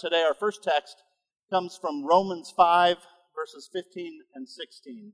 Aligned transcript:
Today, 0.00 0.22
our 0.22 0.34
first 0.34 0.64
text 0.64 1.04
comes 1.50 1.78
from 1.80 2.04
Romans 2.04 2.52
5, 2.56 2.96
verses 3.36 3.70
15 3.72 4.22
and 4.34 4.48
16. 4.48 5.12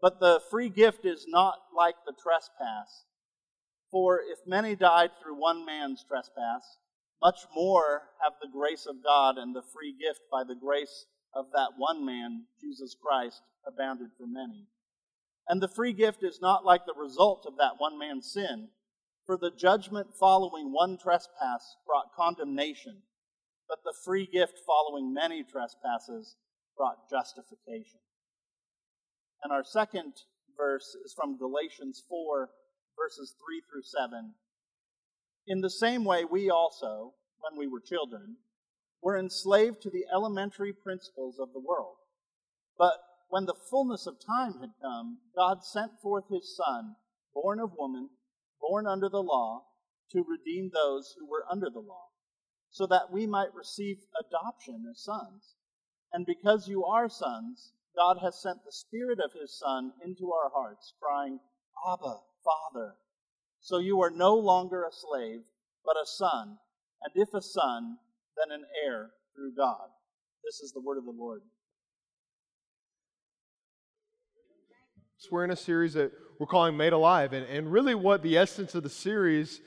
But 0.00 0.18
the 0.18 0.40
free 0.50 0.68
gift 0.68 1.04
is 1.04 1.26
not 1.28 1.54
like 1.74 1.94
the 2.04 2.12
trespass. 2.12 3.04
For 3.92 4.18
if 4.18 4.40
many 4.48 4.74
died 4.74 5.10
through 5.22 5.40
one 5.40 5.64
man's 5.64 6.04
trespass, 6.08 6.78
much 7.22 7.46
more 7.54 8.02
have 8.20 8.32
the 8.42 8.48
grace 8.48 8.84
of 8.84 9.04
God 9.04 9.38
and 9.38 9.54
the 9.54 9.62
free 9.62 9.94
gift 9.96 10.22
by 10.30 10.42
the 10.42 10.56
grace 10.56 11.06
of 11.32 11.46
that 11.54 11.74
one 11.76 12.04
man, 12.04 12.46
Jesus 12.60 12.96
Christ, 13.00 13.42
abounded 13.64 14.10
for 14.18 14.26
many. 14.26 14.66
And 15.48 15.62
the 15.62 15.68
free 15.68 15.92
gift 15.92 16.24
is 16.24 16.40
not 16.42 16.64
like 16.64 16.84
the 16.84 17.00
result 17.00 17.46
of 17.46 17.58
that 17.58 17.78
one 17.78 17.96
man's 17.96 18.32
sin. 18.32 18.70
For 19.24 19.36
the 19.36 19.52
judgment 19.52 20.16
following 20.18 20.72
one 20.72 20.98
trespass 20.98 21.76
brought 21.86 22.12
condemnation, 22.16 23.02
but 23.74 23.82
the 23.82 23.98
free 24.04 24.28
gift 24.32 24.60
following 24.64 25.12
many 25.12 25.42
trespasses 25.42 26.36
brought 26.76 27.10
justification. 27.10 27.98
And 29.42 29.52
our 29.52 29.64
second 29.64 30.12
verse 30.56 30.96
is 31.04 31.12
from 31.12 31.38
Galatians 31.38 32.00
4, 32.08 32.50
verses 32.96 33.34
3 33.44 33.62
through 33.68 33.82
7. 33.82 34.34
In 35.48 35.60
the 35.60 35.70
same 35.70 36.04
way, 36.04 36.24
we 36.24 36.50
also, 36.50 37.14
when 37.40 37.58
we 37.58 37.66
were 37.66 37.80
children, 37.80 38.36
were 39.02 39.18
enslaved 39.18 39.82
to 39.82 39.90
the 39.90 40.04
elementary 40.14 40.72
principles 40.72 41.40
of 41.40 41.52
the 41.52 41.58
world. 41.58 41.96
But 42.78 42.94
when 43.28 43.46
the 43.46 43.58
fullness 43.70 44.06
of 44.06 44.24
time 44.24 44.60
had 44.60 44.70
come, 44.80 45.18
God 45.34 45.64
sent 45.64 45.98
forth 46.00 46.24
his 46.30 46.56
Son, 46.56 46.94
born 47.34 47.58
of 47.58 47.72
woman, 47.76 48.10
born 48.60 48.86
under 48.86 49.08
the 49.08 49.22
law, 49.22 49.64
to 50.12 50.22
redeem 50.22 50.70
those 50.72 51.16
who 51.18 51.28
were 51.28 51.44
under 51.50 51.68
the 51.70 51.80
law, 51.80 52.13
so 52.74 52.88
that 52.88 53.12
we 53.12 53.24
might 53.24 53.54
receive 53.54 53.98
adoption 54.18 54.84
as 54.90 55.04
sons. 55.04 55.54
And 56.12 56.26
because 56.26 56.66
you 56.66 56.84
are 56.84 57.08
sons, 57.08 57.70
God 57.96 58.16
has 58.20 58.42
sent 58.42 58.64
the 58.64 58.72
Spirit 58.72 59.20
of 59.24 59.30
his 59.40 59.56
Son 59.56 59.92
into 60.04 60.32
our 60.32 60.50
hearts, 60.52 60.92
crying, 61.00 61.38
Abba, 61.88 62.16
Father. 62.44 62.94
So 63.60 63.78
you 63.78 64.02
are 64.02 64.10
no 64.10 64.34
longer 64.34 64.82
a 64.82 64.92
slave, 64.92 65.42
but 65.84 65.94
a 65.94 66.04
son, 66.04 66.58
and 67.04 67.12
if 67.14 67.32
a 67.32 67.40
son, 67.40 67.96
then 68.36 68.58
an 68.58 68.64
heir 68.84 69.10
through 69.36 69.54
God. 69.56 69.86
This 70.44 70.58
is 70.58 70.72
the 70.72 70.80
word 70.80 70.98
of 70.98 71.04
the 71.04 71.12
Lord. 71.12 71.42
So 75.18 75.28
we're 75.30 75.44
in 75.44 75.52
a 75.52 75.56
series 75.56 75.94
that 75.94 76.10
we're 76.40 76.48
calling 76.48 76.76
Made 76.76 76.92
Alive. 76.92 77.32
And, 77.34 77.46
and 77.46 77.70
really, 77.70 77.94
what 77.94 78.24
the 78.24 78.36
essence 78.36 78.74
of 78.74 78.82
the 78.82 78.90
series 78.90 79.60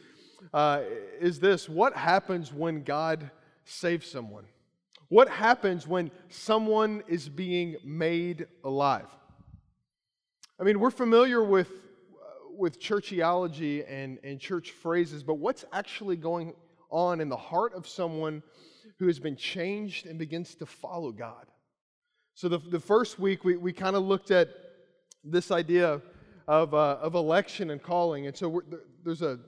uh, 0.54 0.82
is 1.20 1.40
this 1.40 1.68
what 1.68 1.94
happens 1.96 2.54
when 2.54 2.84
God 2.84 3.30
saves 3.66 4.10
someone? 4.10 4.46
What 5.10 5.30
happens 5.30 5.88
when 5.88 6.12
someone 6.30 7.04
is 7.08 7.30
being 7.30 7.78
made 7.84 8.48
alive? 8.64 9.08
I 10.60 10.64
mean, 10.64 10.80
we're 10.80 10.92
familiar 10.92 11.44
with, 11.44 11.70
uh, 11.70 12.52
with 12.58 12.80
churchiology 12.80 13.86
and, 13.88 14.20
and 14.24 14.40
church 14.40 14.72
phrases, 14.72 15.24
but 15.24 15.36
what's 15.36 15.64
actually 15.72 16.18
going 16.18 16.54
on 16.90 17.22
in 17.22 17.30
the 17.30 17.38
heart 17.38 17.74
of 17.74 17.88
someone 17.88 18.44
who 19.00 19.08
has 19.08 19.20
been 19.20 19.36
changed 19.36 20.08
and 20.08 20.18
begins 20.20 20.56
to 20.56 20.66
follow 20.66 21.12
God? 21.12 21.46
So, 22.34 22.50
the, 22.50 22.58
the 22.58 22.80
first 22.80 23.18
week, 23.18 23.44
we, 23.44 23.58
we 23.58 23.72
kind 23.74 23.96
of 23.96 24.04
looked 24.04 24.32
at 24.32 24.50
this 25.24 25.52
idea 25.52 26.02
of, 26.48 26.74
uh, 26.74 26.98
of 27.02 27.16
election 27.16 27.72
and 27.72 27.82
calling. 27.82 28.28
And 28.28 28.36
so 28.36 28.62
there's 29.04 29.22
a, 29.22 29.40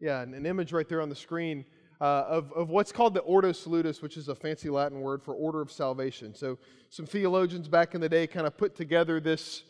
yeah, 0.00 0.20
an 0.22 0.46
image 0.46 0.72
right 0.72 0.88
there 0.88 1.00
on 1.00 1.08
the 1.08 1.16
screen 1.16 1.64
uh, 2.00 2.24
of, 2.28 2.52
of 2.52 2.70
what's 2.70 2.92
called 2.92 3.14
the 3.14 3.20
Ordo 3.20 3.52
Salutis, 3.52 4.02
which 4.02 4.16
is 4.16 4.28
a 4.28 4.34
fancy 4.34 4.68
Latin 4.68 5.00
word 5.00 5.22
for 5.22 5.34
order 5.34 5.60
of 5.60 5.70
salvation. 5.70 6.34
So 6.34 6.58
some 6.90 7.06
theologians 7.06 7.68
back 7.68 7.94
in 7.94 8.00
the 8.00 8.08
day 8.08 8.26
kind 8.26 8.46
of 8.46 8.56
put 8.56 8.74
together 8.74 9.20
this 9.20 9.62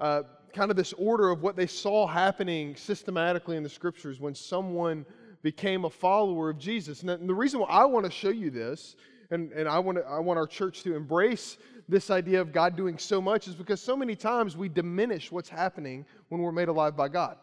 uh, 0.00 0.22
kind 0.52 0.70
of 0.70 0.76
this 0.76 0.92
order 0.94 1.30
of 1.30 1.42
what 1.42 1.54
they 1.54 1.66
saw 1.66 2.06
happening 2.06 2.74
systematically 2.76 3.56
in 3.56 3.62
the 3.62 3.68
scriptures 3.68 4.20
when 4.20 4.34
someone 4.34 5.04
became 5.42 5.84
a 5.84 5.90
follower 5.90 6.50
of 6.50 6.58
Jesus. 6.58 7.02
And 7.02 7.28
the 7.28 7.34
reason 7.34 7.60
why 7.60 7.68
I 7.68 7.84
want 7.84 8.06
to 8.06 8.10
show 8.10 8.30
you 8.30 8.50
this, 8.50 8.96
and, 9.30 9.52
and 9.52 9.68
I, 9.68 9.78
want 9.78 9.98
to, 9.98 10.04
I 10.04 10.18
want 10.18 10.38
our 10.38 10.46
church 10.46 10.82
to 10.84 10.96
embrace 10.96 11.58
this 11.88 12.10
idea 12.10 12.40
of 12.40 12.52
God 12.52 12.76
doing 12.76 12.98
so 12.98 13.20
much 13.20 13.46
is 13.46 13.54
because 13.54 13.80
so 13.80 13.96
many 13.96 14.16
times 14.16 14.56
we 14.56 14.68
diminish 14.68 15.30
what's 15.30 15.48
happening 15.48 16.04
when 16.30 16.40
we're 16.40 16.52
made 16.52 16.68
alive 16.68 16.96
by 16.96 17.08
God. 17.08 17.36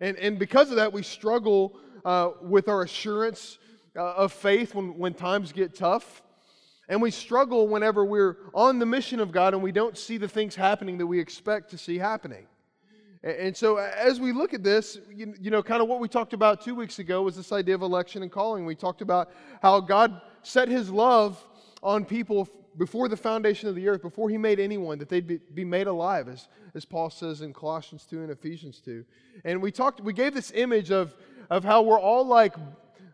And, 0.00 0.16
and 0.16 0.38
because 0.38 0.70
of 0.70 0.76
that, 0.76 0.92
we 0.92 1.02
struggle 1.02 1.78
uh, 2.04 2.30
with 2.42 2.68
our 2.68 2.82
assurance 2.82 3.58
uh, 3.96 4.14
of 4.14 4.32
faith 4.32 4.74
when, 4.74 4.96
when 4.98 5.14
times 5.14 5.52
get 5.52 5.74
tough. 5.74 6.22
And 6.88 7.02
we 7.02 7.10
struggle 7.10 7.68
whenever 7.68 8.04
we're 8.04 8.38
on 8.54 8.78
the 8.78 8.86
mission 8.86 9.20
of 9.20 9.30
God 9.30 9.52
and 9.52 9.62
we 9.62 9.72
don't 9.72 9.98
see 9.98 10.16
the 10.16 10.28
things 10.28 10.54
happening 10.54 10.98
that 10.98 11.06
we 11.06 11.18
expect 11.18 11.70
to 11.70 11.78
see 11.78 11.98
happening. 11.98 12.46
And 13.22 13.56
so, 13.56 13.76
as 13.76 14.20
we 14.20 14.32
look 14.32 14.54
at 14.54 14.62
this, 14.62 14.98
you, 15.12 15.34
you 15.40 15.50
know, 15.50 15.60
kind 15.60 15.82
of 15.82 15.88
what 15.88 15.98
we 15.98 16.08
talked 16.08 16.32
about 16.32 16.60
two 16.60 16.76
weeks 16.76 17.00
ago 17.00 17.22
was 17.22 17.34
this 17.34 17.50
idea 17.50 17.74
of 17.74 17.82
election 17.82 18.22
and 18.22 18.30
calling. 18.30 18.64
We 18.64 18.76
talked 18.76 19.02
about 19.02 19.30
how 19.60 19.80
God 19.80 20.20
set 20.42 20.68
his 20.68 20.88
love 20.88 21.44
on 21.82 22.04
people 22.04 22.48
before 22.78 23.08
the 23.08 23.16
foundation 23.16 23.68
of 23.68 23.74
the 23.74 23.88
earth, 23.88 24.02
before 24.02 24.30
he 24.30 24.38
made 24.38 24.60
anyone, 24.60 24.98
that 24.98 25.08
they'd 25.08 25.26
be, 25.26 25.40
be 25.52 25.64
made 25.64 25.88
alive, 25.88 26.28
as, 26.28 26.48
as 26.74 26.84
Paul 26.84 27.10
says 27.10 27.42
in 27.42 27.52
Colossians 27.52 28.06
2 28.08 28.22
and 28.22 28.30
Ephesians 28.30 28.80
2. 28.84 29.04
And 29.44 29.60
we 29.60 29.72
talked, 29.72 30.00
we 30.00 30.12
gave 30.12 30.32
this 30.32 30.52
image 30.54 30.90
of, 30.90 31.14
of 31.50 31.64
how 31.64 31.82
we're 31.82 32.00
all 32.00 32.24
like, 32.24 32.54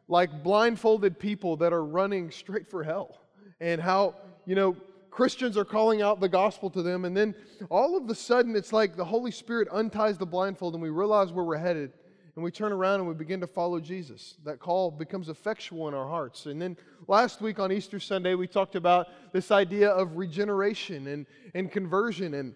like 0.07 0.43
blindfolded 0.43 1.19
people 1.19 1.57
that 1.57 1.73
are 1.73 1.85
running 1.85 2.31
straight 2.31 2.71
for 2.71 2.85
hell. 2.85 3.19
And 3.61 3.81
how, 3.81 4.17
you 4.45 4.55
know, 4.55 4.77
Christians 5.11 5.57
are 5.57 5.65
calling 5.65 6.03
out 6.03 6.21
the 6.21 6.29
gospel 6.29 6.69
to 6.71 6.83
them. 6.83 7.05
And 7.05 7.17
then 7.17 7.35
all 7.71 7.97
of 7.97 8.09
a 8.11 8.15
sudden, 8.15 8.55
it's 8.57 8.73
like 8.73 8.97
the 8.97 9.05
Holy 9.05 9.31
Spirit 9.31 9.69
unties 9.73 10.19
the 10.19 10.27
blindfold 10.27 10.75
and 10.75 10.83
we 10.83 10.91
realize 10.91 11.33
where 11.33 11.45
we're 11.45 11.57
headed 11.57 11.93
and 12.37 12.45
we 12.45 12.51
turn 12.51 12.73
around 12.73 13.01
and 13.01 13.09
we 13.09 13.15
begin 13.15 13.41
to 13.41 13.47
follow 13.47 13.79
Jesus. 13.79 14.37
That 14.45 14.59
call 14.59 14.91
becomes 14.91 15.29
effectual 15.29 15.87
in 15.89 15.95
our 15.95 16.09
hearts. 16.09 16.47
And 16.47 16.61
then 16.61 16.77
last 17.07 17.41
week 17.41 17.61
on 17.61 17.71
Easter 17.71 18.01
Sunday, 18.01 18.35
we 18.35 18.49
talked 18.49 18.75
about 18.75 19.07
this 19.33 19.51
idea 19.51 19.91
of 19.91 20.17
regeneration 20.17 21.07
and, 21.07 21.27
and 21.55 21.71
conversion. 21.71 22.35
And, 22.35 22.55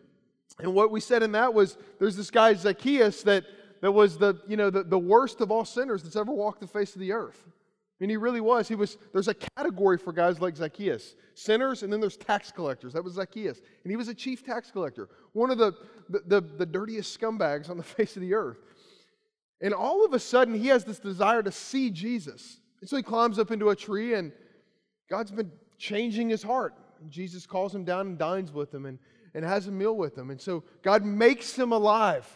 and 0.58 0.74
what 0.74 0.90
we 0.90 1.00
said 1.00 1.22
in 1.22 1.32
that 1.32 1.54
was 1.54 1.76
there's 2.00 2.16
this 2.16 2.30
guy, 2.30 2.54
Zacchaeus, 2.54 3.22
that, 3.22 3.44
that 3.80 3.92
was 3.92 4.18
the, 4.18 4.40
you 4.48 4.56
know, 4.56 4.68
the, 4.68 4.82
the 4.82 4.98
worst 4.98 5.40
of 5.40 5.52
all 5.52 5.64
sinners 5.64 6.02
that's 6.02 6.16
ever 6.16 6.32
walked 6.32 6.60
the 6.60 6.66
face 6.66 6.94
of 6.94 7.00
the 7.00 7.12
earth. 7.12 7.44
I 7.46 8.04
mean, 8.04 8.10
he 8.10 8.16
really 8.16 8.40
was. 8.40 8.68
He 8.68 8.76
was. 8.76 8.96
There's 9.12 9.26
a 9.26 9.34
category 9.34 9.98
for 9.98 10.12
guys 10.12 10.40
like 10.40 10.54
Zacchaeus, 10.54 11.16
sinners, 11.34 11.82
and 11.82 11.92
then 11.92 12.00
there's 12.00 12.16
tax 12.16 12.52
collectors. 12.52 12.92
That 12.92 13.02
was 13.02 13.14
Zacchaeus, 13.14 13.60
and 13.82 13.90
he 13.90 13.96
was 13.96 14.06
a 14.06 14.14
chief 14.14 14.44
tax 14.44 14.70
collector, 14.70 15.08
one 15.32 15.50
of 15.50 15.58
the 15.58 15.72
the, 16.08 16.22
the, 16.24 16.40
the 16.40 16.66
dirtiest 16.66 17.20
scumbags 17.20 17.68
on 17.68 17.76
the 17.76 17.82
face 17.96 18.14
of 18.14 18.22
the 18.22 18.34
earth. 18.34 18.58
And 19.60 19.74
all 19.74 20.04
of 20.04 20.12
a 20.12 20.18
sudden, 20.18 20.54
he 20.54 20.68
has 20.68 20.84
this 20.84 20.98
desire 20.98 21.42
to 21.42 21.52
see 21.52 21.90
Jesus. 21.90 22.60
And 22.80 22.88
so 22.88 22.96
he 22.96 23.02
climbs 23.02 23.38
up 23.38 23.50
into 23.50 23.70
a 23.70 23.76
tree, 23.76 24.14
and 24.14 24.32
God's 25.10 25.30
been 25.30 25.50
changing 25.78 26.28
his 26.28 26.42
heart. 26.42 26.74
Jesus 27.08 27.46
calls 27.46 27.74
him 27.74 27.84
down 27.84 28.06
and 28.06 28.18
dines 28.18 28.52
with 28.52 28.72
him 28.72 28.86
and, 28.86 28.98
and 29.34 29.44
has 29.44 29.66
a 29.66 29.72
meal 29.72 29.96
with 29.96 30.16
him. 30.16 30.30
And 30.30 30.40
so 30.40 30.64
God 30.82 31.04
makes 31.04 31.56
him 31.56 31.72
alive 31.72 32.26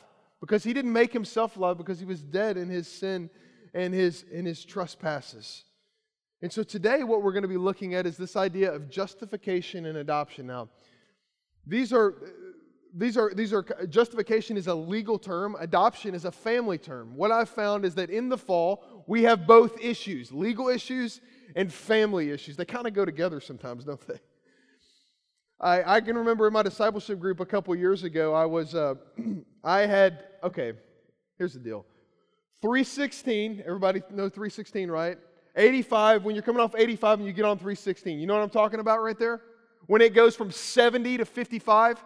because 0.41 0.65
he 0.65 0.73
didn't 0.73 0.93
make 0.93 1.13
himself 1.13 1.57
alive 1.57 1.79
because 1.79 1.99
he 1.99 2.05
was 2.05 2.23
dead 2.23 2.57
in 2.57 2.69
his 2.69 2.89
sin 2.89 3.31
and 3.75 3.93
his, 3.95 4.25
in 4.31 4.45
his 4.45 4.65
trespasses. 4.65 5.65
And 6.43 6.53
so 6.53 6.63
today, 6.65 7.05
what 7.05 7.23
we're 7.23 7.33
going 7.33 7.43
to 7.43 7.49
be 7.49 7.57
looking 7.57 7.95
at 7.95 8.07
is 8.07 8.17
this 8.17 8.35
idea 8.35 8.73
of 8.73 8.91
justification 8.91 9.87
and 9.87 9.99
adoption. 9.99 10.47
Now, 10.47 10.69
these 11.67 11.93
are 11.93 12.15
these 12.95 13.17
are 13.17 13.33
these 13.35 13.53
are 13.53 13.65
justification 13.89 14.57
is 14.57 14.67
a 14.67 14.75
legal 14.75 15.19
term 15.19 15.57
adoption 15.61 16.15
is 16.15 16.25
a 16.25 16.33
family 16.33 16.79
term. 16.79 17.17
What 17.17 17.31
i've 17.31 17.49
found 17.49 17.85
is 17.85 17.95
that 17.95 18.11
in 18.11 18.29
the 18.29 18.37
fall 18.37 19.05
we 19.07 19.23
have 19.23 19.47
both 19.47 19.81
issues 19.81 20.33
legal 20.33 20.69
issues 20.69 21.21
and 21.57 21.73
family 21.73 22.31
issues. 22.31 22.57
They 22.57 22.65
kind 22.65 22.87
of 22.87 22.93
go 22.93 23.05
together 23.05 23.41
sometimes 23.41 23.85
don't 23.85 24.07
they? 24.07 24.21
I, 25.61 25.97
I 25.97 26.01
can 26.01 26.17
remember 26.19 26.47
in 26.47 26.53
my 26.53 26.63
discipleship 26.63 27.21
group 27.21 27.41
a 27.41 27.47
couple 27.47 27.75
years 27.75 28.05
ago 28.05 28.35
i 28.35 28.45
was 28.45 28.75
uh, 28.75 28.95
i 29.65 29.81
had 29.81 30.25
okay 30.43 30.73
here's 31.39 31.55
the 31.55 31.61
deal. 31.61 31.87
316 32.61 33.63
everybody 33.67 34.01
know 34.11 34.29
316 34.29 34.91
right? 34.91 35.19
85 35.57 36.25
when 36.25 36.35
you're 36.35 36.43
coming 36.43 36.61
off 36.61 36.75
85 36.77 37.21
and 37.21 37.27
you 37.27 37.33
get 37.33 37.45
on 37.45 37.57
316 37.57 38.19
you 38.19 38.27
know 38.27 38.35
what 38.35 38.43
i'm 38.43 38.51
talking 38.51 38.81
about 38.81 39.03
right 39.03 39.19
there? 39.19 39.41
When 39.87 40.01
it 40.01 40.15
goes 40.15 40.37
from 40.37 40.51
70 40.51 41.19
to 41.19 41.25
55 41.25 42.05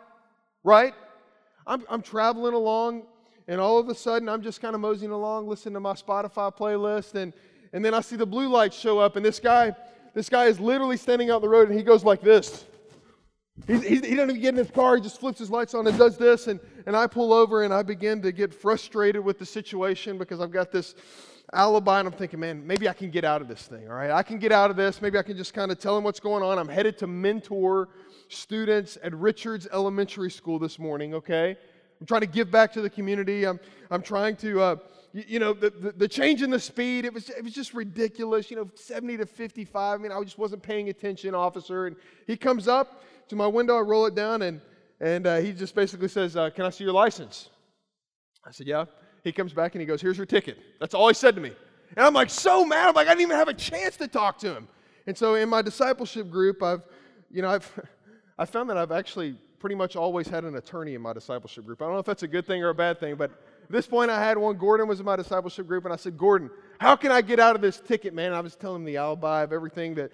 right? 0.67 0.95
I'm, 1.65 1.85
I'm 1.89 2.03
traveling 2.03 2.53
along, 2.53 3.05
and 3.47 3.61
all 3.61 3.79
of 3.79 3.89
a 3.89 3.95
sudden, 3.95 4.29
I'm 4.29 4.43
just 4.43 4.61
kind 4.61 4.75
of 4.75 4.81
moseying 4.81 5.13
along, 5.13 5.47
listening 5.47 5.75
to 5.75 5.81
my 5.81 5.93
Spotify 5.93 6.55
playlist, 6.55 7.15
and, 7.15 7.33
and 7.73 7.85
then 7.85 7.95
I 7.95 8.01
see 8.01 8.17
the 8.17 8.27
blue 8.27 8.49
lights 8.49 8.77
show 8.77 8.99
up, 8.99 9.15
and 9.15 9.25
this 9.25 9.39
guy, 9.39 9.75
this 10.13 10.29
guy 10.29 10.47
is 10.47 10.59
literally 10.59 10.97
standing 10.97 11.31
out 11.31 11.41
the 11.41 11.49
road, 11.49 11.69
and 11.69 11.79
he 11.79 11.85
goes 11.85 12.03
like 12.03 12.21
this. 12.21 12.65
He's, 13.69 13.85
he 13.85 13.99
doesn't 13.99 14.31
even 14.31 14.41
get 14.41 14.49
in 14.51 14.57
his 14.57 14.71
car. 14.71 14.97
He 14.97 15.03
just 15.03 15.21
flips 15.21 15.39
his 15.39 15.51
lights 15.51 15.73
on 15.73 15.87
and 15.87 15.97
does 15.97 16.19
this. 16.19 16.47
And, 16.47 16.61
and 16.85 16.95
I 16.95 17.07
pull 17.07 17.33
over 17.33 17.63
and 17.65 17.73
I 17.73 17.83
begin 17.83 18.21
to 18.21 18.31
get 18.31 18.53
frustrated 18.53 19.25
with 19.25 19.39
the 19.39 19.47
situation 19.47 20.19
because 20.19 20.41
I've 20.41 20.51
got 20.51 20.71
this 20.71 20.95
alibi, 21.53 22.01
and 22.01 22.09
I'm 22.09 22.15
thinking, 22.15 22.41
man, 22.41 22.67
maybe 22.67 22.89
I 22.89 22.93
can 22.93 23.11
get 23.11 23.25
out 23.25 23.41
of 23.41 23.49
this 23.49 23.63
thing, 23.63 23.89
all 23.89 23.95
right? 23.95 24.11
I 24.11 24.23
can 24.23 24.39
get 24.39 24.53
out 24.53 24.71
of 24.71 24.77
this. 24.77 25.01
Maybe 25.01 25.19
I 25.19 25.23
can 25.23 25.37
just 25.37 25.55
kind 25.55 25.71
of 25.71 25.79
tell 25.79 25.95
them 25.95 26.05
what's 26.05 26.21
going 26.21 26.43
on. 26.43 26.59
I'm 26.59 26.69
headed 26.69 26.99
to 26.99 27.07
mentor 27.07 27.89
students 28.29 28.99
at 29.03 29.15
Richards 29.15 29.69
Elementary 29.73 30.31
School 30.31 30.59
this 30.59 30.79
morning, 30.79 31.15
okay? 31.15 31.57
I'm 32.01 32.07
trying 32.07 32.23
to 32.23 32.27
give 32.27 32.51
back 32.51 32.73
to 32.73 32.81
the 32.81 32.91
community. 32.91 33.47
I'm, 33.47 33.61
I'm 33.91 34.03
trying 34.03 34.37
to, 34.37 34.61
uh, 34.61 34.77
you, 35.13 35.25
you, 35.27 35.39
know, 35.39 35.53
the, 35.53 35.71
the, 35.71 35.93
the, 35.93 36.09
change 36.09 36.43
in 36.43 36.51
the 36.51 36.59
speed, 36.59 37.05
it 37.05 37.15
was, 37.15 37.31
it 37.31 37.43
was 37.43 37.55
just 37.55 37.73
ridiculous. 37.73 38.51
You 38.51 38.57
know, 38.57 38.71
70 38.75 39.19
to 39.19 39.27
55. 39.27 40.01
I 40.01 40.03
mean, 40.03 40.13
I 40.13 40.23
just 40.23 40.39
wasn't 40.39 40.63
paying 40.63 40.89
attention, 40.89 41.35
officer. 41.35 41.87
And 41.87 41.97
he 42.27 42.37
comes 42.37 42.69
up 42.69 43.03
to 43.29 43.37
my 43.37 43.47
window, 43.47 43.77
I 43.77 43.81
roll 43.81 44.07
it 44.07 44.15
down, 44.15 44.43
and, 44.43 44.61
and 45.01 45.27
uh, 45.27 45.39
he 45.39 45.53
just 45.53 45.75
basically 45.75 46.09
says, 46.09 46.37
uh, 46.37 46.51
Can 46.51 46.65
I 46.65 46.71
see 46.71 46.85
your 46.85 46.93
license? 46.93 47.51
I 48.45 48.51
said, 48.51 48.67
Yeah. 48.67 48.85
He 49.27 49.33
comes 49.33 49.53
back 49.53 49.75
and 49.75 49.81
he 49.81 49.87
goes, 49.87 50.01
Here's 50.01 50.17
your 50.17 50.25
ticket. 50.25 50.57
That's 50.79 50.95
all 50.95 51.09
he 51.09 51.15
said 51.15 51.35
to 51.35 51.41
me. 51.41 51.51
And 51.97 52.07
I'm 52.07 52.15
like, 52.15 52.31
so 52.31 52.65
mad. 52.65 52.89
I'm 52.89 52.95
like, 52.95 53.09
I 53.09 53.11
didn't 53.11 53.23
even 53.23 53.37
have 53.37 53.49
a 53.49 53.55
chance 53.55 53.97
to 53.97 54.07
talk 54.07 54.39
to 54.39 54.55
him. 54.55 54.69
And 55.07 55.19
so 55.19 55.35
in 55.35 55.49
my 55.49 55.63
discipleship 55.63 56.31
group, 56.31 56.63
I've, 56.63 56.83
you 57.31 57.43
know, 57.43 57.51
I've, 57.51 57.81
I 58.39 58.45
found 58.45 58.71
that 58.71 58.77
I've 58.77 58.93
actually 58.93 59.37
pretty 59.59 59.75
much 59.75 59.97
always 59.97 60.29
had 60.29 60.45
an 60.45 60.55
attorney 60.55 60.95
in 60.95 61.01
my 61.01 61.13
discipleship 61.13 61.65
group. 61.65 61.83
I 61.83 61.87
don't 61.87 61.95
know 61.95 61.99
if 61.99 62.07
that's 62.07 62.23
a 62.23 62.29
good 62.29 62.47
thing 62.47 62.63
or 62.63 62.69
a 62.69 62.75
bad 62.75 63.01
thing, 63.01 63.17
but 63.17 63.31
at 63.65 63.71
this 63.71 63.87
point 63.87 64.13
I 64.13 64.23
had 64.23 64.39
one. 64.39 64.57
Gordon 64.57 64.87
was 64.87 65.01
in 65.01 65.07
my 65.07 65.17
discipleship 65.17 65.67
group, 65.67 65.85
and 65.85 65.93
I 65.93 65.97
said, 65.97 66.17
Gordon, 66.17 66.49
how 66.79 66.95
can 66.95 67.11
I 67.11 67.21
get 67.21 67.41
out 67.41 67.57
of 67.57 67.63
this 67.63 67.81
ticket, 67.81 68.15
man? 68.15 68.33
I 68.33 68.41
was 68.41 68.55
telling 68.55 68.83
him 68.83 68.85
the 68.85 68.97
alibi 68.97 69.43
of 69.43 69.53
everything 69.53 69.97
that, 69.97 70.13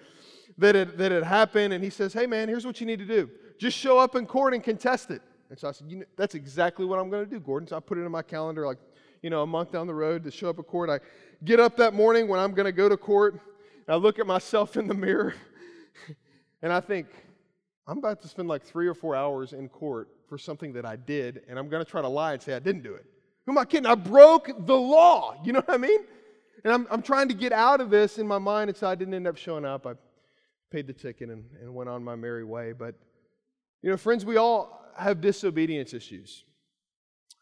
that, 0.57 0.73
had, 0.73 0.97
that 0.97 1.11
had 1.11 1.23
happened, 1.23 1.71
and 1.71 1.83
he 1.83 1.91
says, 1.91 2.13
hey, 2.13 2.25
man, 2.25 2.47
here's 2.47 2.65
what 2.65 2.79
you 2.79 2.87
need 2.87 2.99
to 2.99 3.05
do. 3.05 3.29
Just 3.59 3.77
show 3.77 3.99
up 3.99 4.15
in 4.15 4.25
court 4.25 4.55
and 4.55 4.63
contest 4.63 5.11
it. 5.11 5.21
And 5.53 5.59
so 5.59 5.67
I 5.67 5.71
said, 5.71 5.85
you 5.87 5.97
know, 5.97 6.05
that's 6.17 6.33
exactly 6.33 6.83
what 6.83 6.97
I'm 6.97 7.11
going 7.11 7.23
to 7.25 7.29
do, 7.29 7.39
Gordon. 7.39 7.67
So 7.67 7.77
I 7.77 7.79
put 7.79 7.99
it 7.99 8.01
in 8.01 8.11
my 8.11 8.23
calendar 8.23 8.65
like, 8.65 8.79
you 9.21 9.29
know, 9.29 9.43
a 9.43 9.45
month 9.45 9.71
down 9.71 9.85
the 9.85 9.93
road 9.93 10.23
to 10.23 10.31
show 10.31 10.49
up 10.49 10.57
at 10.57 10.65
court. 10.65 10.89
I 10.89 10.99
get 11.45 11.59
up 11.59 11.77
that 11.77 11.93
morning 11.93 12.27
when 12.27 12.39
I'm 12.39 12.53
going 12.53 12.65
to 12.65 12.71
go 12.71 12.89
to 12.89 12.97
court, 12.97 13.39
I 13.87 13.93
look 13.97 14.17
at 14.17 14.25
myself 14.25 14.77
in 14.77 14.87
the 14.87 14.95
mirror, 14.95 15.35
and 16.63 16.73
I 16.73 16.79
think, 16.79 17.05
I'm 17.85 17.99
about 17.99 18.19
to 18.23 18.27
spend 18.27 18.47
like 18.47 18.63
three 18.63 18.87
or 18.87 18.95
four 18.95 19.15
hours 19.15 19.53
in 19.53 19.69
court 19.69 20.09
for 20.27 20.39
something 20.39 20.73
that 20.73 20.87
I 20.87 20.95
did, 20.95 21.43
and 21.47 21.59
I'm 21.59 21.69
going 21.69 21.85
to 21.85 21.91
try 21.91 22.01
to 22.01 22.07
lie 22.07 22.33
and 22.33 22.41
say 22.41 22.55
I 22.55 22.59
didn't 22.59 22.81
do 22.81 22.95
it. 22.95 23.05
Who 23.45 23.51
am 23.51 23.59
I 23.59 23.65
kidding? 23.65 23.85
I 23.85 23.93
broke 23.93 24.49
the 24.65 24.73
law. 24.73 25.39
You 25.45 25.53
know 25.53 25.59
what 25.59 25.75
I 25.75 25.77
mean? 25.77 25.99
And 26.63 26.73
I'm, 26.73 26.87
I'm 26.89 27.03
trying 27.03 27.27
to 27.27 27.35
get 27.35 27.53
out 27.53 27.79
of 27.79 27.91
this 27.91 28.17
in 28.17 28.27
my 28.27 28.39
mind, 28.39 28.71
and 28.71 28.77
so 28.77 28.87
I 28.87 28.95
didn't 28.95 29.13
end 29.13 29.27
up 29.27 29.37
showing 29.37 29.65
up. 29.65 29.85
I 29.85 29.93
paid 30.71 30.87
the 30.87 30.93
ticket 30.93 31.29
and, 31.29 31.45
and 31.61 31.75
went 31.75 31.91
on 31.91 32.03
my 32.03 32.15
merry 32.15 32.43
way. 32.43 32.71
But, 32.71 32.95
you 33.83 33.91
know, 33.91 33.97
friends, 33.97 34.25
we 34.25 34.37
all 34.37 34.82
have 34.97 35.21
disobedience 35.21 35.93
issues. 35.93 36.43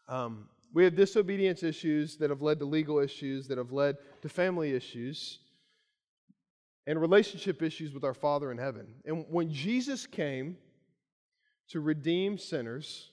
Um, 0.08 0.48
we 0.74 0.84
have 0.84 0.96
disobedience 0.96 1.62
issues 1.62 2.16
that 2.16 2.30
have 2.30 2.42
led 2.42 2.58
to 2.60 2.64
legal 2.64 2.98
issues, 2.98 3.46
that 3.48 3.58
have 3.58 3.72
led 3.72 3.96
to 4.22 4.28
family 4.28 4.72
issues 4.72 5.38
and 6.86 7.00
relationship 7.00 7.62
issues 7.62 7.94
with 7.94 8.04
our 8.04 8.14
Father 8.14 8.50
in 8.50 8.58
heaven. 8.58 8.86
And 9.04 9.24
when 9.28 9.50
Jesus 9.52 10.06
came 10.06 10.56
to 11.68 11.80
redeem 11.80 12.38
sinners, 12.38 13.10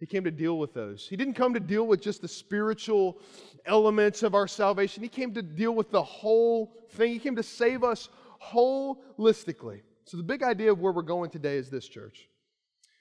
he 0.00 0.06
came 0.06 0.24
to 0.24 0.30
deal 0.30 0.58
with 0.58 0.74
those. 0.74 1.06
He 1.08 1.16
didn't 1.16 1.34
come 1.34 1.54
to 1.54 1.60
deal 1.60 1.86
with 1.86 2.02
just 2.02 2.20
the 2.20 2.28
spiritual 2.28 3.20
elements 3.64 4.22
of 4.22 4.34
our 4.34 4.48
salvation, 4.48 5.02
he 5.02 5.08
came 5.08 5.32
to 5.34 5.42
deal 5.42 5.74
with 5.74 5.90
the 5.90 6.02
whole 6.02 6.74
thing. 6.90 7.12
He 7.12 7.18
came 7.18 7.36
to 7.36 7.42
save 7.42 7.82
us 7.82 8.08
holistically. 8.42 9.80
So, 10.04 10.18
the 10.18 10.22
big 10.22 10.42
idea 10.42 10.70
of 10.70 10.80
where 10.80 10.92
we're 10.92 11.02
going 11.02 11.30
today 11.30 11.56
is 11.56 11.70
this, 11.70 11.88
church. 11.88 12.28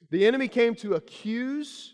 The 0.09 0.25
enemy 0.25 0.47
came 0.47 0.75
to 0.75 0.95
accuse 0.95 1.93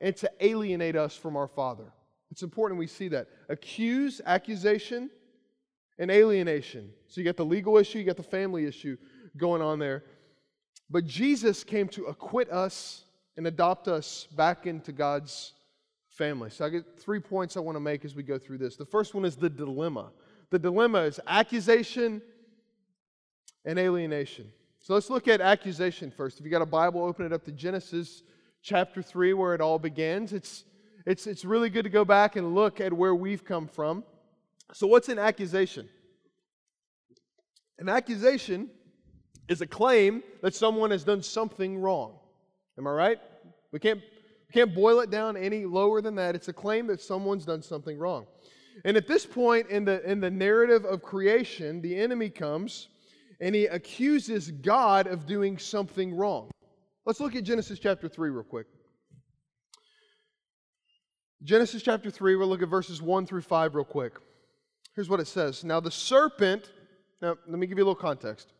and 0.00 0.16
to 0.16 0.30
alienate 0.40 0.96
us 0.96 1.16
from 1.16 1.36
our 1.36 1.48
Father. 1.48 1.92
It's 2.30 2.42
important 2.42 2.78
we 2.78 2.86
see 2.86 3.08
that. 3.08 3.28
Accuse, 3.48 4.20
accusation, 4.24 5.10
and 5.98 6.10
alienation. 6.10 6.90
So 7.08 7.20
you 7.20 7.24
got 7.24 7.36
the 7.36 7.44
legal 7.44 7.76
issue, 7.76 7.98
you 7.98 8.04
got 8.04 8.16
the 8.16 8.22
family 8.22 8.66
issue 8.66 8.96
going 9.36 9.62
on 9.62 9.78
there. 9.78 10.04
But 10.90 11.04
Jesus 11.04 11.64
came 11.64 11.88
to 11.88 12.04
acquit 12.04 12.50
us 12.50 13.04
and 13.36 13.46
adopt 13.46 13.88
us 13.88 14.26
back 14.36 14.66
into 14.66 14.92
God's 14.92 15.52
family. 16.08 16.50
So 16.50 16.64
I 16.64 16.70
get 16.70 16.98
three 16.98 17.20
points 17.20 17.56
I 17.56 17.60
want 17.60 17.76
to 17.76 17.80
make 17.80 18.04
as 18.04 18.14
we 18.14 18.22
go 18.22 18.38
through 18.38 18.58
this. 18.58 18.76
The 18.76 18.86
first 18.86 19.14
one 19.14 19.24
is 19.24 19.36
the 19.36 19.50
dilemma. 19.50 20.10
The 20.50 20.58
dilemma 20.58 21.02
is 21.02 21.20
accusation 21.26 22.22
and 23.64 23.78
alienation. 23.78 24.50
So 24.80 24.94
let's 24.94 25.10
look 25.10 25.28
at 25.28 25.40
accusation 25.40 26.10
first. 26.10 26.38
If 26.38 26.44
you 26.44 26.50
got 26.50 26.62
a 26.62 26.66
Bible, 26.66 27.04
open 27.04 27.26
it 27.26 27.32
up 27.32 27.44
to 27.44 27.52
Genesis 27.52 28.22
chapter 28.62 29.02
3 29.02 29.34
where 29.34 29.54
it 29.54 29.60
all 29.60 29.78
begins. 29.78 30.32
It's 30.32 30.64
it's 31.06 31.26
it's 31.26 31.44
really 31.44 31.70
good 31.70 31.84
to 31.84 31.90
go 31.90 32.04
back 32.04 32.36
and 32.36 32.54
look 32.54 32.80
at 32.80 32.92
where 32.92 33.14
we've 33.14 33.44
come 33.44 33.66
from. 33.66 34.04
So, 34.72 34.86
what's 34.86 35.08
an 35.08 35.18
accusation? 35.18 35.88
An 37.78 37.88
accusation 37.88 38.68
is 39.48 39.60
a 39.60 39.66
claim 39.66 40.22
that 40.42 40.54
someone 40.54 40.90
has 40.90 41.04
done 41.04 41.22
something 41.22 41.78
wrong. 41.78 42.18
Am 42.76 42.86
I 42.86 42.90
right? 42.90 43.18
We 43.72 43.78
can't, 43.78 44.00
we 44.00 44.52
can't 44.52 44.74
boil 44.74 45.00
it 45.00 45.10
down 45.10 45.36
any 45.36 45.64
lower 45.64 46.00
than 46.00 46.14
that. 46.16 46.34
It's 46.34 46.48
a 46.48 46.52
claim 46.52 46.86
that 46.88 47.00
someone's 47.00 47.44
done 47.44 47.62
something 47.62 47.98
wrong. 47.98 48.26
And 48.84 48.96
at 48.96 49.06
this 49.08 49.24
point 49.26 49.68
in 49.70 49.84
the, 49.84 50.08
in 50.08 50.20
the 50.20 50.30
narrative 50.30 50.84
of 50.84 51.02
creation, 51.02 51.80
the 51.80 51.96
enemy 51.96 52.30
comes 52.30 52.88
and 53.40 53.54
he 53.54 53.66
accuses 53.66 54.50
God 54.50 55.06
of 55.06 55.26
doing 55.26 55.58
something 55.58 56.14
wrong. 56.14 56.50
Let's 57.04 57.20
look 57.20 57.36
at 57.36 57.44
Genesis 57.44 57.78
chapter 57.78 58.08
3 58.08 58.30
real 58.30 58.42
quick. 58.42 58.66
Genesis 61.42 61.82
chapter 61.82 62.10
3, 62.10 62.36
we'll 62.36 62.48
look 62.48 62.62
at 62.62 62.68
verses 62.68 63.00
1 63.00 63.26
through 63.26 63.42
5 63.42 63.74
real 63.76 63.84
quick. 63.84 64.14
Here's 64.96 65.08
what 65.08 65.20
it 65.20 65.28
says. 65.28 65.62
Now, 65.62 65.78
the 65.78 65.90
serpent, 65.90 66.72
now, 67.22 67.36
let 67.46 67.58
me 67.58 67.66
give 67.66 67.78
you 67.78 67.84
a 67.84 67.86
little 67.86 67.94
context. 67.94 68.52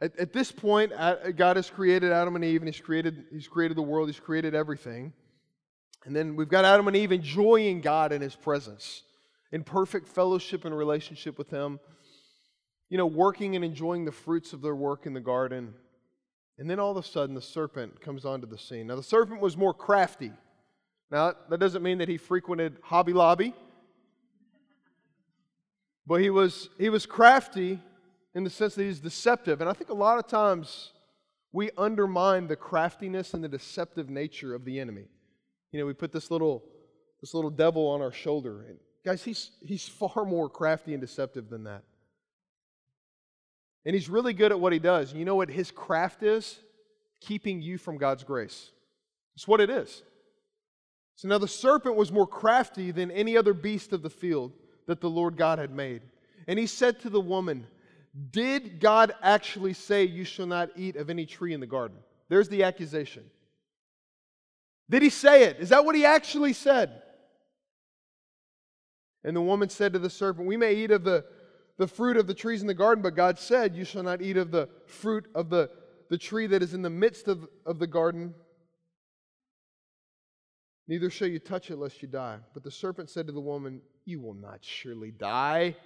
At, 0.00 0.18
at 0.18 0.32
this 0.32 0.50
point, 0.50 0.92
God 1.36 1.56
has 1.56 1.68
created 1.68 2.12
Adam 2.12 2.34
and 2.34 2.44
Eve, 2.44 2.62
and 2.62 2.68
he's 2.68 2.80
created, 2.80 3.26
he's 3.30 3.48
created 3.48 3.76
the 3.76 3.82
world, 3.82 4.08
He's 4.08 4.20
created 4.20 4.54
everything. 4.54 5.12
And 6.06 6.14
then 6.14 6.36
we've 6.36 6.48
got 6.48 6.64
Adam 6.64 6.86
and 6.88 6.96
Eve 6.96 7.12
enjoying 7.12 7.80
God 7.80 8.12
in 8.12 8.22
His 8.22 8.36
presence, 8.36 9.02
in 9.52 9.64
perfect 9.64 10.08
fellowship 10.08 10.64
and 10.64 10.76
relationship 10.76 11.36
with 11.36 11.50
Him, 11.50 11.80
you 12.88 12.98
know, 12.98 13.06
working 13.06 13.56
and 13.56 13.64
enjoying 13.64 14.04
the 14.04 14.12
fruits 14.12 14.52
of 14.52 14.62
their 14.62 14.74
work 14.74 15.06
in 15.06 15.12
the 15.12 15.20
garden. 15.20 15.74
And 16.58 16.70
then 16.70 16.78
all 16.78 16.90
of 16.90 16.96
a 16.96 17.02
sudden, 17.02 17.34
the 17.34 17.42
serpent 17.42 18.00
comes 18.00 18.24
onto 18.24 18.46
the 18.46 18.58
scene. 18.58 18.86
Now, 18.86 18.96
the 18.96 19.02
serpent 19.02 19.40
was 19.40 19.56
more 19.56 19.74
crafty. 19.74 20.32
Now, 21.10 21.34
that 21.50 21.60
doesn't 21.60 21.82
mean 21.82 21.98
that 21.98 22.08
he 22.08 22.16
frequented 22.16 22.78
Hobby 22.82 23.12
Lobby 23.12 23.54
but 26.06 26.20
he 26.20 26.30
was, 26.30 26.70
he 26.78 26.88
was 26.88 27.04
crafty 27.04 27.80
in 28.34 28.44
the 28.44 28.50
sense 28.50 28.74
that 28.76 28.84
he's 28.84 29.00
deceptive. 29.00 29.60
And 29.60 29.68
I 29.68 29.72
think 29.72 29.90
a 29.90 29.94
lot 29.94 30.18
of 30.18 30.28
times 30.28 30.92
we 31.52 31.70
undermine 31.76 32.46
the 32.46 32.56
craftiness 32.56 33.34
and 33.34 33.42
the 33.42 33.48
deceptive 33.48 34.08
nature 34.08 34.54
of 34.54 34.64
the 34.64 34.78
enemy. 34.78 35.06
You 35.72 35.80
know, 35.80 35.86
we 35.86 35.94
put 35.94 36.12
this 36.12 36.30
little, 36.30 36.62
this 37.20 37.34
little 37.34 37.50
devil 37.50 37.88
on 37.88 38.02
our 38.02 38.12
shoulder. 38.12 38.66
And 38.68 38.78
guys, 39.04 39.24
he's, 39.24 39.50
he's 39.64 39.88
far 39.88 40.24
more 40.24 40.48
crafty 40.48 40.94
and 40.94 41.00
deceptive 41.00 41.50
than 41.50 41.64
that. 41.64 41.82
And 43.86 43.94
he's 43.94 44.08
really 44.08 44.34
good 44.34 44.50
at 44.50 44.58
what 44.58 44.72
he 44.72 44.80
does. 44.80 45.14
You 45.14 45.24
know 45.24 45.36
what 45.36 45.48
his 45.48 45.70
craft 45.70 46.24
is? 46.24 46.58
Keeping 47.20 47.62
you 47.62 47.78
from 47.78 47.96
God's 47.96 48.24
grace. 48.24 48.72
It's 49.36 49.46
what 49.46 49.60
it 49.60 49.70
is. 49.70 50.02
So 51.14 51.28
now 51.28 51.38
the 51.38 51.48
serpent 51.48 51.94
was 51.94 52.10
more 52.10 52.26
crafty 52.26 52.90
than 52.90 53.10
any 53.12 53.36
other 53.36 53.54
beast 53.54 53.92
of 53.92 54.02
the 54.02 54.10
field 54.10 54.52
that 54.86 55.00
the 55.00 55.08
Lord 55.08 55.36
God 55.36 55.60
had 55.60 55.70
made. 55.70 56.02
And 56.48 56.58
he 56.58 56.66
said 56.66 57.00
to 57.00 57.10
the 57.10 57.20
woman, 57.20 57.64
Did 58.32 58.80
God 58.80 59.14
actually 59.22 59.72
say, 59.72 60.04
You 60.04 60.24
shall 60.24 60.46
not 60.46 60.70
eat 60.76 60.96
of 60.96 61.08
any 61.08 61.24
tree 61.24 61.54
in 61.54 61.60
the 61.60 61.66
garden? 61.66 61.96
There's 62.28 62.48
the 62.48 62.64
accusation. 62.64 63.22
Did 64.90 65.02
he 65.02 65.10
say 65.10 65.44
it? 65.44 65.58
Is 65.60 65.68
that 65.68 65.84
what 65.84 65.94
he 65.94 66.04
actually 66.04 66.52
said? 66.52 67.02
And 69.24 69.34
the 69.34 69.40
woman 69.40 69.68
said 69.68 69.92
to 69.92 69.98
the 69.98 70.10
serpent, 70.10 70.46
We 70.46 70.56
may 70.56 70.74
eat 70.74 70.90
of 70.90 71.04
the, 71.04 71.24
the 71.78 71.86
fruit 71.86 72.16
of 72.16 72.26
the 72.26 72.34
trees 72.34 72.62
in 72.62 72.66
the 72.66 72.74
garden, 72.74 73.02
but 73.02 73.14
God 73.14 73.38
said, 73.38 73.76
You 73.76 73.84
shall 73.84 74.02
not 74.02 74.22
eat 74.22 74.36
of 74.36 74.50
the 74.50 74.68
fruit 74.86 75.26
of 75.34 75.50
the, 75.50 75.70
the 76.08 76.18
tree 76.18 76.46
that 76.46 76.62
is 76.62 76.74
in 76.74 76.82
the 76.82 76.90
midst 76.90 77.28
of, 77.28 77.46
of 77.64 77.78
the 77.78 77.86
garden. 77.86 78.34
Neither 80.88 81.10
shall 81.10 81.28
you 81.28 81.38
touch 81.38 81.70
it 81.70 81.76
lest 81.76 82.00
you 82.00 82.08
die. 82.08 82.38
But 82.54 82.62
the 82.62 82.70
serpent 82.70 83.10
said 83.10 83.26
to 83.26 83.32
the 83.32 83.40
woman, 83.40 83.80
you 84.04 84.20
will 84.20 84.34
not 84.34 84.60
surely 84.62 85.10
die. 85.10 85.76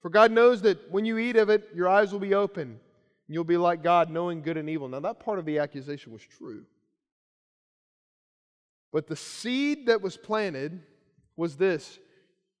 For 0.00 0.08
God 0.08 0.30
knows 0.30 0.62
that 0.62 0.90
when 0.90 1.04
you 1.04 1.18
eat 1.18 1.36
of 1.36 1.50
it, 1.50 1.68
your 1.74 1.88
eyes 1.88 2.12
will 2.12 2.20
be 2.20 2.34
open, 2.34 2.62
and 2.68 2.78
you'll 3.34 3.44
be 3.44 3.56
like 3.56 3.82
God, 3.82 4.08
knowing 4.08 4.40
good 4.40 4.56
and 4.56 4.70
evil. 4.70 4.88
Now, 4.88 5.00
that 5.00 5.18
part 5.18 5.40
of 5.40 5.44
the 5.44 5.58
accusation 5.58 6.12
was 6.12 6.22
true. 6.22 6.64
But 8.92 9.08
the 9.08 9.16
seed 9.16 9.86
that 9.86 10.00
was 10.00 10.16
planted 10.16 10.80
was 11.36 11.56
this 11.56 11.98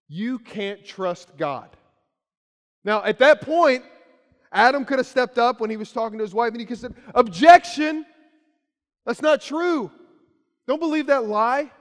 you 0.08 0.38
can't 0.38 0.84
trust 0.84 1.36
God. 1.36 1.76
Now, 2.86 3.02
at 3.02 3.18
that 3.18 3.40
point, 3.40 3.82
Adam 4.52 4.84
could 4.84 4.98
have 4.98 5.08
stepped 5.08 5.38
up 5.38 5.60
when 5.60 5.70
he 5.70 5.76
was 5.76 5.90
talking 5.90 6.18
to 6.18 6.24
his 6.24 6.32
wife 6.32 6.52
and 6.52 6.60
he 6.60 6.64
could 6.64 6.78
have 6.78 6.92
said, 6.92 6.94
Objection! 7.16 8.06
That's 9.04 9.20
not 9.20 9.42
true. 9.42 9.90
Don't 10.68 10.78
believe 10.78 11.08
that 11.08 11.24
lie. 11.24 11.72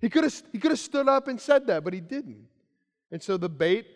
He 0.00 0.08
could 0.08 0.22
have, 0.22 0.42
he 0.52 0.58
could 0.58 0.70
have 0.70 0.80
stood 0.80 1.08
up 1.08 1.26
and 1.26 1.40
said 1.40 1.66
that, 1.66 1.82
but 1.82 1.92
he 1.92 2.00
didn't. 2.00 2.46
And 3.10 3.20
so 3.20 3.36
the 3.36 3.48
bait 3.48 3.86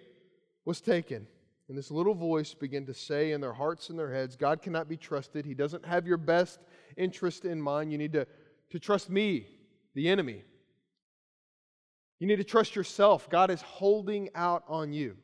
was 0.65 0.81
taken. 0.81 1.29
And 1.69 1.79
this 1.79 1.93
little 1.93 2.15
voice 2.15 2.55
began 2.55 2.87
to 2.87 2.95
say 2.95 3.31
in 3.31 3.41
their 3.41 3.53
hearts 3.53 3.89
and 3.89 3.99
their 3.99 4.13
heads, 4.13 4.35
God 4.37 4.63
cannot 4.63 4.89
be 4.89 4.97
trusted. 4.97 5.45
He 5.45 5.55
doesn't 5.55 5.87
have 5.87 6.09
your 6.09 6.17
best 6.17 6.59
interest 6.97 7.45
in 7.45 7.61
mind. 7.61 7.93
You 7.93 7.99
need 7.99 8.13
to, 8.15 8.27
to 8.71 8.79
trust 8.81 9.11
me, 9.11 9.47
the 9.95 10.09
enemy. 10.09 10.43
You 12.19 12.27
need 12.27 12.37
to 12.37 12.45
trust 12.45 12.75
yourself. 12.75 13.31
God 13.31 13.51
is 13.51 13.63
holding 13.63 14.29
out 14.35 14.65
on 14.69 14.93
you. 14.93 15.17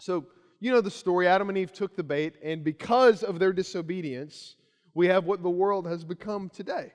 So, 0.00 0.26
you 0.60 0.70
know 0.70 0.80
the 0.80 0.90
story. 0.90 1.26
Adam 1.26 1.48
and 1.48 1.56
Eve 1.56 1.72
took 1.72 1.96
the 1.96 2.02
bait, 2.02 2.34
and 2.42 2.62
because 2.62 3.22
of 3.22 3.38
their 3.38 3.52
disobedience, 3.52 4.56
we 4.94 5.06
have 5.06 5.24
what 5.24 5.42
the 5.42 5.50
world 5.50 5.86
has 5.86 6.04
become 6.04 6.50
today. 6.50 6.92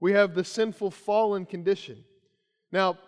We 0.00 0.12
have 0.12 0.34
the 0.34 0.44
sinful, 0.44 0.90
fallen 0.92 1.44
condition. 1.44 2.02
Now, 2.72 2.98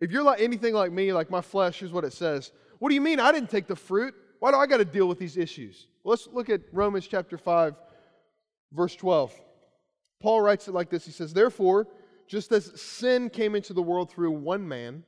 if 0.00 0.10
you're 0.10 0.22
like 0.22 0.40
anything 0.40 0.74
like 0.74 0.92
me, 0.92 1.12
like 1.12 1.30
my 1.30 1.40
flesh, 1.40 1.78
here's 1.78 1.92
what 1.92 2.04
it 2.04 2.12
says. 2.12 2.52
What 2.78 2.90
do 2.90 2.94
you 2.94 3.00
mean 3.00 3.18
I 3.18 3.32
didn't 3.32 3.50
take 3.50 3.66
the 3.66 3.76
fruit? 3.76 4.14
Why 4.40 4.50
do 4.50 4.58
I 4.58 4.66
got 4.66 4.78
to 4.78 4.84
deal 4.84 5.08
with 5.08 5.18
these 5.18 5.38
issues? 5.38 5.86
Well, 6.04 6.10
let's 6.10 6.28
look 6.30 6.50
at 6.50 6.60
Romans 6.72 7.06
chapter 7.06 7.38
5, 7.38 7.74
verse 8.72 8.94
12. 8.96 9.34
Paul 10.20 10.42
writes 10.42 10.68
it 10.68 10.74
like 10.74 10.90
this 10.90 11.06
He 11.06 11.12
says, 11.12 11.32
Therefore, 11.32 11.88
just 12.28 12.52
as 12.52 12.78
sin 12.80 13.30
came 13.30 13.54
into 13.54 13.72
the 13.72 13.82
world 13.82 14.10
through 14.10 14.32
one 14.32 14.66
man, 14.66 15.04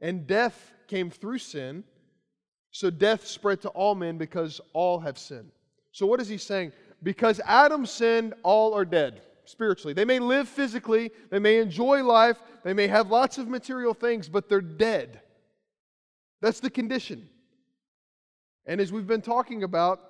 and 0.00 0.26
death 0.26 0.72
came 0.88 1.10
through 1.10 1.38
sin, 1.38 1.84
so 2.70 2.90
death 2.90 3.26
spread 3.26 3.62
to 3.62 3.68
all 3.68 3.94
men 3.94 4.18
because 4.18 4.60
all 4.72 4.98
have 5.00 5.18
sinned. 5.18 5.50
So, 5.92 6.06
what 6.06 6.20
is 6.20 6.28
he 6.28 6.38
saying? 6.38 6.72
Because 7.02 7.40
Adam 7.44 7.86
sinned, 7.86 8.34
all 8.42 8.74
are 8.74 8.84
dead 8.84 9.22
spiritually. 9.44 9.94
They 9.94 10.04
may 10.04 10.18
live 10.18 10.48
physically, 10.48 11.10
they 11.30 11.38
may 11.38 11.58
enjoy 11.58 12.04
life, 12.04 12.42
they 12.64 12.74
may 12.74 12.86
have 12.88 13.10
lots 13.10 13.38
of 13.38 13.48
material 13.48 13.94
things, 13.94 14.28
but 14.28 14.48
they're 14.48 14.60
dead. 14.60 15.20
That's 16.40 16.60
the 16.60 16.70
condition. 16.70 17.28
And 18.66 18.80
as 18.80 18.92
we've 18.92 19.06
been 19.06 19.22
talking 19.22 19.62
about, 19.62 20.00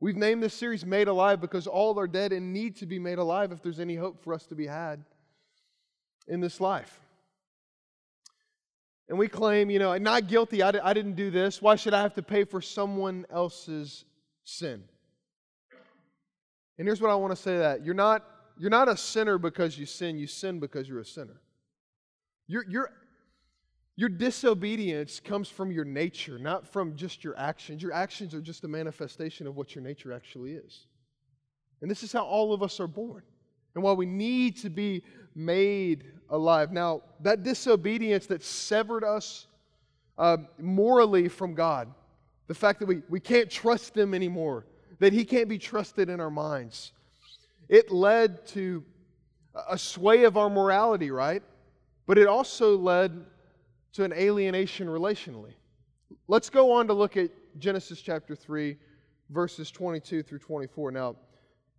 we've 0.00 0.16
named 0.16 0.42
this 0.42 0.54
series 0.54 0.84
Made 0.84 1.08
Alive 1.08 1.40
because 1.40 1.66
all 1.66 1.98
are 1.98 2.06
dead 2.06 2.32
and 2.32 2.52
need 2.52 2.76
to 2.76 2.86
be 2.86 2.98
made 2.98 3.18
alive 3.18 3.52
if 3.52 3.62
there's 3.62 3.80
any 3.80 3.96
hope 3.96 4.22
for 4.22 4.34
us 4.34 4.46
to 4.46 4.54
be 4.54 4.66
had 4.66 5.02
in 6.28 6.40
this 6.40 6.60
life. 6.60 7.00
And 9.08 9.18
we 9.18 9.28
claim, 9.28 9.70
you 9.70 9.78
know, 9.78 9.96
not 9.98 10.26
guilty, 10.26 10.62
I, 10.62 10.72
I 10.82 10.92
didn't 10.92 11.14
do 11.14 11.30
this. 11.30 11.62
Why 11.62 11.76
should 11.76 11.94
I 11.94 12.02
have 12.02 12.14
to 12.14 12.22
pay 12.22 12.44
for 12.44 12.60
someone 12.60 13.24
else's 13.30 14.04
sin? 14.44 14.82
And 16.78 16.88
here's 16.88 17.00
what 17.00 17.10
I 17.10 17.14
want 17.14 17.34
to 17.34 17.40
say 17.40 17.58
that 17.58 17.84
you're 17.84 17.94
not 17.94 18.24
you're 18.58 18.70
not 18.70 18.88
a 18.88 18.96
sinner 18.96 19.38
because 19.38 19.78
you 19.78 19.86
sin, 19.86 20.18
you 20.18 20.26
sin 20.26 20.60
because 20.60 20.88
you're 20.88 21.00
a 21.00 21.04
sinner. 21.04 21.40
Your, 22.46 22.64
your, 22.68 22.90
your 23.96 24.08
disobedience 24.08 25.20
comes 25.20 25.48
from 25.48 25.70
your 25.70 25.84
nature, 25.84 26.38
not 26.38 26.66
from 26.66 26.96
just 26.96 27.22
your 27.22 27.38
actions. 27.38 27.82
Your 27.82 27.92
actions 27.92 28.34
are 28.34 28.40
just 28.40 28.64
a 28.64 28.68
manifestation 28.68 29.46
of 29.46 29.56
what 29.56 29.74
your 29.74 29.84
nature 29.84 30.12
actually 30.12 30.52
is. 30.52 30.86
And 31.82 31.90
this 31.90 32.02
is 32.02 32.12
how 32.12 32.24
all 32.24 32.54
of 32.54 32.62
us 32.62 32.80
are 32.80 32.86
born. 32.86 33.22
And 33.74 33.84
why 33.84 33.92
we 33.92 34.06
need 34.06 34.56
to 34.58 34.70
be 34.70 35.02
made 35.34 36.04
alive. 36.30 36.72
Now, 36.72 37.02
that 37.20 37.42
disobedience 37.42 38.26
that 38.26 38.42
severed 38.42 39.04
us 39.04 39.46
uh, 40.18 40.38
morally 40.58 41.28
from 41.28 41.54
God, 41.54 41.92
the 42.46 42.54
fact 42.54 42.80
that 42.80 42.86
we, 42.86 43.02
we 43.08 43.20
can't 43.20 43.50
trust 43.50 43.96
Him 43.96 44.14
anymore, 44.14 44.66
that 44.98 45.12
He 45.12 45.24
can't 45.24 45.48
be 45.48 45.58
trusted 45.58 46.08
in 46.08 46.20
our 46.20 46.30
minds, 46.30 46.92
it 47.68 47.90
led 47.90 48.46
to 48.48 48.84
a 49.68 49.78
sway 49.78 50.24
of 50.24 50.36
our 50.36 50.50
morality, 50.50 51.10
right? 51.10 51.42
But 52.06 52.18
it 52.18 52.26
also 52.26 52.76
led 52.76 53.24
to 53.94 54.04
an 54.04 54.12
alienation 54.12 54.86
relationally. 54.86 55.54
Let's 56.28 56.50
go 56.50 56.72
on 56.72 56.86
to 56.88 56.92
look 56.92 57.16
at 57.16 57.30
Genesis 57.58 58.00
chapter 58.00 58.36
3, 58.36 58.76
verses 59.30 59.70
22 59.70 60.22
through 60.22 60.38
24. 60.38 60.92
Now, 60.92 61.16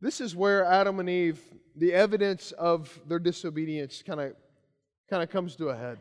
this 0.01 0.21
is 0.21 0.35
where 0.35 0.63
Adam 0.65 0.99
and 0.99 1.09
Eve, 1.09 1.41
the 1.75 1.93
evidence 1.93 2.51
of 2.53 2.99
their 3.07 3.19
disobedience 3.19 4.03
kind 4.05 4.19
of 4.19 4.33
kind 5.09 5.23
of 5.23 5.29
comes 5.29 5.55
to 5.55 5.69
a 5.69 5.75
head. 5.75 5.97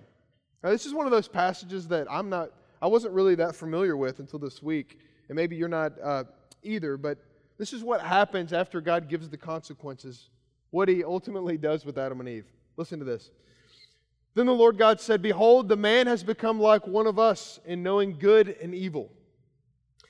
Now, 0.62 0.70
this 0.70 0.86
is 0.86 0.92
one 0.92 1.06
of 1.06 1.12
those 1.12 1.28
passages 1.28 1.86
that 1.88 2.06
I'm 2.10 2.28
not, 2.28 2.50
I 2.82 2.88
wasn't 2.88 3.14
really 3.14 3.36
that 3.36 3.54
familiar 3.54 3.96
with 3.96 4.18
until 4.18 4.38
this 4.38 4.62
week, 4.62 4.98
and 5.28 5.36
maybe 5.36 5.56
you're 5.56 5.68
not 5.68 5.92
uh, 6.02 6.24
either, 6.62 6.96
but 6.96 7.18
this 7.58 7.72
is 7.72 7.82
what 7.82 8.00
happens 8.00 8.52
after 8.52 8.80
God 8.80 9.08
gives 9.08 9.28
the 9.28 9.36
consequences, 9.36 10.28
what 10.70 10.88
he 10.88 11.04
ultimately 11.04 11.56
does 11.56 11.84
with 11.84 11.98
Adam 11.98 12.20
and 12.20 12.28
Eve. 12.28 12.46
Listen 12.76 12.98
to 12.98 13.04
this. 13.04 13.30
Then 14.34 14.46
the 14.46 14.52
Lord 14.52 14.76
God 14.76 15.00
said, 15.00 15.22
Behold, 15.22 15.68
the 15.68 15.76
man 15.76 16.06
has 16.06 16.22
become 16.22 16.60
like 16.60 16.86
one 16.86 17.06
of 17.06 17.18
us 17.18 17.58
in 17.64 17.82
knowing 17.82 18.18
good 18.18 18.56
and 18.60 18.74
evil. 18.74 19.10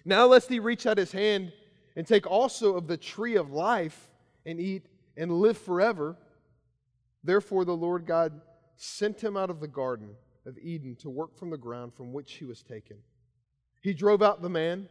Now 0.05 0.26
lest 0.26 0.49
he 0.49 0.59
reach 0.59 0.87
out 0.87 0.99
his 0.99 1.12
hand 1.12 1.52
and 1.96 2.06
take 2.06 2.26
also 2.26 2.76
of 2.76 2.86
the 2.86 2.96
tree 2.96 3.36
of 3.36 3.50
life 3.50 4.10
and 4.44 4.60
eat 4.60 4.86
and 5.16 5.32
live 5.32 5.58
forever. 5.58 6.16
Therefore 7.24 7.64
the 7.64 7.76
Lord 7.76 8.06
God 8.06 8.40
sent 8.76 9.22
him 9.22 9.36
out 9.36 9.50
of 9.50 9.60
the 9.60 9.68
garden 9.68 10.10
of 10.46 10.58
Eden 10.58 10.94
to 10.96 11.10
work 11.10 11.36
from 11.36 11.50
the 11.50 11.56
ground 11.56 11.94
from 11.94 12.12
which 12.12 12.34
he 12.34 12.44
was 12.44 12.62
taken. 12.62 12.98
He 13.80 13.94
drove 13.94 14.22
out 14.22 14.42
the 14.42 14.48
man 14.48 14.88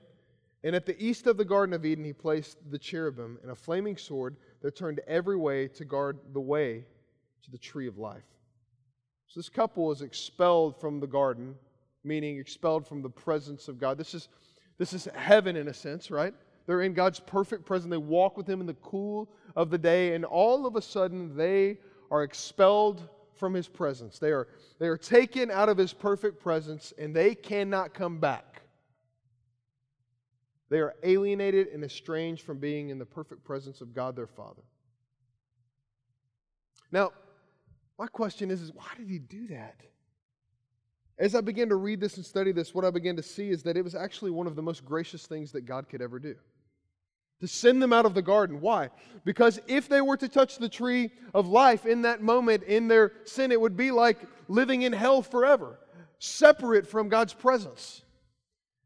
and 0.66 0.76
at 0.76 0.88
the 0.88 1.00
east 1.00 1.28
of 1.28 1.38
the 1.38 1.46
Garden 1.46 1.76
of 1.76 1.86
Eden, 1.86 2.04
he 2.04 2.12
placed 2.12 2.58
the 2.72 2.80
cherubim 2.80 3.38
and 3.44 3.52
a 3.52 3.56
flaming 3.56 3.98
sword 3.98 4.36
that 4.64 4.76
turned 4.76 5.00
every 5.08 5.38
way 5.38 5.68
to 5.68 5.86
guard 5.86 6.18
the 6.34 6.42
way 6.42 6.86
to 7.44 7.52
the 7.52 7.58
tree 7.60 7.86
of 7.86 8.00
life. 8.00 8.26
So 9.28 9.40
this 9.40 9.48
couple 9.48 9.92
is 9.92 10.02
expelled 10.02 10.82
from 10.82 11.00
the 11.00 11.06
garden, 11.06 11.54
meaning 12.04 12.40
expelled 12.40 12.88
from 12.88 13.04
the 13.04 13.12
presence 13.12 13.68
of 13.68 13.80
God. 13.80 14.00
This 14.00 14.16
is, 14.16 14.28
this 14.80 14.92
is 14.92 15.08
heaven 15.14 15.56
in 15.56 15.68
a 15.68 15.74
sense, 15.74 16.10
right? 16.10 16.34
They're 16.66 16.82
in 16.82 16.94
God's 16.94 17.20
perfect 17.20 17.66
presence. 17.66 17.92
They 17.92 17.98
walk 17.98 18.38
with 18.38 18.48
Him 18.48 18.60
in 18.60 18.68
the 18.68 18.74
cool 18.76 19.30
of 19.56 19.70
the 19.70 19.78
day, 19.78 20.16
and 20.16 20.26
all 20.26 20.66
of 20.66 20.76
a 20.76 20.82
sudden 20.82 21.36
they 21.36 21.80
are 22.12 22.24
expelled 22.24 23.08
from 23.36 23.54
His 23.54 23.68
presence. 23.68 24.20
They 24.20 24.32
are, 24.32 24.48
they 24.80 24.88
are 24.88 24.98
taken 24.98 25.52
out 25.52 25.70
of 25.70 25.78
His 25.78 25.94
perfect 25.94 26.42
presence, 26.42 26.94
and 26.98 27.16
they 27.16 27.36
cannot 27.36 27.94
come 27.94 28.20
back. 28.20 28.62
They 30.70 30.80
are 30.80 30.96
alienated 31.04 31.68
and 31.68 31.84
estranged 31.84 32.44
from 32.44 32.60
being 32.60 32.90
in 32.90 32.98
the 32.98 33.06
perfect 33.06 33.44
presence 33.44 33.82
of 33.82 33.94
God 33.94 34.16
their 34.16 34.28
Father. 34.28 34.64
Now, 36.92 37.12
my 38.00 38.08
question 38.08 38.52
is, 38.52 38.62
is 38.62 38.72
why 38.74 38.88
did 38.98 39.10
he 39.10 39.20
do 39.20 39.48
that? 39.48 39.82
As 41.18 41.34
I 41.34 41.42
began 41.42 41.70
to 41.70 41.76
read 41.76 42.02
this 42.02 42.18
and 42.18 42.26
study 42.26 42.52
this, 42.52 42.74
what 42.74 42.84
I 42.84 42.92
began 42.92 43.16
to 43.16 43.24
see 43.24 43.50
is 43.50 43.64
that 43.64 43.78
it 43.78 43.84
was 43.84 43.96
actually 43.96 44.32
one 44.32 44.48
of 44.48 44.56
the 44.56 44.62
most 44.62 44.84
gracious 44.84 45.28
things 45.28 45.52
that 45.54 45.62
God 45.62 45.88
could 45.88 46.02
ever 46.02 46.20
do. 46.20 46.36
To 47.42 47.48
send 47.48 47.82
them 47.82 47.92
out 47.92 48.06
of 48.06 48.14
the 48.14 48.22
garden. 48.22 48.62
Why? 48.62 48.90
Because 49.26 49.60
if 49.68 49.90
they 49.90 50.02
were 50.02 50.18
to 50.18 50.30
touch 50.30 50.58
the 50.58 50.70
tree 50.70 51.12
of 51.34 51.48
life 51.48 51.86
in 51.86 52.04
that 52.04 52.22
moment, 52.22 52.64
in 52.64 52.88
their 52.88 53.12
sin, 53.26 53.52
it 53.52 53.60
would 53.60 53.76
be 53.76 53.92
like 53.92 54.20
living 54.48 54.84
in 54.84 54.94
hell 54.94 55.22
forever, 55.22 55.80
separate 56.20 56.88
from 56.88 57.10
God's 57.10 57.34
presence. 57.34 58.04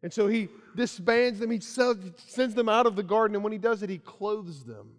And 0.01 0.11
so 0.11 0.27
he 0.27 0.47
disbands 0.75 1.39
them, 1.39 1.51
he 1.51 1.59
sends 1.59 2.55
them 2.55 2.69
out 2.69 2.85
of 2.85 2.95
the 2.95 3.03
garden, 3.03 3.35
and 3.35 3.43
when 3.43 3.53
he 3.53 3.59
does 3.59 3.83
it, 3.83 3.89
he 3.89 3.97
clothes 3.97 4.63
them. 4.63 4.91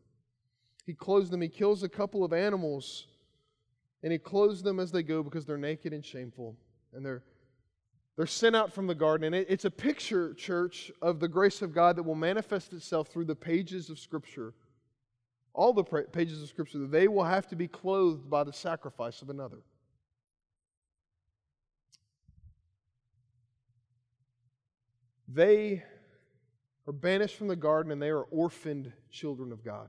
He 0.85 0.95
clothes 0.95 1.31
them, 1.31 1.41
he 1.41 1.49
kills 1.49 1.83
a 1.83 1.89
couple 1.89 2.23
of 2.23 2.33
animals, 2.33 3.07
and 4.03 4.13
he 4.13 4.19
clothes 4.19 4.63
them 4.63 4.79
as 4.79 4.93
they 4.93 5.03
go 5.03 5.23
because 5.23 5.47
they're 5.47 5.57
naked 5.57 5.93
and 5.93 6.05
shameful, 6.05 6.57
and 6.93 7.05
they're 7.05 7.23
they're 8.21 8.27
sent 8.27 8.55
out 8.55 8.71
from 8.71 8.87
the 8.87 8.95
garden. 8.95 9.25
And 9.25 9.35
it, 9.35 9.47
it's 9.49 9.65
a 9.65 9.71
picture, 9.71 10.35
church, 10.35 10.93
of 11.01 11.21
the 11.21 11.27
grace 11.27 11.63
of 11.63 11.73
God 11.73 11.97
that 11.97 12.03
will 12.03 12.15
manifest 12.15 12.75
itself 12.75 13.09
through 13.09 13.25
the 13.25 13.35
pages 13.35 13.89
of 13.89 13.99
Scripture. 13.99 14.53
All 15.55 15.73
the 15.73 15.83
pages 15.83 16.43
of 16.43 16.51
Scripture, 16.51 16.87
they 16.87 17.09
will 17.09 17.25
have 17.25 17.49
to 17.49 17.57
be 17.57 17.67
clothed 17.67 18.29
by 18.29 18.45
the 18.45 18.53
sacrifice 18.53 19.23
of 19.23 19.31
another. 19.31 19.57
They 25.27 25.83
are 26.87 26.93
banished 26.93 27.37
from 27.37 27.49
the 27.49 27.57
garden 27.57 27.91
and 27.91 28.03
they 28.03 28.11
are 28.11 28.25
orphaned 28.25 28.93
children 29.11 29.51
of 29.51 29.65
God. 29.65 29.89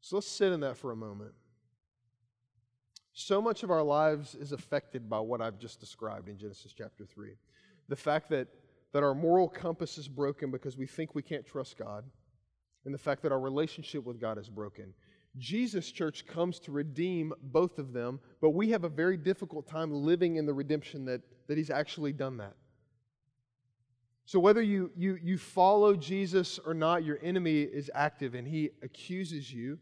So 0.00 0.16
let's 0.16 0.28
sit 0.28 0.50
in 0.50 0.60
that 0.60 0.78
for 0.78 0.92
a 0.92 0.96
moment. 0.96 1.32
So 3.14 3.40
much 3.40 3.62
of 3.62 3.70
our 3.70 3.82
lives 3.82 4.34
is 4.34 4.50
affected 4.50 5.08
by 5.08 5.20
what 5.20 5.40
I've 5.40 5.58
just 5.58 5.78
described 5.78 6.28
in 6.28 6.36
Genesis 6.36 6.74
chapter 6.76 7.06
3. 7.06 7.30
The 7.88 7.96
fact 7.96 8.28
that, 8.30 8.48
that 8.92 9.04
our 9.04 9.14
moral 9.14 9.48
compass 9.48 9.98
is 9.98 10.08
broken 10.08 10.50
because 10.50 10.76
we 10.76 10.86
think 10.86 11.14
we 11.14 11.22
can't 11.22 11.46
trust 11.46 11.78
God, 11.78 12.04
and 12.84 12.92
the 12.92 12.98
fact 12.98 13.22
that 13.22 13.30
our 13.30 13.38
relationship 13.38 14.04
with 14.04 14.20
God 14.20 14.36
is 14.36 14.48
broken. 14.48 14.92
Jesus, 15.38 15.90
church, 15.92 16.26
comes 16.26 16.58
to 16.60 16.72
redeem 16.72 17.32
both 17.40 17.78
of 17.78 17.92
them, 17.92 18.18
but 18.40 18.50
we 18.50 18.70
have 18.70 18.82
a 18.82 18.88
very 18.88 19.16
difficult 19.16 19.68
time 19.68 19.92
living 19.92 20.36
in 20.36 20.44
the 20.44 20.52
redemption 20.52 21.04
that, 21.04 21.20
that 21.46 21.56
He's 21.56 21.70
actually 21.70 22.12
done 22.12 22.36
that. 22.38 22.54
So, 24.26 24.40
whether 24.40 24.62
you, 24.62 24.90
you, 24.96 25.18
you 25.22 25.38
follow 25.38 25.94
Jesus 25.94 26.58
or 26.58 26.74
not, 26.74 27.04
your 27.04 27.18
enemy 27.22 27.62
is 27.62 27.90
active 27.94 28.34
and 28.34 28.48
he 28.48 28.70
accuses 28.82 29.52
you. 29.52 29.78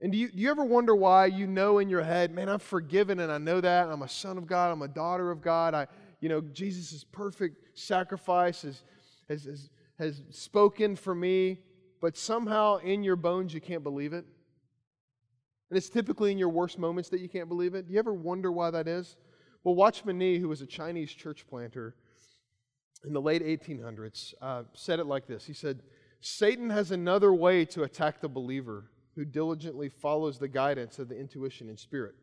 And 0.00 0.12
do 0.12 0.18
you, 0.18 0.28
do 0.28 0.38
you 0.38 0.50
ever 0.50 0.64
wonder 0.64 0.94
why 0.94 1.26
you 1.26 1.46
know 1.46 1.78
in 1.78 1.88
your 1.88 2.02
head, 2.02 2.30
man, 2.34 2.48
I'm 2.48 2.58
forgiven 2.58 3.20
and 3.20 3.32
I 3.32 3.38
know 3.38 3.60
that. 3.60 3.88
I'm 3.88 4.02
a 4.02 4.08
son 4.08 4.36
of 4.36 4.46
God. 4.46 4.70
I'm 4.70 4.82
a 4.82 4.88
daughter 4.88 5.30
of 5.30 5.40
God. 5.40 5.74
I, 5.74 5.86
you 6.20 6.28
know, 6.28 6.40
Jesus' 6.40 7.04
perfect 7.04 7.78
sacrifice 7.78 8.62
has, 8.62 8.82
has, 9.28 9.44
has, 9.44 9.70
has 9.98 10.22
spoken 10.30 10.96
for 10.96 11.14
me, 11.14 11.60
but 12.00 12.16
somehow 12.16 12.76
in 12.78 13.02
your 13.02 13.16
bones 13.16 13.54
you 13.54 13.60
can't 13.60 13.82
believe 13.82 14.12
it. 14.12 14.26
And 15.70 15.76
it's 15.76 15.88
typically 15.88 16.30
in 16.30 16.38
your 16.38 16.50
worst 16.50 16.78
moments 16.78 17.08
that 17.08 17.20
you 17.20 17.28
can't 17.28 17.48
believe 17.48 17.74
it. 17.74 17.88
Do 17.88 17.94
you 17.94 17.98
ever 17.98 18.12
wonder 18.12 18.52
why 18.52 18.70
that 18.70 18.86
is? 18.86 19.16
Well, 19.64 19.74
Watchman 19.74 20.18
Nee, 20.18 20.38
who 20.38 20.48
was 20.48 20.60
a 20.60 20.66
Chinese 20.66 21.10
church 21.10 21.46
planter 21.48 21.96
in 23.04 23.12
the 23.12 23.20
late 23.20 23.42
1800s, 23.42 24.34
uh, 24.40 24.64
said 24.74 25.00
it 25.00 25.06
like 25.06 25.26
this 25.26 25.46
He 25.46 25.54
said, 25.54 25.82
Satan 26.20 26.70
has 26.70 26.90
another 26.90 27.32
way 27.32 27.64
to 27.66 27.82
attack 27.82 28.20
the 28.20 28.28
believer 28.28 28.90
who 29.16 29.24
diligently 29.24 29.88
follows 29.88 30.38
the 30.38 30.46
guidance 30.46 30.98
of 30.98 31.08
the 31.08 31.18
intuition 31.18 31.68
and 31.68 31.78
spirit. 31.78 32.14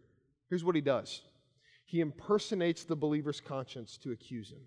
Here's 0.49 0.63
what 0.63 0.75
he 0.75 0.81
does 0.81 1.23
he 1.85 1.99
impersonates 1.99 2.85
the 2.85 2.95
believer's 2.95 3.41
conscience 3.41 3.97
to 3.97 4.11
accuse 4.11 4.51
him. 4.51 4.61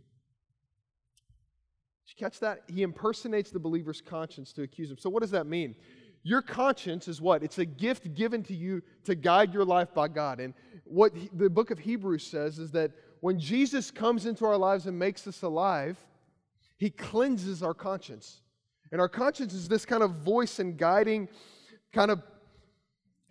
Did 2.07 2.13
you 2.13 2.17
catch 2.19 2.39
that? 2.41 2.63
He 2.67 2.83
impersonates 2.83 3.51
the 3.51 3.59
believer's 3.59 4.01
conscience 4.01 4.53
to 4.53 4.63
accuse 4.63 4.91
him. 4.91 4.99
So, 4.99 5.09
what 5.09 5.23
does 5.23 5.31
that 5.31 5.47
mean? 5.47 5.75
Your 6.23 6.43
conscience 6.43 7.09
is 7.09 7.21
what? 7.21 7.43
It's 7.45 7.59
a 7.59 7.65
gift 7.65 8.15
given 8.15 8.43
to 8.45 8.55
you 8.55 8.83
to 9.05 9.15
guide 9.15 9.55
your 9.55 9.65
life 9.65 9.95
by 9.95 10.09
God. 10.09 10.41
And 10.41 10.55
what 10.85 11.13
the 11.33 11.49
book 11.49 11.71
of 11.71 11.79
Hebrews 11.79 12.27
says 12.27 12.59
is 12.59 12.73
that 12.73 12.91
when 13.21 13.39
Jesus 13.39 13.91
comes 13.93 14.27
into 14.27 14.45
our 14.45 14.57
lives 14.57 14.87
and 14.87 14.99
makes 14.99 15.27
us 15.27 15.43
alive, 15.43 15.97
he 16.79 16.91
cleanses 16.91 17.63
our 17.63 17.75
conscience. 17.75 18.41
And 18.93 19.01
our 19.01 19.09
conscience 19.09 19.55
is 19.55 19.69
this 19.69 19.87
kind 19.87 20.03
of 20.03 20.17
voice 20.17 20.59
and 20.59 20.77
guiding 20.77 21.29
kind 21.93 22.11
of 22.11 22.23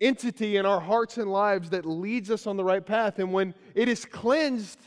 entity 0.00 0.56
in 0.56 0.66
our 0.66 0.80
hearts 0.80 1.18
and 1.18 1.30
lives 1.30 1.70
that 1.70 1.86
leads 1.86 2.30
us 2.30 2.46
on 2.46 2.56
the 2.56 2.64
right 2.64 2.84
path. 2.84 3.18
And 3.18 3.32
when 3.32 3.54
it 3.74 3.88
is 3.88 4.04
cleansed 4.04 4.78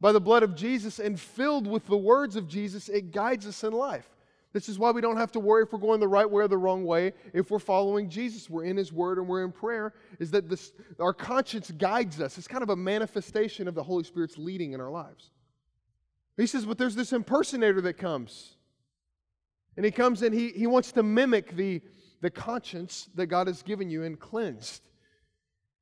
by 0.00 0.12
the 0.12 0.20
blood 0.20 0.42
of 0.42 0.54
Jesus 0.54 0.98
and 0.98 1.18
filled 1.18 1.66
with 1.66 1.86
the 1.86 1.96
words 1.96 2.36
of 2.36 2.48
Jesus, 2.48 2.88
it 2.88 3.10
guides 3.10 3.46
us 3.46 3.64
in 3.64 3.72
life. 3.72 4.08
This 4.52 4.68
is 4.68 4.78
why 4.78 4.90
we 4.90 5.00
don't 5.00 5.16
have 5.16 5.32
to 5.32 5.40
worry 5.40 5.62
if 5.62 5.72
we're 5.72 5.78
going 5.78 5.98
the 5.98 6.06
right 6.06 6.30
way 6.30 6.44
or 6.44 6.48
the 6.48 6.58
wrong 6.58 6.84
way. 6.84 7.14
If 7.32 7.50
we're 7.50 7.58
following 7.58 8.10
Jesus, 8.10 8.50
we're 8.50 8.64
in 8.64 8.76
His 8.76 8.92
Word 8.92 9.18
and 9.18 9.26
we're 9.26 9.44
in 9.44 9.50
prayer, 9.50 9.94
is 10.18 10.30
that 10.32 10.48
this, 10.50 10.72
our 11.00 11.14
conscience 11.14 11.70
guides 11.70 12.20
us. 12.20 12.36
It's 12.36 12.48
kind 12.48 12.62
of 12.62 12.68
a 12.68 12.76
manifestation 12.76 13.66
of 13.66 13.74
the 13.74 13.82
Holy 13.82 14.04
Spirit's 14.04 14.36
leading 14.36 14.72
in 14.72 14.80
our 14.80 14.90
lives. 14.90 15.30
He 16.36 16.46
says, 16.46 16.66
but 16.66 16.76
there's 16.76 16.94
this 16.94 17.12
impersonator 17.12 17.80
that 17.80 17.94
comes. 17.94 18.56
And 19.76 19.86
he 19.86 19.90
comes 19.90 20.22
and 20.22 20.34
he, 20.34 20.48
he 20.50 20.66
wants 20.66 20.92
to 20.92 21.02
mimic 21.02 21.56
the, 21.56 21.80
the 22.22 22.30
conscience 22.30 23.10
that 23.16 23.26
God 23.26 23.48
has 23.48 23.62
given 23.62 23.90
you 23.90 24.04
and 24.04 24.18
cleansed. 24.18 24.80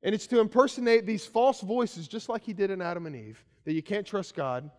And 0.03 0.13
it's 0.13 0.27
to 0.27 0.39
impersonate 0.39 1.05
these 1.05 1.25
false 1.25 1.61
voices, 1.61 2.07
just 2.07 2.27
like 2.27 2.43
he 2.43 2.51
did 2.51 2.71
in 2.71 2.81
Adam 2.81 3.05
and 3.05 3.15
Eve, 3.15 3.41
that 3.63 3.73
you 3.73 3.83
can't 3.83 4.05
trust 4.05 4.35
God 4.35 4.69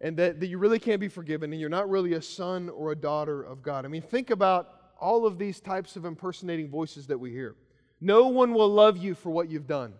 and 0.00 0.16
that, 0.16 0.38
that 0.38 0.46
you 0.46 0.58
really 0.58 0.78
can't 0.78 1.00
be 1.00 1.08
forgiven 1.08 1.52
and 1.52 1.60
you're 1.60 1.68
not 1.68 1.90
really 1.90 2.14
a 2.14 2.22
son 2.22 2.68
or 2.70 2.92
a 2.92 2.96
daughter 2.96 3.42
of 3.42 3.62
God. 3.62 3.84
I 3.84 3.88
mean, 3.88 4.02
think 4.02 4.30
about 4.30 4.92
all 5.00 5.26
of 5.26 5.38
these 5.38 5.60
types 5.60 5.96
of 5.96 6.04
impersonating 6.04 6.70
voices 6.70 7.08
that 7.08 7.18
we 7.18 7.32
hear. 7.32 7.56
No 8.00 8.28
one 8.28 8.54
will 8.54 8.68
love 8.68 8.96
you 8.96 9.16
for 9.16 9.30
what 9.30 9.50
you've 9.50 9.66
done. 9.66 9.92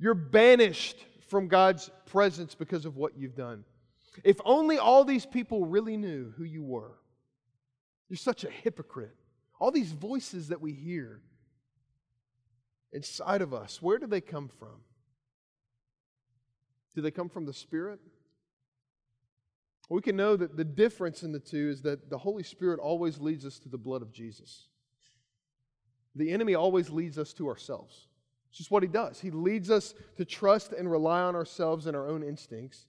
You're 0.00 0.14
banished 0.14 0.96
from 1.28 1.46
God's 1.46 1.90
presence 2.06 2.56
because 2.56 2.84
of 2.84 2.96
what 2.96 3.16
you've 3.16 3.36
done. 3.36 3.64
If 4.24 4.40
only 4.44 4.78
all 4.78 5.04
these 5.04 5.26
people 5.26 5.64
really 5.64 5.96
knew 5.96 6.32
who 6.36 6.44
you 6.44 6.64
were. 6.64 6.98
You're 8.08 8.16
such 8.16 8.44
a 8.44 8.50
hypocrite. 8.50 9.16
All 9.58 9.70
these 9.70 9.92
voices 9.92 10.48
that 10.48 10.60
we 10.60 10.72
hear 10.72 11.20
inside 12.92 13.42
of 13.42 13.52
us, 13.52 13.80
where 13.82 13.98
do 13.98 14.06
they 14.06 14.20
come 14.20 14.48
from? 14.48 14.80
Do 16.94 17.02
they 17.02 17.10
come 17.10 17.28
from 17.28 17.44
the 17.44 17.52
Spirit? 17.52 18.00
We 19.88 20.02
can 20.02 20.16
know 20.16 20.36
that 20.36 20.56
the 20.56 20.64
difference 20.64 21.22
in 21.22 21.32
the 21.32 21.38
two 21.38 21.68
is 21.70 21.82
that 21.82 22.10
the 22.10 22.18
Holy 22.18 22.42
Spirit 22.42 22.80
always 22.80 23.20
leads 23.20 23.46
us 23.46 23.58
to 23.60 23.68
the 23.68 23.78
blood 23.78 24.02
of 24.02 24.12
Jesus. 24.12 24.66
The 26.14 26.32
enemy 26.32 26.54
always 26.54 26.90
leads 26.90 27.18
us 27.18 27.32
to 27.34 27.48
ourselves. 27.48 28.08
It's 28.48 28.58
just 28.58 28.70
what 28.70 28.82
he 28.82 28.88
does. 28.88 29.20
He 29.20 29.30
leads 29.30 29.70
us 29.70 29.94
to 30.16 30.24
trust 30.24 30.72
and 30.72 30.90
rely 30.90 31.20
on 31.20 31.36
ourselves 31.36 31.86
and 31.86 31.96
our 31.96 32.08
own 32.08 32.22
instincts. 32.22 32.86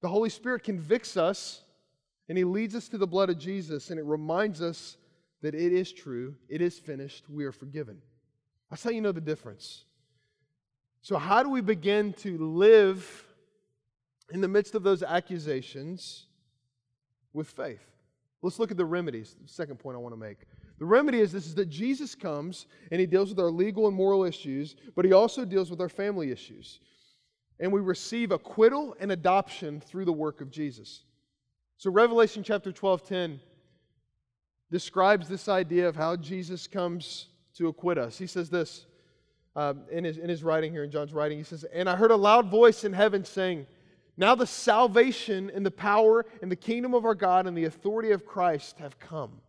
The 0.00 0.08
Holy 0.08 0.28
Spirit 0.28 0.64
convicts 0.64 1.16
us 1.16 1.62
and 2.28 2.38
he 2.38 2.44
leads 2.44 2.74
us 2.74 2.88
to 2.88 2.98
the 2.98 3.06
blood 3.06 3.30
of 3.30 3.38
Jesus, 3.38 3.90
and 3.90 3.98
it 3.98 4.04
reminds 4.04 4.62
us 4.62 4.96
that 5.42 5.54
it 5.54 5.72
is 5.72 5.92
true, 5.92 6.34
it 6.48 6.60
is 6.60 6.78
finished, 6.78 7.28
we 7.28 7.44
are 7.44 7.52
forgiven. 7.52 7.98
That's 8.70 8.82
how 8.82 8.90
you 8.90 9.00
know 9.00 9.12
the 9.12 9.20
difference. 9.20 9.84
So, 11.02 11.18
how 11.18 11.42
do 11.42 11.50
we 11.50 11.60
begin 11.60 12.12
to 12.14 12.38
live 12.38 13.24
in 14.30 14.40
the 14.40 14.48
midst 14.48 14.74
of 14.74 14.82
those 14.82 15.02
accusations 15.02 16.26
with 17.32 17.48
faith? 17.48 17.84
Let's 18.40 18.58
look 18.58 18.70
at 18.70 18.76
the 18.76 18.84
remedies. 18.84 19.36
The 19.40 19.48
second 19.48 19.78
point 19.78 19.96
I 19.96 20.00
want 20.00 20.14
to 20.14 20.20
make. 20.20 20.38
The 20.78 20.84
remedy 20.86 21.20
is 21.20 21.30
this 21.30 21.46
is 21.46 21.54
that 21.56 21.68
Jesus 21.68 22.14
comes 22.14 22.66
and 22.90 23.00
he 23.00 23.06
deals 23.06 23.28
with 23.28 23.38
our 23.38 23.50
legal 23.50 23.86
and 23.86 23.96
moral 23.96 24.24
issues, 24.24 24.74
but 24.96 25.04
he 25.04 25.12
also 25.12 25.44
deals 25.44 25.70
with 25.70 25.80
our 25.80 25.88
family 25.88 26.32
issues. 26.32 26.80
And 27.60 27.72
we 27.72 27.80
receive 27.80 28.32
acquittal 28.32 28.96
and 28.98 29.12
adoption 29.12 29.80
through 29.80 30.06
the 30.06 30.12
work 30.12 30.40
of 30.40 30.50
Jesus. 30.50 31.04
So 31.82 31.90
Revelation 31.90 32.44
chapter 32.44 32.70
12, 32.70 33.08
10 33.08 33.40
describes 34.70 35.28
this 35.28 35.48
idea 35.48 35.88
of 35.88 35.96
how 35.96 36.14
Jesus 36.14 36.68
comes 36.68 37.26
to 37.56 37.66
acquit 37.66 37.98
us. 37.98 38.16
He 38.16 38.28
says 38.28 38.48
this 38.48 38.86
um, 39.56 39.80
in, 39.90 40.04
his, 40.04 40.16
in 40.16 40.28
his 40.28 40.44
writing 40.44 40.70
here, 40.70 40.84
in 40.84 40.92
John's 40.92 41.12
writing. 41.12 41.38
He 41.38 41.42
says, 41.42 41.64
And 41.64 41.90
I 41.90 41.96
heard 41.96 42.12
a 42.12 42.16
loud 42.16 42.48
voice 42.48 42.84
in 42.84 42.92
heaven 42.92 43.24
saying, 43.24 43.66
Now 44.16 44.36
the 44.36 44.46
salvation 44.46 45.50
and 45.52 45.66
the 45.66 45.72
power 45.72 46.24
and 46.40 46.52
the 46.52 46.54
kingdom 46.54 46.94
of 46.94 47.04
our 47.04 47.16
God 47.16 47.48
and 47.48 47.58
the 47.58 47.64
authority 47.64 48.12
of 48.12 48.24
Christ 48.24 48.78
have 48.78 49.00
come. 49.00 49.40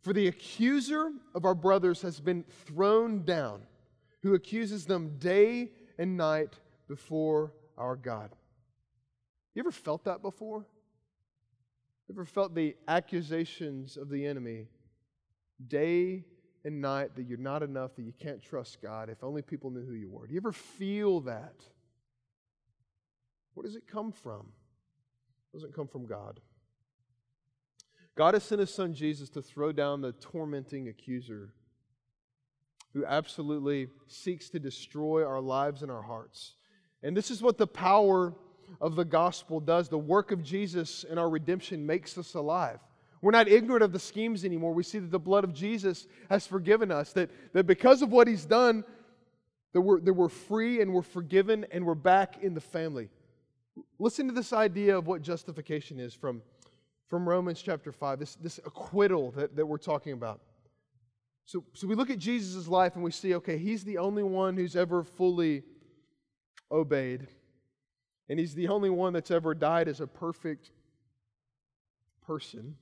For 0.00 0.12
the 0.12 0.26
accuser 0.26 1.12
of 1.36 1.44
our 1.44 1.54
brothers 1.54 2.02
has 2.02 2.18
been 2.18 2.42
thrown 2.66 3.24
down, 3.24 3.62
who 4.24 4.34
accuses 4.34 4.86
them 4.86 5.18
day 5.20 5.70
and 5.98 6.16
night 6.16 6.54
before 6.88 7.52
our 7.78 7.94
God. 7.94 8.30
You 9.54 9.60
ever 9.60 9.70
felt 9.70 10.02
that 10.06 10.20
before? 10.20 10.66
Ever 12.10 12.24
felt 12.24 12.56
the 12.56 12.74
accusations 12.88 13.96
of 13.96 14.08
the 14.08 14.26
enemy 14.26 14.66
day 15.68 16.24
and 16.64 16.80
night 16.80 17.14
that 17.14 17.22
you're 17.28 17.38
not 17.38 17.62
enough, 17.62 17.94
that 17.94 18.02
you 18.02 18.12
can't 18.18 18.42
trust 18.42 18.82
God? 18.82 19.08
If 19.08 19.22
only 19.22 19.42
people 19.42 19.70
knew 19.70 19.84
who 19.84 19.94
you 19.94 20.10
were. 20.10 20.26
Do 20.26 20.34
you 20.34 20.40
ever 20.40 20.52
feel 20.52 21.20
that? 21.20 21.54
Where 23.54 23.64
does 23.64 23.76
it 23.76 23.86
come 23.86 24.10
from? 24.10 24.48
It 25.52 25.56
doesn't 25.56 25.74
come 25.74 25.86
from 25.86 26.06
God. 26.06 26.40
God 28.16 28.34
has 28.34 28.42
sent 28.42 28.60
his 28.60 28.74
son 28.74 28.92
Jesus 28.92 29.30
to 29.30 29.42
throw 29.42 29.70
down 29.70 30.00
the 30.00 30.12
tormenting 30.12 30.88
accuser 30.88 31.54
who 32.92 33.06
absolutely 33.06 33.86
seeks 34.08 34.50
to 34.50 34.58
destroy 34.58 35.24
our 35.24 35.40
lives 35.40 35.82
and 35.82 35.92
our 35.92 36.02
hearts. 36.02 36.54
And 37.04 37.16
this 37.16 37.30
is 37.30 37.40
what 37.40 37.56
the 37.56 37.68
power 37.68 38.34
of 38.80 38.96
the 38.96 39.04
gospel 39.04 39.60
does. 39.60 39.88
The 39.88 39.98
work 39.98 40.32
of 40.32 40.42
Jesus 40.42 41.04
in 41.04 41.18
our 41.18 41.28
redemption 41.28 41.86
makes 41.86 42.16
us 42.18 42.34
alive. 42.34 42.78
We're 43.22 43.32
not 43.32 43.48
ignorant 43.48 43.82
of 43.82 43.92
the 43.92 43.98
schemes 43.98 44.44
anymore. 44.44 44.72
We 44.72 44.82
see 44.82 44.98
that 44.98 45.10
the 45.10 45.18
blood 45.18 45.44
of 45.44 45.52
Jesus 45.52 46.06
has 46.30 46.46
forgiven 46.46 46.90
us, 46.90 47.12
that, 47.12 47.30
that 47.52 47.66
because 47.66 48.00
of 48.02 48.10
what 48.10 48.26
he's 48.26 48.46
done, 48.46 48.84
that 49.72 49.80
we're, 49.80 50.00
that 50.00 50.12
we're 50.12 50.28
free 50.28 50.80
and 50.80 50.92
we're 50.92 51.02
forgiven 51.02 51.66
and 51.70 51.84
we're 51.84 51.94
back 51.94 52.42
in 52.42 52.54
the 52.54 52.60
family. 52.60 53.08
Listen 53.98 54.26
to 54.26 54.32
this 54.32 54.52
idea 54.52 54.96
of 54.96 55.06
what 55.06 55.22
justification 55.22 56.00
is 56.00 56.14
from, 56.14 56.42
from 57.08 57.28
Romans 57.28 57.62
chapter 57.62 57.92
5, 57.92 58.18
this, 58.18 58.34
this 58.36 58.58
acquittal 58.58 59.30
that, 59.32 59.54
that 59.54 59.66
we're 59.66 59.78
talking 59.78 60.12
about. 60.12 60.40
So, 61.44 61.64
so 61.72 61.86
we 61.86 61.94
look 61.94 62.10
at 62.10 62.18
Jesus' 62.18 62.68
life 62.68 62.94
and 62.94 63.04
we 63.04 63.10
see, 63.10 63.34
okay, 63.34 63.58
he's 63.58 63.84
the 63.84 63.98
only 63.98 64.22
one 64.22 64.56
who's 64.56 64.76
ever 64.76 65.02
fully 65.02 65.62
obeyed. 66.70 67.26
And 68.30 68.38
he's 68.38 68.54
the 68.54 68.68
only 68.68 68.90
one 68.90 69.12
that's 69.12 69.32
ever 69.32 69.54
died 69.54 69.88
as 69.88 70.00
a 70.00 70.06
perfect 70.06 70.70
person 72.24 72.76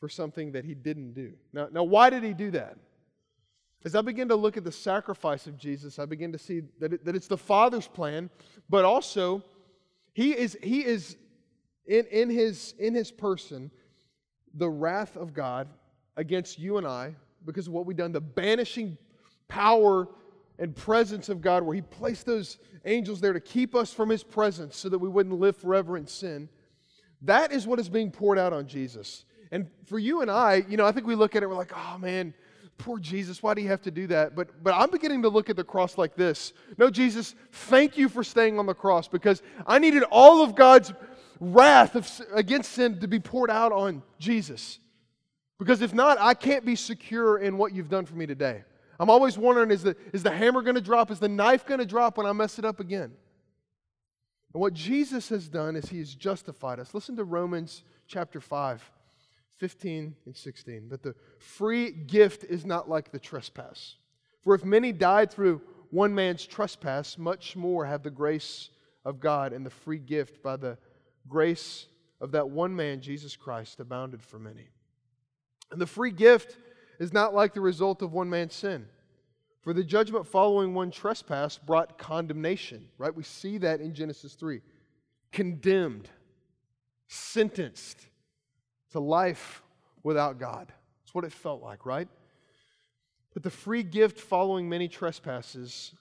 for 0.00 0.08
something 0.08 0.50
that 0.52 0.64
he 0.64 0.74
didn't 0.74 1.14
do. 1.14 1.34
Now, 1.52 1.68
now 1.70 1.84
why 1.84 2.10
did 2.10 2.24
he 2.24 2.34
do 2.34 2.50
that? 2.50 2.76
As 3.84 3.94
I 3.94 4.02
begin 4.02 4.28
to 4.30 4.34
look 4.34 4.56
at 4.56 4.64
the 4.64 4.72
sacrifice 4.72 5.46
of 5.46 5.56
Jesus, 5.56 6.00
I 6.00 6.06
begin 6.06 6.32
to 6.32 6.38
see 6.38 6.62
that, 6.80 6.92
it, 6.92 7.04
that 7.04 7.14
it's 7.14 7.28
the 7.28 7.38
Father's 7.38 7.86
plan, 7.86 8.30
but 8.68 8.84
also 8.84 9.44
he 10.12 10.32
is, 10.32 10.58
he 10.60 10.84
is 10.84 11.16
in, 11.86 12.04
in, 12.06 12.30
his, 12.30 12.74
in 12.80 12.94
his 12.94 13.12
person 13.12 13.70
the 14.54 14.68
wrath 14.68 15.16
of 15.16 15.34
God 15.34 15.68
against 16.16 16.58
you 16.58 16.78
and 16.78 16.86
I 16.86 17.14
because 17.46 17.68
of 17.68 17.72
what 17.72 17.86
we've 17.86 17.96
done, 17.96 18.10
the 18.10 18.20
banishing 18.20 18.98
power 19.46 20.08
and 20.58 20.74
presence 20.74 21.28
of 21.28 21.40
God, 21.40 21.62
where 21.62 21.74
He 21.74 21.82
placed 21.82 22.26
those 22.26 22.58
angels 22.84 23.20
there 23.20 23.32
to 23.32 23.40
keep 23.40 23.74
us 23.74 23.92
from 23.92 24.08
His 24.08 24.22
presence 24.22 24.76
so 24.76 24.88
that 24.88 24.98
we 24.98 25.08
wouldn't 25.08 25.38
live 25.38 25.56
forever 25.56 25.96
in 25.96 26.06
sin. 26.06 26.48
That 27.22 27.52
is 27.52 27.66
what 27.66 27.80
is 27.80 27.88
being 27.88 28.10
poured 28.10 28.38
out 28.38 28.52
on 28.52 28.66
Jesus. 28.66 29.24
And 29.50 29.66
for 29.86 29.98
you 29.98 30.20
and 30.20 30.30
I, 30.30 30.64
you 30.68 30.76
know, 30.76 30.86
I 30.86 30.92
think 30.92 31.06
we 31.06 31.14
look 31.14 31.36
at 31.36 31.42
it, 31.42 31.48
we're 31.48 31.54
like, 31.54 31.72
oh 31.74 31.98
man, 31.98 32.34
poor 32.78 32.98
Jesus, 32.98 33.42
why 33.42 33.54
do 33.54 33.62
you 33.62 33.68
have 33.68 33.82
to 33.82 33.90
do 33.90 34.06
that? 34.08 34.34
But, 34.34 34.62
but 34.62 34.74
I'm 34.74 34.90
beginning 34.90 35.22
to 35.22 35.28
look 35.28 35.48
at 35.48 35.56
the 35.56 35.64
cross 35.64 35.96
like 35.96 36.16
this. 36.16 36.52
No, 36.76 36.90
Jesus, 36.90 37.34
thank 37.52 37.96
you 37.96 38.08
for 38.08 38.24
staying 38.24 38.58
on 38.58 38.66
the 38.66 38.74
cross 38.74 39.08
because 39.08 39.42
I 39.66 39.78
needed 39.78 40.02
all 40.10 40.42
of 40.42 40.54
God's 40.54 40.92
wrath 41.40 41.94
of, 41.94 42.10
against 42.32 42.72
sin 42.72 43.00
to 43.00 43.08
be 43.08 43.20
poured 43.20 43.50
out 43.50 43.72
on 43.72 44.02
Jesus. 44.18 44.78
Because 45.58 45.82
if 45.82 45.94
not, 45.94 46.18
I 46.20 46.34
can't 46.34 46.64
be 46.64 46.76
secure 46.76 47.38
in 47.38 47.56
what 47.56 47.72
you've 47.72 47.88
done 47.88 48.06
for 48.06 48.14
me 48.14 48.26
today. 48.26 48.64
I'm 48.98 49.10
always 49.10 49.36
wondering 49.36 49.70
is 49.70 49.82
the, 49.82 49.96
is 50.12 50.22
the 50.22 50.30
hammer 50.30 50.62
going 50.62 50.76
to 50.76 50.80
drop? 50.80 51.10
Is 51.10 51.18
the 51.18 51.28
knife 51.28 51.66
going 51.66 51.80
to 51.80 51.86
drop 51.86 52.16
when 52.16 52.26
I 52.26 52.32
mess 52.32 52.58
it 52.58 52.64
up 52.64 52.80
again? 52.80 53.12
And 54.52 54.60
what 54.60 54.72
Jesus 54.72 55.28
has 55.30 55.48
done 55.48 55.74
is 55.74 55.88
he 55.88 55.98
has 55.98 56.14
justified 56.14 56.78
us. 56.78 56.94
Listen 56.94 57.16
to 57.16 57.24
Romans 57.24 57.82
chapter 58.06 58.40
5, 58.40 58.88
15 59.56 60.14
and 60.26 60.36
16. 60.36 60.88
But 60.88 61.02
the 61.02 61.14
free 61.38 61.90
gift 61.90 62.44
is 62.44 62.64
not 62.64 62.88
like 62.88 63.10
the 63.10 63.18
trespass. 63.18 63.96
For 64.42 64.54
if 64.54 64.64
many 64.64 64.92
died 64.92 65.32
through 65.32 65.60
one 65.90 66.14
man's 66.14 66.46
trespass, 66.46 67.18
much 67.18 67.56
more 67.56 67.84
have 67.86 68.02
the 68.02 68.10
grace 68.10 68.70
of 69.04 69.20
God 69.20 69.52
and 69.52 69.66
the 69.66 69.70
free 69.70 69.98
gift 69.98 70.42
by 70.42 70.56
the 70.56 70.78
grace 71.28 71.86
of 72.20 72.32
that 72.32 72.48
one 72.48 72.74
man, 72.74 73.00
Jesus 73.00 73.36
Christ, 73.36 73.80
abounded 73.80 74.22
for 74.22 74.38
many. 74.38 74.68
And 75.70 75.80
the 75.80 75.86
free 75.86 76.10
gift 76.10 76.56
is 76.98 77.12
not 77.12 77.34
like 77.34 77.54
the 77.54 77.60
result 77.60 78.02
of 78.02 78.12
one 78.12 78.30
man's 78.30 78.54
sin. 78.54 78.86
For 79.62 79.72
the 79.72 79.82
judgment 79.82 80.26
following 80.26 80.74
one 80.74 80.90
trespass 80.90 81.56
brought 81.56 81.96
condemnation, 81.96 82.86
right? 82.98 83.14
We 83.14 83.22
see 83.22 83.58
that 83.58 83.80
in 83.80 83.94
Genesis 83.94 84.34
3. 84.34 84.60
Condemned, 85.32 86.08
sentenced 87.08 88.06
to 88.90 89.00
life 89.00 89.62
without 90.02 90.38
God. 90.38 90.68
That's 90.68 91.14
what 91.14 91.24
it 91.24 91.32
felt 91.32 91.62
like, 91.62 91.86
right? 91.86 92.08
But 93.32 93.42
the 93.42 93.50
free 93.50 93.82
gift 93.82 94.20
following 94.20 94.68
many 94.68 94.86
trespasses 94.86 95.94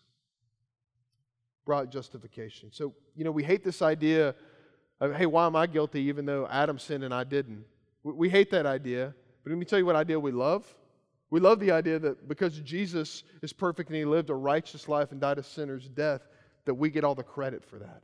brought 1.65 1.89
justification. 1.89 2.69
So, 2.71 2.93
you 3.15 3.23
know, 3.23 3.31
we 3.31 3.43
hate 3.43 3.63
this 3.63 3.81
idea 3.81 4.35
of, 4.99 5.15
hey, 5.15 5.25
why 5.25 5.45
am 5.45 5.55
I 5.55 5.67
guilty 5.67 6.01
even 6.01 6.25
though 6.25 6.47
Adam 6.51 6.77
sinned 6.77 7.03
and 7.03 7.13
I 7.13 7.23
didn't? 7.23 7.63
We 8.03 8.29
hate 8.29 8.51
that 8.51 8.65
idea. 8.65 9.15
But 9.43 9.51
let 9.51 9.57
me 9.57 9.65
tell 9.65 9.79
you 9.79 9.85
what 9.85 9.95
idea 9.95 10.19
we 10.19 10.31
love. 10.31 10.65
We 11.33 11.39
love 11.39 11.59
the 11.59 11.71
idea 11.71 11.97
that 11.97 12.27
because 12.27 12.59
Jesus 12.59 13.23
is 13.41 13.51
perfect 13.51 13.89
and 13.89 13.97
he 13.97 14.05
lived 14.05 14.29
a 14.29 14.35
righteous 14.35 14.87
life 14.87 15.11
and 15.11 15.19
died 15.19 15.39
a 15.39 15.43
sinner's 15.43 15.89
death, 15.89 16.21
that 16.65 16.75
we 16.75 16.91
get 16.91 17.03
all 17.03 17.15
the 17.15 17.23
credit 17.23 17.65
for 17.65 17.79
that. 17.79 18.03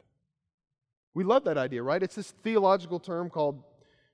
We 1.13 1.23
love 1.23 1.43
that 1.43 1.55
idea, 1.55 1.83
right? 1.83 2.01
It's 2.01 2.15
this 2.15 2.31
theological 2.31 2.99
term 2.99 3.29
called 3.29 3.63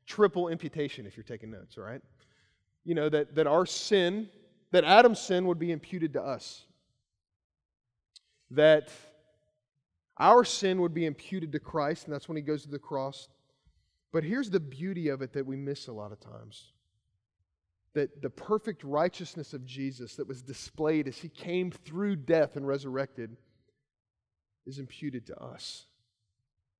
triple 0.06 0.50
imputation, 0.50 1.06
if 1.06 1.16
you're 1.16 1.24
taking 1.24 1.50
notes, 1.50 1.78
all 1.78 1.86
right? 1.86 2.02
You 2.84 2.94
know, 2.94 3.08
that, 3.08 3.36
that 3.36 3.48
our 3.48 3.66
sin, 3.66 4.28
that 4.72 4.84
Adam's 4.84 5.22
sin 5.22 5.48
would 5.48 5.60
be 5.60 5.72
imputed 5.72 6.12
to 6.12 6.22
us. 6.22 6.66
That 8.52 8.90
our 10.18 10.44
sin 10.44 10.82
would 10.82 10.94
be 10.94 11.06
imputed 11.06 11.54
to 11.54 11.60
Christ, 11.62 12.04
and 12.04 12.14
that's 12.14 12.28
when 12.28 12.36
he 12.36 12.44
goes 12.44 12.64
to 12.64 12.70
the 12.70 12.80
cross. 12.80 13.30
But 14.12 14.26
here's 14.26 14.50
the 14.50 14.60
beauty 14.60 15.08
of 15.08 15.22
it 15.22 15.32
that 15.32 15.46
we 15.46 15.56
miss 15.56 15.88
a 15.88 15.94
lot 15.94 16.12
of 16.12 16.20
times 16.20 16.74
that 17.96 18.22
the 18.22 18.30
perfect 18.30 18.84
righteousness 18.84 19.54
of 19.54 19.66
Jesus 19.66 20.16
that 20.16 20.28
was 20.28 20.42
displayed 20.42 21.08
as 21.08 21.18
he 21.18 21.30
came 21.30 21.72
through 21.72 22.18
death 22.18 22.58
and 22.58 22.68
resurrected 22.68 23.36
is 24.68 24.80
imputed 24.80 25.26
to 25.28 25.38
us. 25.38 25.86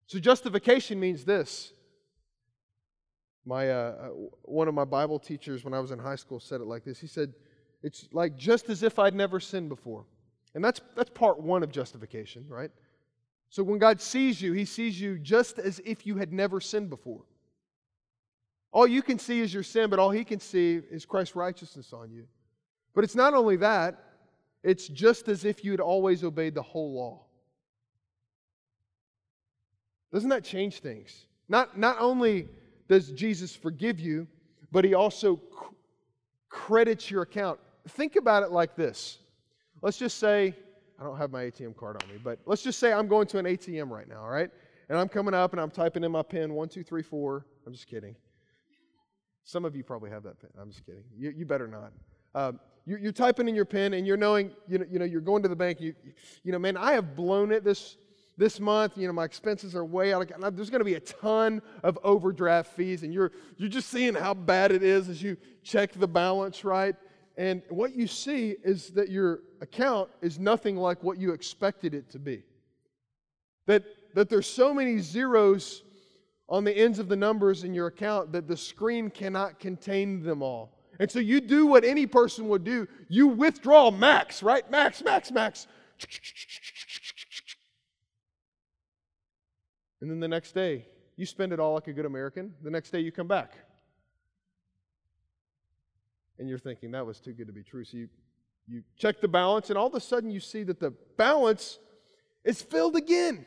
So 0.08 0.20
justification 0.20 1.00
means 1.00 1.26
this. 1.26 1.72
My, 3.46 3.72
uh, 3.72 3.74
uh, 3.74 4.08
one 4.44 4.68
of 4.68 4.74
my 4.74 4.86
Bible 4.86 5.18
teachers 5.18 5.64
when 5.64 5.74
I 5.74 5.80
was 5.80 5.92
in 5.92 6.00
high 6.00 6.16
school 6.16 6.40
said 6.40 6.62
it 6.62 6.68
like 6.68 6.84
this. 6.84 7.00
He 7.00 7.08
said, 7.08 7.34
It's 7.82 8.08
like 8.12 8.36
just 8.36 8.70
as 8.70 8.84
if 8.84 9.00
I'd 9.00 9.16
never 9.16 9.40
sinned 9.40 9.70
before. 9.70 10.06
And 10.54 10.64
that's, 10.64 10.82
that's 10.96 11.10
part 11.12 11.40
one 11.40 11.64
of 11.64 11.72
justification, 11.72 12.46
right? 12.48 12.72
So 13.50 13.64
when 13.64 13.80
God 13.80 14.02
sees 14.02 14.42
you, 14.42 14.54
he 14.54 14.66
sees 14.66 15.00
you 15.00 15.18
just 15.18 15.60
as 15.60 15.80
if 15.86 16.06
you 16.06 16.18
had 16.18 16.34
never 16.34 16.60
sinned 16.60 16.90
before. 16.90 17.24
All 18.76 18.86
you 18.86 19.02
can 19.02 19.18
see 19.18 19.40
is 19.40 19.54
your 19.54 19.64
sin, 19.64 19.90
but 19.90 20.00
all 20.00 20.12
he 20.12 20.26
can 20.26 20.42
see 20.42 20.82
is 20.92 21.06
Christ's 21.06 21.34
righteousness 21.34 21.94
on 21.94 22.12
you. 22.12 22.26
But 22.94 23.06
it's 23.06 23.16
not 23.16 23.34
only 23.34 23.56
that, 23.56 24.04
it's 24.64 24.90
just 24.90 25.30
as 25.30 25.46
if 25.46 25.64
you 25.64 25.72
had 25.72 25.80
always 25.80 26.26
obeyed 26.26 26.56
the 26.56 26.62
whole 26.62 26.94
law. 26.94 27.22
Doesn't 30.12 30.28
that 30.28 30.44
change 30.44 30.82
things? 30.82 31.26
Not, 31.48 31.78
not 31.80 31.96
only 32.02 32.50
does 32.90 33.12
Jesus 33.12 33.56
forgive 33.56 33.98
you, 33.98 34.28
but 34.74 34.84
he 34.84 34.94
also 34.94 35.40
credits 36.50 37.10
your 37.10 37.22
account. 37.22 37.62
Think 37.88 38.18
about 38.18 38.44
it 38.44 38.52
like 38.52 38.76
this. 38.76 39.20
Let's 39.82 39.98
just 39.98 40.18
say, 40.18 40.54
I 41.00 41.04
don't 41.06 41.18
have 41.18 41.32
my 41.32 41.46
ATM 41.46 41.78
card 41.78 42.04
on 42.04 42.10
me, 42.10 42.16
but 42.22 42.40
let's 42.46 42.62
just 42.62 42.80
say 42.80 42.92
I'm 42.92 43.08
going 43.08 43.28
to 43.28 43.38
an 43.38 43.46
ATM 43.46 43.90
right 43.90 44.10
now, 44.10 44.20
all 44.20 44.30
right? 44.30 44.50
And 44.90 44.98
I'm 44.98 45.08
coming 45.08 45.34
up 45.34 45.54
and 45.54 45.62
I'm 45.62 45.72
typing 45.72 46.04
in 46.04 46.12
my 46.12 46.24
PIN 46.24 46.54
one, 46.54 46.68
two, 46.68 46.84
three, 46.84 47.04
four. 47.04 47.46
I'm 47.66 47.72
just 47.72 47.88
kidding. 47.88 48.18
Some 49.46 49.64
of 49.64 49.76
you 49.76 49.84
probably 49.84 50.10
have 50.10 50.24
that 50.24 50.40
pen. 50.42 50.50
I'm 50.60 50.72
just 50.72 50.86
kidding. 50.86 51.04
You, 51.16 51.30
you 51.30 51.46
better 51.46 51.68
not. 51.68 51.94
Um, 52.34 52.60
you, 52.86 52.98
you're 52.98 53.12
typing 53.12 53.48
in 53.48 53.56
your 53.56 53.66
pen 53.66 53.94
and 53.94 54.06
you're 54.06 54.18
knowing, 54.18 54.52
you 54.68 54.80
know, 54.80 54.86
you 54.92 55.00
know, 55.00 55.06
you're 55.06 55.22
going 55.22 55.44
to 55.44 55.48
the 55.48 55.56
bank. 55.56 55.80
You, 55.80 55.94
you 56.44 56.52
know, 56.52 56.60
man, 56.60 56.76
I 56.76 56.94
have 56.94 57.16
blown 57.16 57.52
it 57.52 57.64
this 57.64 57.98
this 58.38 58.60
month. 58.60 58.98
You 58.98 59.08
know, 59.08 59.14
my 59.14 59.24
expenses 59.24 59.76
are 59.76 59.86
way 59.86 60.14
out. 60.14 60.30
Of, 60.32 60.56
there's 60.56 60.72
going 60.72 60.80
to 60.80 60.86
be 60.86 60.96
a 60.96 61.00
ton 61.00 61.62
of 61.84 61.98
overdraft 62.04 62.74
fees, 62.74 63.04
and 63.04 63.14
you're 63.14 63.32
you're 63.58 63.70
just 63.70 63.90
seeing 63.90 64.16
how 64.16 64.34
bad 64.34 64.72
it 64.72 64.84
is 64.84 65.10
as 65.10 65.22
you 65.22 65.38
check 65.64 65.94
the 65.94 66.08
balance, 66.08 66.66
right? 66.66 66.96
And 67.38 67.62
what 67.70 67.96
you 67.96 68.08
see 68.08 68.56
is 68.64 68.90
that 68.92 69.10
your 69.10 69.42
account 69.62 70.10
is 70.22 70.40
nothing 70.40 70.76
like 70.76 71.04
what 71.04 71.20
you 71.20 71.32
expected 71.32 71.94
it 71.94 72.10
to 72.12 72.20
be. 72.20 72.44
That 73.68 73.84
that 74.16 74.30
there's 74.30 74.48
so 74.48 74.74
many 74.74 75.00
zeros 75.00 75.84
on 76.48 76.64
the 76.64 76.72
ends 76.72 77.00
of 77.00 77.10
the 77.10 77.16
numbers 77.16 77.64
in 77.64 77.74
your 77.74 77.88
account 77.88 78.32
that 78.32 78.48
the 78.48 78.58
screen 78.58 79.10
cannot 79.10 79.60
contain 79.60 80.22
them 80.24 80.42
all. 80.42 80.72
And 81.00 81.10
so 81.10 81.20
you 81.20 81.42
do 81.42 81.66
what 81.66 81.84
any 81.84 82.06
person 82.06 82.48
would 82.50 82.64
do 82.64 82.88
you 83.10 83.28
withdraw 83.28 83.92
max, 83.92 84.42
right? 84.42 84.70
Max, 84.70 85.04
max, 85.04 85.32
max. 85.32 85.68
And 90.02 90.12
then 90.12 90.20
the 90.20 90.28
next 90.28 90.54
day, 90.54 90.86
you 91.16 91.26
spend 91.26 91.54
it 91.54 91.60
all 91.60 91.74
like 91.74 91.88
a 91.88 91.94
good 91.94 92.06
American. 92.06 92.54
The 92.62 92.70
next 92.70 92.92
day, 92.92 93.00
you 93.00 93.12
come 93.12 93.28
back. 93.28 93.54
And 96.38 96.50
you're 96.50 96.60
thinking, 96.60 96.92
that 96.92 97.06
was 97.06 97.20
too 97.20 97.32
good 97.32 97.48
to 97.48 97.54
be 97.54 97.64
true. 97.64 97.86
So 97.86 97.98
you, 97.98 98.10
you 98.68 98.84
check 98.98 99.22
the 99.22 99.28
balance, 99.28 99.70
and 99.70 99.78
all 99.78 99.88
of 99.88 99.96
a 99.96 100.02
sudden, 100.02 100.30
you 100.30 100.42
see 100.42 100.64
that 100.64 100.80
the 100.80 100.92
balance 101.18 101.80
is 102.44 102.62
filled 102.62 102.96
again. 102.96 103.46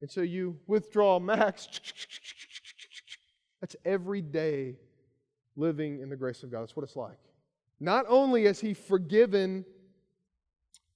And 0.00 0.10
so 0.10 0.20
you 0.20 0.58
withdraw 0.66 1.18
max. 1.18 1.68
That's 3.60 3.76
every 3.84 4.20
day 4.20 4.76
living 5.56 6.00
in 6.00 6.10
the 6.10 6.16
grace 6.16 6.42
of 6.42 6.50
God. 6.50 6.62
That's 6.62 6.76
what 6.76 6.84
it's 6.84 6.96
like. 6.96 7.18
Not 7.80 8.04
only 8.08 8.44
has 8.44 8.60
He 8.60 8.74
forgiven 8.74 9.64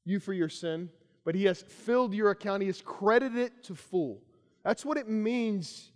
you 0.04 0.20
for 0.20 0.32
your 0.32 0.48
sin, 0.48 0.90
but 1.24 1.34
He 1.34 1.44
has 1.44 1.62
filled 1.62 2.14
your 2.14 2.30
account, 2.30 2.62
He 2.62 2.68
has 2.68 2.82
credited 2.82 3.38
it 3.38 3.64
to 3.64 3.74
full. 3.74 4.22
That's 4.64 4.84
what 4.84 4.98
it 4.98 5.08
means 5.08 5.90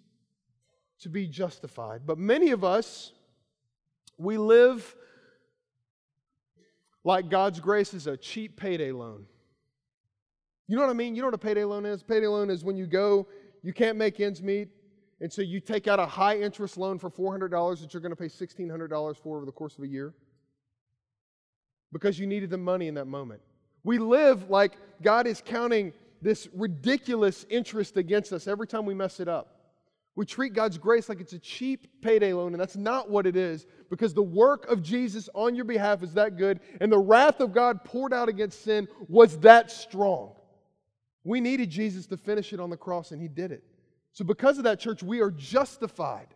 to 1.00 1.08
be 1.08 1.26
justified. 1.26 2.02
But 2.06 2.18
many 2.18 2.50
of 2.50 2.64
us, 2.64 3.12
we 4.16 4.38
live 4.38 4.94
like 7.02 7.28
God's 7.28 7.60
grace 7.60 7.92
is 7.92 8.06
a 8.06 8.16
cheap 8.16 8.56
payday 8.56 8.92
loan. 8.92 9.26
You 10.66 10.76
know 10.76 10.82
what 10.82 10.90
I 10.90 10.94
mean? 10.94 11.14
You 11.14 11.22
know 11.22 11.28
what 11.28 11.34
a 11.34 11.38
payday 11.38 11.64
loan 11.64 11.84
is? 11.84 12.02
Payday 12.02 12.26
loan 12.26 12.50
is 12.50 12.64
when 12.64 12.76
you 12.76 12.86
go, 12.86 13.26
you 13.62 13.72
can't 13.72 13.98
make 13.98 14.20
ends 14.20 14.42
meet, 14.42 14.68
and 15.20 15.32
so 15.32 15.42
you 15.42 15.60
take 15.60 15.86
out 15.86 15.98
a 15.98 16.06
high 16.06 16.38
interest 16.38 16.76
loan 16.76 16.98
for 16.98 17.10
$400 17.10 17.80
that 17.80 17.94
you're 17.94 18.00
going 18.00 18.12
to 18.12 18.16
pay 18.16 18.26
$1,600 18.26 19.16
for 19.16 19.36
over 19.36 19.46
the 19.46 19.52
course 19.52 19.76
of 19.76 19.84
a 19.84 19.88
year 19.88 20.14
because 21.92 22.18
you 22.18 22.26
needed 22.26 22.50
the 22.50 22.58
money 22.58 22.88
in 22.88 22.94
that 22.94 23.06
moment. 23.06 23.40
We 23.84 23.98
live 23.98 24.50
like 24.50 24.72
God 25.02 25.26
is 25.26 25.42
counting 25.44 25.92
this 26.20 26.48
ridiculous 26.54 27.44
interest 27.50 27.96
against 27.96 28.32
us 28.32 28.46
every 28.46 28.66
time 28.66 28.86
we 28.86 28.94
mess 28.94 29.20
it 29.20 29.28
up. 29.28 29.50
We 30.16 30.24
treat 30.24 30.54
God's 30.54 30.78
grace 30.78 31.08
like 31.08 31.20
it's 31.20 31.32
a 31.32 31.38
cheap 31.38 32.00
payday 32.00 32.32
loan, 32.32 32.52
and 32.52 32.60
that's 32.60 32.76
not 32.76 33.10
what 33.10 33.26
it 33.26 33.36
is 33.36 33.66
because 33.90 34.14
the 34.14 34.22
work 34.22 34.66
of 34.70 34.82
Jesus 34.82 35.28
on 35.34 35.54
your 35.54 35.64
behalf 35.64 36.02
is 36.02 36.14
that 36.14 36.36
good, 36.36 36.60
and 36.80 36.90
the 36.90 36.98
wrath 36.98 37.40
of 37.40 37.52
God 37.52 37.84
poured 37.84 38.12
out 38.12 38.28
against 38.28 38.62
sin 38.62 38.88
was 39.08 39.38
that 39.40 39.70
strong. 39.70 40.32
We 41.24 41.40
needed 41.40 41.70
Jesus 41.70 42.06
to 42.06 42.16
finish 42.16 42.52
it 42.52 42.60
on 42.60 42.70
the 42.70 42.76
cross, 42.76 43.10
and 43.10 43.20
he 43.20 43.28
did 43.28 43.50
it. 43.50 43.64
So, 44.12 44.24
because 44.24 44.58
of 44.58 44.64
that, 44.64 44.78
church, 44.78 45.02
we 45.02 45.20
are 45.20 45.30
justified. 45.30 46.28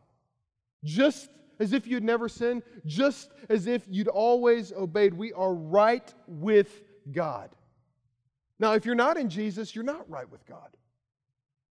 Just 0.82 1.28
as 1.60 1.72
if 1.72 1.86
you'd 1.86 2.04
never 2.04 2.28
sinned, 2.28 2.62
just 2.86 3.30
as 3.48 3.66
if 3.66 3.82
you'd 3.88 4.08
always 4.08 4.72
obeyed. 4.72 5.14
We 5.14 5.32
are 5.32 5.54
right 5.54 6.12
with 6.26 6.82
God. 7.12 7.50
Now, 8.58 8.72
if 8.72 8.84
you're 8.84 8.94
not 8.94 9.16
in 9.16 9.28
Jesus, 9.28 9.74
you're 9.74 9.84
not 9.84 10.08
right 10.08 10.28
with 10.28 10.44
God. 10.46 10.70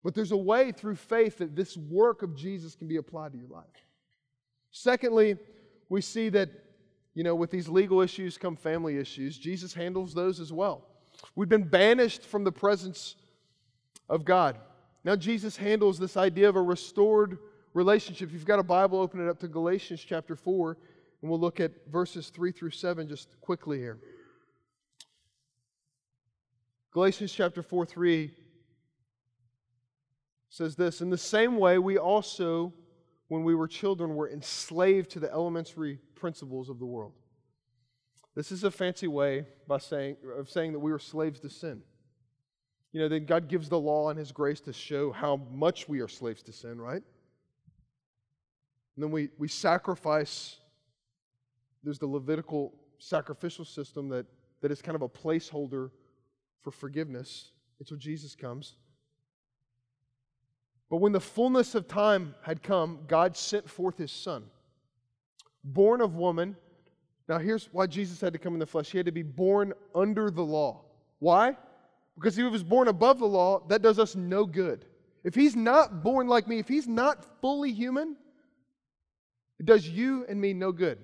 But 0.03 0.14
there's 0.14 0.33
a 0.33 0.37
way 0.37 0.72
through 0.72 0.96
faith 0.96 1.38
that 1.38 1.55
this 1.55 1.77
work 1.77 2.22
of 2.22 2.35
Jesus 2.35 2.75
can 2.75 2.88
be 2.88 2.96
applied 2.96 3.33
to 3.33 3.38
your 3.38 3.48
life. 3.48 3.64
Secondly, 4.72 5.37
we 5.88 6.01
see 6.01 6.29
that, 6.31 6.51
you 7.14 7.22
know, 7.22 7.35
with 7.35 7.51
these 7.51 7.68
legal 7.68 8.01
issues 8.01 8.38
come 8.38 8.57
family 8.57 8.98
issues. 8.98 9.38
Jesus 9.38 9.75
handles 9.75 10.14
those 10.14 10.40
as 10.40 10.53
well. 10.53 10.87
We've 11.35 11.48
been 11.48 11.64
banished 11.64 12.24
from 12.24 12.44
the 12.44 12.52
presence 12.52 13.16
of 14.08 14.24
God. 14.24 14.58
Now, 15.04 15.16
Jesus 15.16 15.56
handles 15.56 15.98
this 15.98 16.16
idea 16.16 16.48
of 16.48 16.56
a 16.56 16.62
restored 16.62 17.38
relationship. 17.74 18.28
If 18.28 18.35
you've 18.35 18.44
got 18.44 18.58
a 18.58 18.64
Bible, 18.64 19.00
open 19.00 19.20
it 19.20 19.28
up 19.28 19.40
to 19.40 19.48
Galatians 19.48 20.04
chapter 20.06 20.37
4, 20.37 20.76
and 21.20 21.30
we'll 21.30 21.40
look 21.40 21.61
at 21.61 21.72
verses 21.90 22.28
3 22.28 22.52
through 22.52 22.70
7 22.70 23.08
just 23.08 23.40
quickly 23.40 23.78
here. 23.78 23.98
Galatians 26.92 27.32
chapter 27.32 27.62
4 27.62 27.87
3 27.87 28.30
says 30.50 30.76
this 30.76 31.00
In 31.00 31.08
the 31.08 31.18
same 31.18 31.56
way, 31.56 31.78
we 31.78 31.96
also, 31.96 32.72
when 33.28 33.44
we 33.44 33.54
were 33.54 33.66
children, 33.66 34.14
were 34.14 34.30
enslaved 34.30 35.11
to 35.12 35.20
the 35.20 35.32
elementary 35.32 35.98
principles 36.14 36.68
of 36.68 36.78
the 36.78 36.85
world. 36.85 37.14
This 38.35 38.51
is 38.51 38.64
a 38.64 38.71
fancy 38.71 39.09
way 39.09 39.47
by 39.66 39.79
saying, 39.79 40.16
of 40.37 40.49
saying 40.49 40.73
that 40.73 40.79
we 40.79 40.90
were 40.90 40.99
slaves 40.99 41.40
to 41.40 41.51
sin. 41.51 41.83
You 42.92 43.01
know, 43.01 43.09
then 43.09 43.25
God 43.25 43.49
gives 43.49 43.68
the 43.68 43.79
law 43.79 44.11
and 44.11 44.18
His 44.18 44.33
grace 44.33 44.61
to 44.62 44.73
show 44.73 45.12
how 45.12 45.37
much 45.51 45.88
we 45.88 46.01
are 46.01 46.09
slaves 46.09 46.42
to 46.45 46.53
sin, 46.53 46.81
right? 46.81 47.03
And 48.97 49.03
then 49.03 49.11
we, 49.11 49.31
we 49.38 49.49
sacrifice. 49.49 50.59
There's 51.83 51.99
the 51.99 52.07
Levitical 52.07 52.75
sacrificial 52.99 53.64
system 53.64 54.09
that, 54.11 54.27
that 54.61 54.71
is 54.71 54.81
kind 54.81 54.95
of 54.95 55.03
a 55.03 55.09
placeholder 55.09 55.90
for 56.62 56.71
forgiveness 56.71 57.51
until 57.81 57.97
Jesus 57.97 58.35
comes. 58.35 58.77
But 60.88 60.99
when 60.99 61.12
the 61.12 61.21
fullness 61.21 61.75
of 61.75 61.88
time 61.88 62.35
had 62.42 62.62
come, 62.62 63.01
God 63.09 63.37
sent 63.37 63.68
forth 63.68 63.97
his 63.97 64.12
son, 64.12 64.45
born 65.64 66.01
of 66.01 66.14
woman. 66.14 66.57
Now, 67.28 67.38
here's 67.38 67.66
why 67.72 67.87
Jesus 67.87 68.20
had 68.20 68.32
to 68.32 68.38
come 68.38 68.54
in 68.54 68.58
the 68.58 68.66
flesh. 68.66 68.90
He 68.90 68.98
had 68.98 69.06
to 69.06 69.12
be 69.12 69.22
born 69.22 69.72
under 69.94 70.30
the 70.30 70.42
law. 70.42 70.82
Why? 71.18 71.56
Because 72.16 72.37
if 72.37 72.44
he 72.44 72.50
was 72.50 72.64
born 72.64 72.88
above 72.88 73.18
the 73.18 73.26
law, 73.26 73.64
that 73.68 73.82
does 73.82 73.98
us 73.98 74.16
no 74.16 74.44
good. 74.44 74.85
If 75.24 75.35
he's 75.35 75.54
not 75.54 76.02
born 76.02 76.26
like 76.26 76.48
me, 76.48 76.58
if 76.58 76.68
he's 76.68 76.88
not 76.88 77.40
fully 77.40 77.72
human, 77.72 78.16
it 79.61 79.66
does 79.66 79.88
you 79.88 80.26
and 80.28 80.40
me 80.40 80.52
no 80.52 80.72
good. 80.72 80.98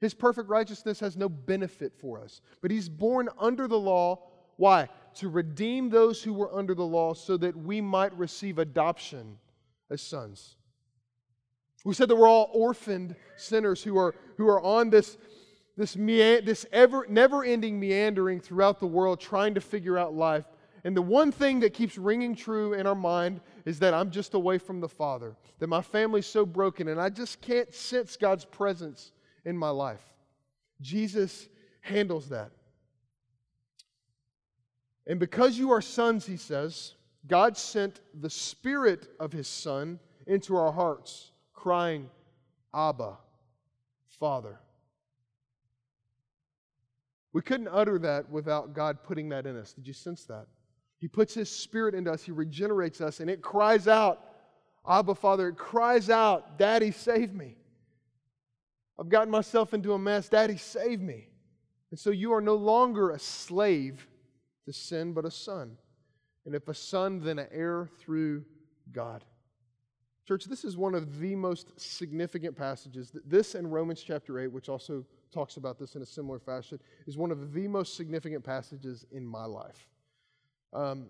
His 0.00 0.14
perfect 0.14 0.48
righteousness 0.48 1.00
has 1.00 1.16
no 1.16 1.28
benefit 1.28 1.92
for 2.00 2.22
us. 2.22 2.40
But 2.62 2.70
he's 2.70 2.88
born 2.88 3.28
under 3.38 3.66
the 3.66 3.78
law 3.78 4.30
why? 4.60 4.90
To 5.14 5.30
redeem 5.30 5.88
those 5.88 6.22
who 6.22 6.34
were 6.34 6.54
under 6.54 6.74
the 6.74 6.84
law 6.84 7.14
so 7.14 7.38
that 7.38 7.56
we 7.56 7.80
might 7.80 8.14
receive 8.18 8.58
adoption 8.58 9.38
as 9.90 10.02
sons. 10.02 10.56
We 11.82 11.94
said 11.94 12.08
that 12.10 12.16
we're 12.16 12.28
all 12.28 12.50
orphaned 12.52 13.16
sinners 13.38 13.82
who 13.82 13.96
are, 13.96 14.14
who 14.36 14.46
are 14.48 14.60
on 14.60 14.90
this, 14.90 15.16
this, 15.76 15.96
mea- 15.96 16.40
this 16.40 16.66
ever, 16.72 17.06
never 17.08 17.44
ending 17.44 17.78
meandering 17.78 18.40
throughout 18.40 18.80
the 18.80 18.86
world 18.86 19.20
trying 19.20 19.54
to 19.54 19.60
figure 19.60 19.96
out 19.96 20.14
life. 20.14 20.44
And 20.84 20.96
the 20.96 21.02
one 21.02 21.30
thing 21.30 21.60
that 21.60 21.74
keeps 21.74 21.98
ringing 21.98 22.34
true 22.34 22.72
in 22.74 22.86
our 22.86 22.94
mind 22.94 23.40
is 23.64 23.78
that 23.80 23.92
I'm 23.92 24.10
just 24.10 24.34
away 24.34 24.58
from 24.58 24.80
the 24.80 24.88
Father, 24.88 25.36
that 25.58 25.66
my 25.66 25.82
family's 25.82 26.26
so 26.26 26.46
broken, 26.46 26.88
and 26.88 27.00
I 27.00 27.10
just 27.10 27.40
can't 27.40 27.72
sense 27.74 28.16
God's 28.16 28.44
presence 28.44 29.12
in 29.44 29.56
my 29.56 29.70
life. 29.70 30.02
Jesus 30.80 31.48
handles 31.82 32.28
that. 32.30 32.50
And 35.06 35.18
because 35.18 35.58
you 35.58 35.72
are 35.72 35.82
sons, 35.82 36.24
he 36.24 36.36
says, 36.36 36.94
God 37.26 37.56
sent 37.56 38.00
the 38.20 38.30
Spirit 38.30 39.08
of 39.18 39.32
His 39.32 39.48
Son 39.48 39.98
into 40.26 40.56
our 40.56 40.72
hearts, 40.72 41.32
crying, 41.52 42.08
Abba, 42.74 43.18
Father. 44.18 44.58
We 47.32 47.42
couldn't 47.42 47.68
utter 47.68 47.98
that 48.00 48.28
without 48.30 48.74
God 48.74 49.02
putting 49.02 49.28
that 49.28 49.46
in 49.46 49.56
us. 49.56 49.72
Did 49.72 49.86
you 49.86 49.92
sense 49.92 50.24
that? 50.24 50.46
He 50.98 51.08
puts 51.08 51.32
His 51.34 51.50
Spirit 51.50 51.94
into 51.94 52.12
us, 52.12 52.22
He 52.22 52.32
regenerates 52.32 53.00
us, 53.00 53.20
and 53.20 53.30
it 53.30 53.40
cries 53.40 53.88
out, 53.88 54.24
Abba, 54.88 55.14
Father. 55.14 55.48
It 55.48 55.56
cries 55.56 56.10
out, 56.10 56.58
Daddy, 56.58 56.90
save 56.90 57.34
me. 57.34 57.56
I've 58.98 59.08
gotten 59.08 59.30
myself 59.30 59.72
into 59.72 59.94
a 59.94 59.98
mess. 59.98 60.28
Daddy, 60.28 60.56
save 60.56 61.00
me. 61.00 61.28
And 61.90 61.98
so 61.98 62.10
you 62.10 62.32
are 62.32 62.40
no 62.40 62.54
longer 62.54 63.10
a 63.10 63.18
slave 63.18 64.06
to 64.66 64.72
sin, 64.72 65.12
but 65.12 65.24
a 65.24 65.30
son. 65.30 65.76
And 66.46 66.54
if 66.54 66.68
a 66.68 66.74
son, 66.74 67.20
then 67.20 67.38
an 67.38 67.48
heir 67.50 67.88
through 67.98 68.44
God. 68.92 69.24
Church, 70.26 70.44
this 70.44 70.64
is 70.64 70.76
one 70.76 70.94
of 70.94 71.18
the 71.18 71.34
most 71.34 71.78
significant 71.80 72.56
passages. 72.56 73.10
This 73.24 73.54
and 73.54 73.72
Romans 73.72 74.02
chapter 74.02 74.38
8, 74.38 74.48
which 74.48 74.68
also 74.68 75.04
talks 75.30 75.56
about 75.56 75.78
this 75.78 75.94
in 75.94 76.02
a 76.02 76.06
similar 76.06 76.38
fashion, 76.38 76.78
is 77.06 77.16
one 77.16 77.30
of 77.30 77.52
the 77.52 77.68
most 77.68 77.96
significant 77.96 78.44
passages 78.44 79.06
in 79.12 79.26
my 79.26 79.44
life. 79.44 79.88
Um, 80.72 81.06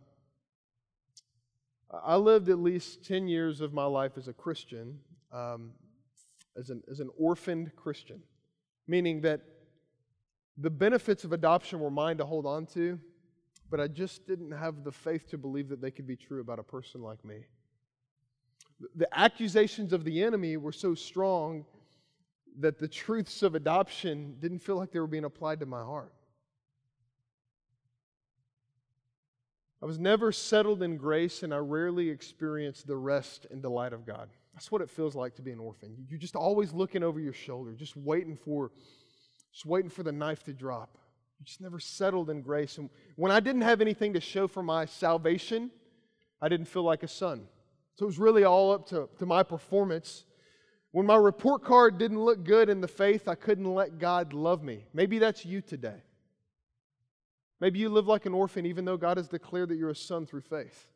I 1.93 2.17
lived 2.17 2.49
at 2.49 2.59
least 2.59 3.05
10 3.05 3.27
years 3.27 3.61
of 3.61 3.73
my 3.73 3.85
life 3.85 4.13
as 4.17 4.29
a 4.29 4.33
Christian, 4.33 4.99
um, 5.33 5.73
as, 6.57 6.71
an, 6.71 6.83
as 6.91 7.01
an 7.01 7.11
orphaned 7.19 7.75
Christian, 7.75 8.23
meaning 8.87 9.21
that 9.23 9.41
the 10.57 10.71
benefits 10.71 11.25
of 11.25 11.33
adoption 11.33 11.81
were 11.81 11.91
mine 11.91 12.19
to 12.19 12.25
hold 12.25 12.47
on 12.47 12.67
to, 12.67 12.99
but 13.71 13.81
I 13.81 13.89
just 13.89 14.27
didn't 14.27 14.53
have 14.53 14.85
the 14.85 14.93
faith 14.93 15.29
to 15.31 15.39
believe 15.39 15.69
that 15.69 15.81
they 15.81 15.91
could 15.91 16.07
be 16.07 16.17
true 16.17 16.41
about 16.41 16.59
a 16.59 16.63
person 16.63 17.03
like 17.03 17.25
me. 17.25 17.47
The 18.97 19.09
accusations 19.17 19.93
of 19.93 20.05
the 20.05 20.23
enemy 20.23 20.57
were 20.57 20.73
so 20.73 20.95
strong 20.95 21.65
that 22.59 22.79
the 22.79 22.89
truths 22.89 23.43
of 23.43 23.55
adoption 23.55 24.37
didn't 24.41 24.59
feel 24.59 24.77
like 24.77 24.91
they 24.91 25.01
were 25.01 25.07
being 25.07 25.25
applied 25.25 25.61
to 25.61 25.67
my 25.67 25.83
heart. 25.83 26.13
I 29.83 29.87
was 29.87 29.99
never 29.99 30.31
settled 30.31 30.83
in 30.83 30.99
grace, 30.99 31.43
and 31.43 31.55
I 31.55 31.59
rarely 31.59 32.11
experienced 32.11 32.87
the 32.87 32.97
rest 32.97 33.47
and 33.51 33.63
delight 33.63 33.95
of 33.95 34.05
God. 34.05 34.29
That's 34.53 34.71
what 34.71 34.83
it 34.83 34.91
feels 34.91 35.15
like 35.15 35.35
to 35.37 35.43
be 35.43 35.53
an 35.53 35.59
orphan. 35.59 35.97
You're 36.09 36.19
just 36.19 36.37
always 36.37 36.75
looking 36.75 37.03
over 37.03 37.19
your 37.19 37.33
shoulder, 37.33 37.73
just 37.73 37.97
waiting 37.97 38.37
for, 38.37 38.73
just 39.53 39.65
waiting 39.65 39.89
for 39.89 40.03
the 40.03 40.13
knife 40.13 40.43
to 40.45 40.53
drop. 40.53 40.99
You 41.39 41.47
just 41.47 41.63
never 41.63 41.81
settled 41.81 42.29
in 42.29 42.43
grace. 42.43 42.77
And 42.77 42.91
when 43.17 43.33
I 43.33 43.41
didn't 43.41 43.63
have 43.63 43.81
anything 43.81 44.13
to 44.13 44.21
show 44.21 44.47
for 44.47 44.63
my 44.63 44.85
salvation, 44.85 45.71
I 46.43 46.51
didn't 46.51 46.67
feel 46.67 46.83
like 46.83 47.03
a 47.03 47.09
son. 47.09 47.47
So 47.95 48.05
it 48.05 48.07
was 48.07 48.19
really 48.19 48.45
all 48.45 48.73
up 48.73 48.87
to, 48.89 49.09
to 49.19 49.25
my 49.25 49.43
performance. 49.43 50.25
When 50.93 51.07
my 51.07 51.17
report 51.17 51.63
card 51.63 51.99
didn't 51.99 52.21
look 52.21 52.45
good 52.45 52.69
in 52.69 52.81
the 52.81 52.89
faith, 52.89 53.29
I 53.29 53.37
couldn't 53.37 53.75
let 53.75 53.99
God 53.99 54.33
love 54.33 54.63
me. 54.63 54.87
Maybe 54.93 55.19
that's 55.19 55.45
you 55.45 55.61
today. 55.61 56.03
Maybe 57.61 57.79
you 57.79 57.89
live 57.91 58.07
like 58.07 58.27
an 58.27 58.35
orphan 58.35 58.67
even 58.67 58.85
though 58.85 58.97
God 58.97 59.19
has 59.19 59.29
declared 59.29 59.69
that 59.69 59.77
you're 59.77 59.91
a 59.91 59.95
son 59.95 60.27
through 60.27 60.41
faith, 60.41 60.89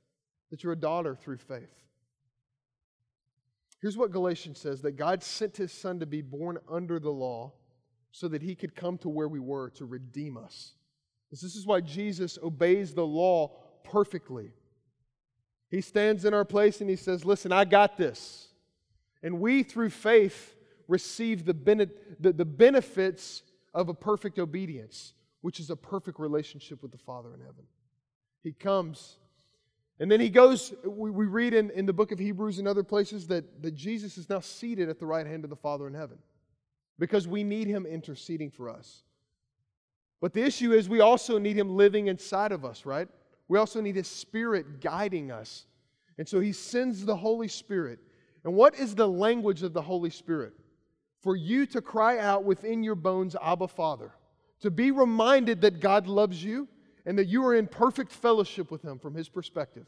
that 0.50 0.64
you're 0.64 0.72
a 0.72 0.76
daughter 0.76 1.14
through 1.14 1.36
faith. 1.36 1.70
Here's 3.80 3.98
what 3.98 4.12
Galatians 4.12 4.58
says 4.58 4.80
that 4.82 4.92
God 4.92 5.22
sent 5.22 5.58
his 5.58 5.70
son 5.70 6.00
to 6.00 6.06
be 6.06 6.22
born 6.22 6.58
under 6.68 6.98
the 6.98 7.10
law 7.10 7.52
so 8.12 8.28
that 8.28 8.42
he 8.42 8.54
could 8.54 8.74
come 8.74 8.96
to 8.98 9.08
where 9.08 9.28
we 9.28 9.40
were 9.40 9.70
to 9.70 9.84
redeem 9.84 10.38
us. 10.38 10.72
This 11.30 11.42
is 11.42 11.66
why 11.66 11.80
Jesus 11.80 12.38
obeys 12.42 12.94
the 12.94 13.06
law 13.06 13.50
perfectly. 13.82 14.52
He 15.68 15.80
stands 15.80 16.24
in 16.24 16.32
our 16.32 16.44
place 16.44 16.80
and 16.80 16.88
he 16.88 16.96
says, 16.96 17.24
Listen, 17.24 17.52
I 17.52 17.64
got 17.64 17.96
this. 17.96 18.48
And 19.24 19.40
we, 19.40 19.64
through 19.64 19.90
faith, 19.90 20.54
receive 20.86 21.44
the, 21.44 21.54
bene- 21.54 21.90
the, 22.20 22.32
the 22.32 22.44
benefits 22.44 23.42
of 23.72 23.88
a 23.88 23.94
perfect 23.94 24.38
obedience, 24.38 25.14
which 25.40 25.58
is 25.58 25.70
a 25.70 25.76
perfect 25.76 26.20
relationship 26.20 26.82
with 26.82 26.92
the 26.92 26.98
Father 26.98 27.34
in 27.34 27.40
heaven. 27.40 27.64
He 28.42 28.52
comes. 28.52 29.16
And 29.98 30.12
then 30.12 30.20
he 30.20 30.28
goes, 30.28 30.74
we, 30.84 31.10
we 31.10 31.24
read 31.24 31.54
in, 31.54 31.70
in 31.70 31.86
the 31.86 31.92
book 31.92 32.12
of 32.12 32.18
Hebrews 32.18 32.58
and 32.58 32.68
other 32.68 32.82
places 32.82 33.26
that, 33.28 33.62
that 33.62 33.74
Jesus 33.74 34.18
is 34.18 34.28
now 34.28 34.40
seated 34.40 34.88
at 34.88 35.00
the 35.00 35.06
right 35.06 35.26
hand 35.26 35.42
of 35.42 35.50
the 35.50 35.56
Father 35.56 35.86
in 35.88 35.94
heaven 35.94 36.18
because 36.98 37.26
we 37.26 37.42
need 37.42 37.66
Him 37.66 37.86
interceding 37.86 38.50
for 38.50 38.68
us. 38.68 39.02
But 40.20 40.32
the 40.32 40.42
issue 40.42 40.72
is, 40.72 40.88
we 40.88 41.00
also 41.00 41.38
need 41.38 41.56
Him 41.56 41.76
living 41.76 42.08
inside 42.08 42.52
of 42.52 42.64
us, 42.64 42.84
right? 42.84 43.08
We 43.48 43.58
also 43.58 43.80
need 43.80 43.96
His 43.96 44.08
Spirit 44.08 44.80
guiding 44.80 45.30
us. 45.30 45.64
And 46.18 46.28
so 46.28 46.40
He 46.40 46.52
sends 46.52 47.04
the 47.04 47.16
Holy 47.16 47.48
Spirit. 47.48 47.98
And 48.44 48.54
what 48.54 48.78
is 48.78 48.94
the 48.94 49.08
language 49.08 49.62
of 49.62 49.72
the 49.72 49.82
Holy 49.82 50.10
Spirit? 50.10 50.52
For 51.22 51.34
you 51.34 51.64
to 51.66 51.80
cry 51.80 52.18
out 52.18 52.44
within 52.44 52.82
your 52.82 52.94
bones, 52.94 53.34
Abba, 53.40 53.68
Father. 53.68 54.12
To 54.60 54.70
be 54.70 54.90
reminded 54.90 55.62
that 55.62 55.80
God 55.80 56.06
loves 56.06 56.44
you 56.44 56.68
and 57.06 57.18
that 57.18 57.26
you 57.26 57.44
are 57.46 57.54
in 57.54 57.66
perfect 57.66 58.12
fellowship 58.12 58.70
with 58.70 58.82
Him 58.82 58.98
from 58.98 59.14
His 59.14 59.28
perspective. 59.28 59.86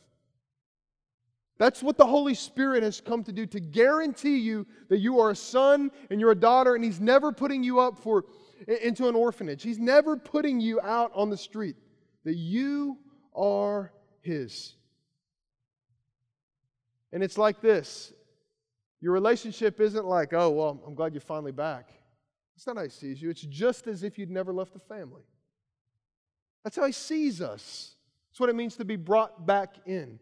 That's 1.58 1.82
what 1.82 1.96
the 1.96 2.06
Holy 2.06 2.34
Spirit 2.34 2.82
has 2.82 3.00
come 3.00 3.24
to 3.24 3.32
do 3.32 3.46
to 3.46 3.60
guarantee 3.60 4.38
you 4.38 4.66
that 4.88 4.98
you 4.98 5.20
are 5.20 5.30
a 5.30 5.36
son 5.36 5.90
and 6.10 6.20
you're 6.20 6.32
a 6.32 6.34
daughter, 6.34 6.74
and 6.74 6.84
He's 6.84 7.00
never 7.00 7.32
putting 7.32 7.62
you 7.62 7.80
up 7.80 7.98
for 7.98 8.24
into 8.66 9.08
an 9.08 9.14
orphanage. 9.14 9.62
He's 9.62 9.78
never 9.78 10.16
putting 10.16 10.60
you 10.60 10.80
out 10.80 11.12
on 11.14 11.30
the 11.30 11.36
street. 11.36 11.76
That 12.24 12.36
you 12.36 12.98
are 13.34 13.92
His. 14.20 14.74
And 17.12 17.22
it's 17.22 17.38
like 17.38 17.60
this 17.60 18.12
your 19.06 19.12
relationship 19.12 19.80
isn't 19.80 20.04
like, 20.04 20.32
oh, 20.32 20.50
well, 20.50 20.82
I'm 20.84 20.96
glad 20.96 21.14
you're 21.14 21.20
finally 21.20 21.52
back. 21.52 21.92
That's 22.56 22.66
not 22.66 22.76
how 22.76 22.82
he 22.82 22.88
sees 22.88 23.22
you. 23.22 23.30
It's 23.30 23.42
just 23.42 23.86
as 23.86 24.02
if 24.02 24.18
you'd 24.18 24.32
never 24.32 24.52
left 24.52 24.72
the 24.72 24.80
family. 24.80 25.22
That's 26.64 26.74
how 26.74 26.86
he 26.86 26.90
sees 26.90 27.40
us. 27.40 27.94
That's 28.28 28.40
what 28.40 28.50
it 28.50 28.56
means 28.56 28.74
to 28.78 28.84
be 28.84 28.96
brought 28.96 29.46
back 29.46 29.76
in. 29.86 30.18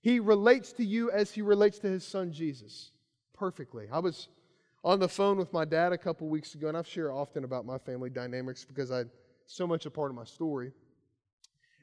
He 0.00 0.18
relates 0.18 0.72
to 0.72 0.84
you 0.84 1.12
as 1.12 1.30
he 1.30 1.42
relates 1.42 1.78
to 1.78 1.86
his 1.86 2.04
son 2.04 2.32
Jesus 2.32 2.90
perfectly. 3.34 3.86
I 3.92 4.00
was 4.00 4.26
on 4.82 4.98
the 4.98 5.08
phone 5.08 5.38
with 5.38 5.52
my 5.52 5.64
dad 5.64 5.92
a 5.92 5.98
couple 5.98 6.26
weeks 6.26 6.56
ago, 6.56 6.66
and 6.66 6.76
I've 6.76 6.88
shared 6.88 7.12
often 7.12 7.44
about 7.44 7.64
my 7.64 7.78
family 7.78 8.10
dynamics 8.10 8.64
because 8.64 8.90
I 8.90 9.04
so 9.46 9.64
much 9.64 9.86
a 9.86 9.92
part 9.92 10.10
of 10.10 10.16
my 10.16 10.24
story. 10.24 10.72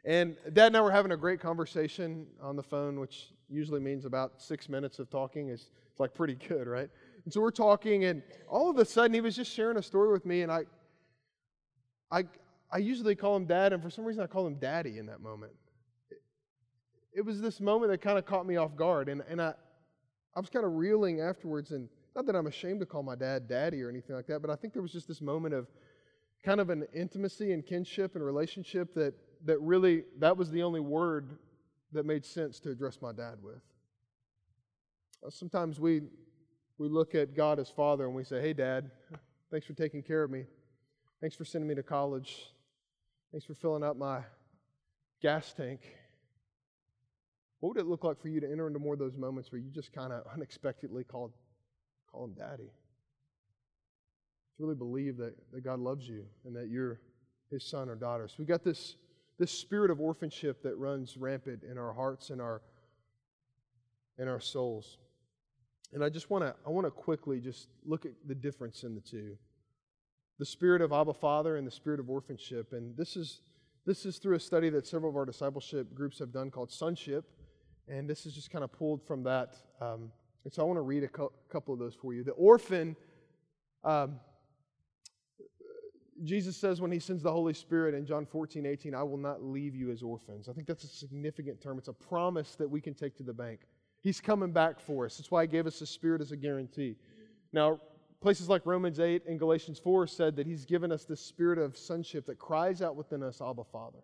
And 0.04 0.36
dad 0.52 0.68
and 0.68 0.76
I 0.76 0.82
were 0.82 0.92
having 0.92 1.14
a 1.14 1.18
great 1.18 1.40
conversation 1.40 2.28
on 2.42 2.58
the 2.58 2.64
phone, 2.64 3.00
which 3.00 3.30
usually 3.52 3.80
means 3.80 4.06
about 4.06 4.42
six 4.42 4.70
minutes 4.70 5.00
of 5.00 5.10
talking. 5.10 5.50
It's, 5.50 5.70
it's 5.92 6.00
like 6.00 6.14
pretty 6.14 6.36
good, 6.36 6.68
right? 6.68 6.90
And 7.24 7.34
so 7.34 7.42
we're 7.42 7.52
talking, 7.52 8.06
and 8.06 8.24
all 8.48 8.70
of 8.70 8.78
a 8.78 8.86
sudden 8.86 9.14
he 9.14 9.22
was 9.22 9.36
just 9.36 9.52
sharing 9.52 9.78
a 9.78 9.84
story 9.84 10.12
with 10.12 10.26
me, 10.26 10.42
and 10.42 10.52
I, 10.52 10.62
I, 12.12 12.24
I 12.72 12.78
usually 12.78 13.16
call 13.16 13.36
him 13.36 13.46
dad, 13.46 13.74
and 13.74 13.84
for 13.84 13.90
some 13.90 14.06
reason 14.06 14.24
I 14.24 14.28
call 14.28 14.48
him 14.48 14.56
daddy 14.56 14.98
in 14.98 15.06
that 15.08 15.22
moment. 15.22 15.52
It, 16.10 16.22
it 17.14 17.22
was 17.26 17.42
this 17.42 17.60
moment 17.60 17.92
that 17.92 18.02
kind 18.02 18.18
of 18.18 18.26
caught 18.26 18.48
me 18.48 18.58
off 18.58 18.76
guard, 18.76 19.10
and, 19.10 19.22
and 19.30 19.42
I, 19.42 19.54
I 20.36 20.40
was 20.40 20.50
kind 20.50 20.66
of 20.66 20.74
reeling 20.74 21.22
afterwards, 21.22 21.72
and 21.72 21.90
not 22.16 22.26
that 22.26 22.36
I'm 22.36 22.48
ashamed 22.48 22.80
to 22.80 22.86
call 22.86 23.04
my 23.04 23.16
dad 23.16 23.48
daddy 23.48 23.82
or 23.84 23.90
anything 23.90 24.16
like 24.16 24.28
that, 24.28 24.42
but 24.42 24.50
I 24.50 24.56
think 24.56 24.74
there 24.74 24.82
was 24.82 24.92
just 24.92 25.08
this 25.08 25.22
moment 25.22 25.54
of 25.54 25.68
kind 26.44 26.60
of 26.60 26.70
an 26.70 26.88
intimacy 26.94 27.52
and 27.52 27.66
kinship 27.66 28.16
and 28.16 28.24
relationship 28.24 28.94
that, 28.96 29.14
that 29.46 29.60
really, 29.62 30.04
that 30.20 30.36
was 30.36 30.50
the 30.50 30.64
only 30.64 30.80
word 30.80 31.38
that 31.92 32.06
made 32.06 32.26
sense 32.26 32.60
to 32.62 32.70
address 32.70 33.00
my 33.02 33.12
dad 33.12 33.36
with. 33.42 33.62
Uh, 35.26 35.30
sometimes 35.30 35.80
we, 35.80 36.02
we 36.78 36.88
look 36.88 37.16
at 37.16 37.36
God 37.36 37.60
as 37.60 37.70
Father 37.70 38.06
and 38.06 38.16
we 38.16 38.24
say, 38.24 38.42
Hey, 38.42 38.54
Dad, 38.54 38.90
thanks 39.52 39.66
for 39.66 39.74
taking 39.74 40.02
care 40.02 40.24
of 40.24 40.32
me. 40.32 40.46
Thanks 41.20 41.36
for 41.36 41.46
sending 41.46 41.68
me 41.68 41.76
to 41.76 41.84
college. 41.84 42.48
Thanks 43.32 43.46
for 43.46 43.54
filling 43.54 43.84
up 43.84 43.96
my 43.98 44.22
gas 45.22 45.54
tank. 45.54 45.82
What 47.60 47.76
would 47.76 47.82
it 47.82 47.88
look 47.88 48.04
like 48.04 48.20
for 48.20 48.28
you 48.28 48.40
to 48.42 48.52
enter 48.52 48.66
into 48.66 48.80
more 48.80 48.94
of 48.94 49.00
those 49.00 49.16
moments 49.16 49.52
where 49.52 49.62
you 49.62 49.70
just 49.70 49.94
kind 49.94 50.12
of 50.12 50.24
unexpectedly 50.34 51.04
call, 51.04 51.32
call 52.12 52.26
him 52.26 52.34
daddy? 52.34 52.72
To 54.58 54.64
really 54.64 54.76
believe 54.76 55.18
that, 55.18 55.36
that 55.54 55.64
God 55.64 55.80
loves 55.80 56.08
you 56.08 56.26
and 56.44 56.56
that 56.56 56.70
you're 56.70 57.00
his 57.52 57.64
son 57.64 57.88
or 57.88 57.96
daughter. 57.96 58.28
So 58.28 58.36
we 58.40 58.46
got 58.46 58.64
this, 58.64 58.96
this 59.42 59.52
spirit 59.52 59.90
of 59.90 60.00
orphanship 60.00 60.62
that 60.62 60.78
runs 60.78 61.18
rampant 61.18 61.64
in 61.64 61.76
our 61.76 61.92
hearts 61.92 62.30
and 62.30 62.40
our, 62.40 62.62
in 64.20 64.28
our 64.28 64.40
souls. 64.40 65.00
And 65.94 66.04
I 66.04 66.10
just 66.10 66.30
want 66.30 66.44
to 66.44 66.54
I 66.64 66.70
want 66.70 66.86
to 66.86 66.92
quickly 66.92 67.40
just 67.40 67.68
look 67.84 68.06
at 68.06 68.12
the 68.28 68.36
difference 68.36 68.84
in 68.84 68.94
the 68.94 69.02
two. 69.02 69.36
The 70.38 70.46
spirit 70.46 70.84
of 70.84 70.94
Abba 70.94 71.16
Father 71.16 71.58
and 71.58 71.66
the 71.66 71.72
spirit 71.72 72.00
of 72.00 72.08
orphanship. 72.08 72.72
And 72.72 72.96
this 72.96 73.16
is 73.16 73.42
this 73.84 74.06
is 74.06 74.20
through 74.20 74.36
a 74.36 74.40
study 74.40 74.70
that 74.70 74.86
several 74.86 75.10
of 75.10 75.16
our 75.16 75.26
discipleship 75.26 75.92
groups 75.96 76.20
have 76.20 76.32
done 76.32 76.52
called 76.52 76.72
Sonship. 76.72 77.26
And 77.88 78.08
this 78.08 78.28
is 78.28 78.36
just 78.36 78.52
kind 78.52 78.64
of 78.64 78.72
pulled 78.72 79.02
from 79.08 79.24
that. 79.24 79.56
Um, 79.82 80.12
and 80.44 80.54
so 80.54 80.62
I 80.62 80.66
want 80.66 80.78
to 80.78 80.84
read 80.84 81.04
a 81.04 81.08
co- 81.08 81.34
couple 81.50 81.74
of 81.74 81.80
those 81.80 81.96
for 81.96 82.14
you. 82.14 82.24
The 82.24 82.32
orphan, 82.34 82.96
um, 83.84 84.20
Jesus 86.24 86.56
says 86.56 86.82
when 86.82 86.92
he 86.92 87.00
sends 87.00 87.24
the 87.24 87.32
Holy 87.32 87.54
Spirit 87.54 87.96
in 87.96 88.06
John 88.06 88.26
14, 88.26 88.66
18, 88.66 88.94
I 88.94 89.04
will 89.04 89.18
not 89.18 89.44
leave 89.44 89.76
you 89.76 89.92
as 89.92 90.04
orphans. 90.04 90.48
I 90.48 90.54
think 90.54 90.68
that's 90.68 90.84
a 90.84 90.88
significant 90.88 91.62
term. 91.62 91.78
It's 91.78 91.88
a 91.88 91.94
promise 91.94 92.56
that 92.56 92.70
we 92.70 92.82
can 92.82 92.94
take 92.94 93.16
to 93.18 93.24
the 93.24 93.34
bank. 93.34 93.62
He's 94.02 94.22
coming 94.22 94.52
back 94.52 94.80
for 94.80 95.06
us. 95.06 95.18
That's 95.18 95.32
why 95.32 95.44
He 95.44 95.48
gave 95.48 95.68
us 95.68 95.80
the 95.80 95.86
Spirit 95.86 96.22
as 96.22 96.32
a 96.32 96.38
guarantee. 96.38 96.96
Now, 97.54 97.80
places 98.22 98.50
like 98.50 98.66
Romans 98.66 99.00
8 99.00 99.24
and 99.28 99.40
Galatians 99.40 99.80
4 99.80 100.08
said 100.08 100.36
that 100.36 100.46
He's 100.46 100.66
given 100.66 100.92
us 100.92 101.06
the 101.06 101.16
spirit 101.16 101.60
of 101.60 101.78
sonship 101.78 102.26
that 102.28 102.40
cries 102.40 102.82
out 102.82 102.96
within 102.96 103.24
us, 103.24 103.42
Abba, 103.42 103.64
Father. 103.72 104.00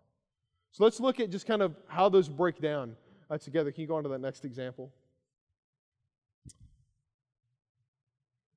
So 0.72 0.84
let's 0.84 1.00
look 1.00 1.20
at 1.20 1.30
just 1.30 1.46
kind 1.46 1.62
of 1.62 1.74
how 1.86 2.08
those 2.08 2.28
break 2.28 2.60
down 2.60 2.96
uh, 3.30 3.38
together. 3.38 3.72
Can 3.72 3.82
you 3.82 3.88
go 3.88 3.96
on 3.96 4.02
to 4.02 4.08
that 4.10 4.20
next 4.20 4.44
example? 4.44 4.92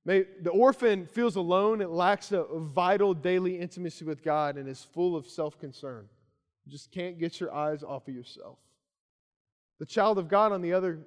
May, 0.04 0.26
the 0.42 0.50
orphan 0.50 1.06
feels 1.06 1.36
alone, 1.36 1.80
it 1.82 1.90
lacks 1.90 2.32
a, 2.32 2.44
vital 2.44 3.14
daily 3.14 3.60
intimacy 3.60 4.04
with 4.04 4.24
God, 4.24 4.58
and 4.58 4.68
is 4.68 4.84
full 4.84 5.16
of 5.16 5.28
self 5.28 5.60
concern. 5.60 6.08
You 6.66 6.72
just 6.72 6.92
can't 6.92 7.20
get 7.20 7.40
your 7.40 7.54
eyes 7.54 7.84
off 7.84 8.08
of 8.08 8.14
yourself. 8.14 8.58
The 9.80 9.86
child 9.86 10.18
of 10.18 10.28
God, 10.28 10.52
on 10.52 10.62
the 10.62 10.74
other 10.74 11.00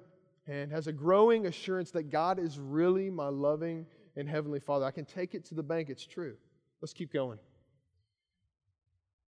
hand, 0.47 0.71
has 0.71 0.87
a 0.87 0.93
growing 0.93 1.45
assurance 1.45 1.91
that 1.91 2.03
God 2.03 2.39
is 2.39 2.57
really 2.59 3.09
my 3.09 3.27
loving 3.27 3.85
and 4.15 4.29
heavenly 4.29 4.59
Father. 4.59 4.85
I 4.85 4.91
can 4.91 5.05
take 5.05 5.35
it 5.35 5.45
to 5.45 5.55
the 5.55 5.63
bank, 5.63 5.89
it's 5.89 6.05
true. 6.05 6.35
Let's 6.81 6.93
keep 6.93 7.11
going. 7.11 7.39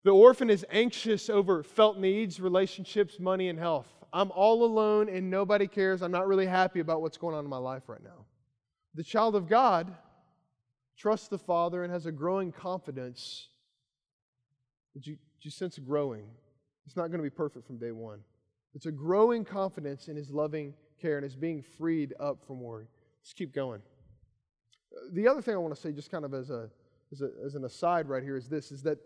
The 0.05 0.13
orphan 0.13 0.51
is 0.51 0.65
anxious 0.71 1.29
over 1.29 1.65
felt 1.65 1.99
needs, 1.99 2.39
relationships, 2.39 3.19
money, 3.19 3.49
and 3.49 3.59
health. 3.59 3.89
I'm 4.13 4.31
all 4.31 4.65
alone 4.65 5.09
and 5.09 5.29
nobody 5.29 5.67
cares. 5.67 6.01
I'm 6.01 6.13
not 6.13 6.29
really 6.29 6.47
happy 6.47 6.79
about 6.79 7.03
what's 7.03 7.17
going 7.17 7.35
on 7.35 7.45
in 7.45 7.51
my 7.51 7.57
life 7.57 7.89
right 7.89 8.03
now. 8.03 8.25
The 8.97 9.05
child 9.05 9.37
of 9.37 9.47
God 9.47 9.95
trusts 10.97 11.29
the 11.29 11.39
Father 11.39 11.85
and 11.85 11.93
has 11.93 12.07
a 12.07 12.13
growing 12.13 12.51
confidence. 12.51 13.49
Did 14.95 15.07
you, 15.07 15.13
did 15.15 15.45
you 15.45 15.51
sense 15.51 15.79
growing? 15.79 16.25
It's 16.87 16.97
not 16.97 17.09
going 17.09 17.19
to 17.19 17.23
be 17.23 17.31
perfect 17.31 17.67
from 17.67 17.77
day 17.77 17.93
one. 17.93 18.21
It's 18.75 18.87
a 18.87 18.93
growing 18.93 19.45
confidence 19.45 20.09
in 20.09 20.17
his 20.17 20.31
loving 20.31 20.73
care 21.01 21.19
and 21.19 21.27
is 21.27 21.37
being 21.37 21.63
freed 21.63 22.15
up 22.19 22.43
from 22.47 22.61
worry. 22.61 22.87
Let's 23.21 23.35
keep 23.35 23.55
going. 23.55 23.83
The 25.13 25.29
other 25.29 25.43
thing 25.43 25.55
I 25.55 25.59
want 25.59 25.75
to 25.75 25.81
say, 25.81 25.93
just 25.93 26.11
kind 26.11 26.25
of 26.25 26.33
as, 26.33 26.49
a, 26.49 26.71
as, 27.13 27.21
a, 27.21 27.31
as 27.45 27.55
an 27.55 27.65
aside 27.65 28.09
right 28.09 28.23
here, 28.23 28.37
is 28.37 28.49
this 28.49 28.73
is 28.73 28.83
that 28.85 28.99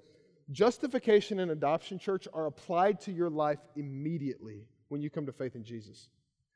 justification 0.53 1.41
and 1.41 1.51
adoption, 1.51 1.99
church, 1.99 2.29
are 2.33 2.47
applied 2.47 3.01
to 3.01 3.13
your 3.13 3.31
life 3.31 3.59
immediately 3.75 4.69
when 4.89 5.01
you 5.01 5.11
come 5.11 5.27
to 5.27 5.33
faith 5.33 5.57
in 5.57 5.65
Jesus. 5.65 6.09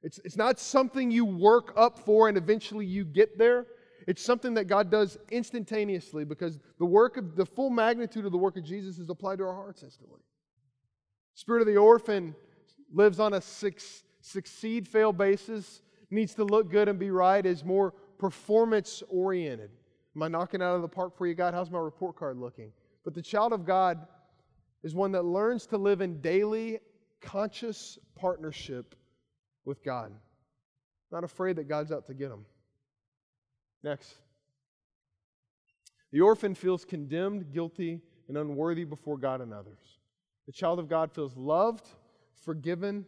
It's, 0.04 0.20
it's 0.22 0.36
not 0.36 0.60
something 0.60 1.10
you 1.10 1.24
work 1.24 1.72
up 1.76 1.98
for 1.98 2.28
and 2.28 2.36
eventually 2.36 2.84
you 2.84 3.04
get 3.04 3.38
there. 3.38 3.66
It's 4.06 4.22
something 4.22 4.52
that 4.54 4.66
God 4.66 4.90
does 4.90 5.16
instantaneously 5.30 6.26
because 6.26 6.58
the 6.78 6.84
work 6.84 7.16
of 7.16 7.36
the 7.36 7.46
full 7.46 7.70
magnitude 7.70 8.26
of 8.26 8.30
the 8.30 8.38
work 8.38 8.58
of 8.58 8.64
Jesus 8.64 8.98
is 8.98 9.08
applied 9.08 9.38
to 9.38 9.44
our 9.44 9.54
hearts 9.54 9.82
instantly. 9.82 10.20
Spirit 11.34 11.62
of 11.62 11.66
the 11.66 11.78
orphan 11.78 12.36
lives 12.92 13.18
on 13.18 13.32
a 13.32 13.40
succeed 13.40 14.86
fail 14.86 15.10
basis, 15.10 15.80
needs 16.10 16.34
to 16.34 16.44
look 16.44 16.70
good 16.70 16.86
and 16.86 16.98
be 16.98 17.10
right, 17.10 17.46
is 17.46 17.64
more 17.64 17.92
performance 18.18 19.02
oriented. 19.08 19.70
Am 20.14 20.22
I 20.22 20.28
knocking 20.28 20.60
out 20.60 20.76
of 20.76 20.82
the 20.82 20.88
park 20.88 21.16
for 21.16 21.26
you, 21.26 21.34
God? 21.34 21.54
How's 21.54 21.70
my 21.70 21.78
report 21.78 22.14
card 22.14 22.36
looking? 22.36 22.72
But 23.04 23.14
the 23.14 23.22
child 23.22 23.54
of 23.54 23.64
God 23.64 24.06
is 24.82 24.94
one 24.94 25.12
that 25.12 25.24
learns 25.24 25.64
to 25.68 25.78
live 25.78 26.02
in 26.02 26.20
daily, 26.20 26.78
conscious 27.22 27.98
partnership 28.14 28.94
with 29.64 29.84
God. 29.84 30.12
Not 31.10 31.24
afraid 31.24 31.56
that 31.56 31.68
God's 31.68 31.92
out 31.92 32.06
to 32.06 32.14
get 32.14 32.28
them. 32.28 32.44
Next. 33.82 34.14
The 36.12 36.20
orphan 36.20 36.54
feels 36.54 36.84
condemned, 36.84 37.52
guilty, 37.52 38.00
and 38.28 38.36
unworthy 38.36 38.84
before 38.84 39.18
God 39.18 39.40
and 39.40 39.52
others. 39.52 39.98
The 40.46 40.52
child 40.52 40.78
of 40.78 40.88
God 40.88 41.12
feels 41.12 41.36
loved, 41.36 41.86
forgiven, 42.44 43.04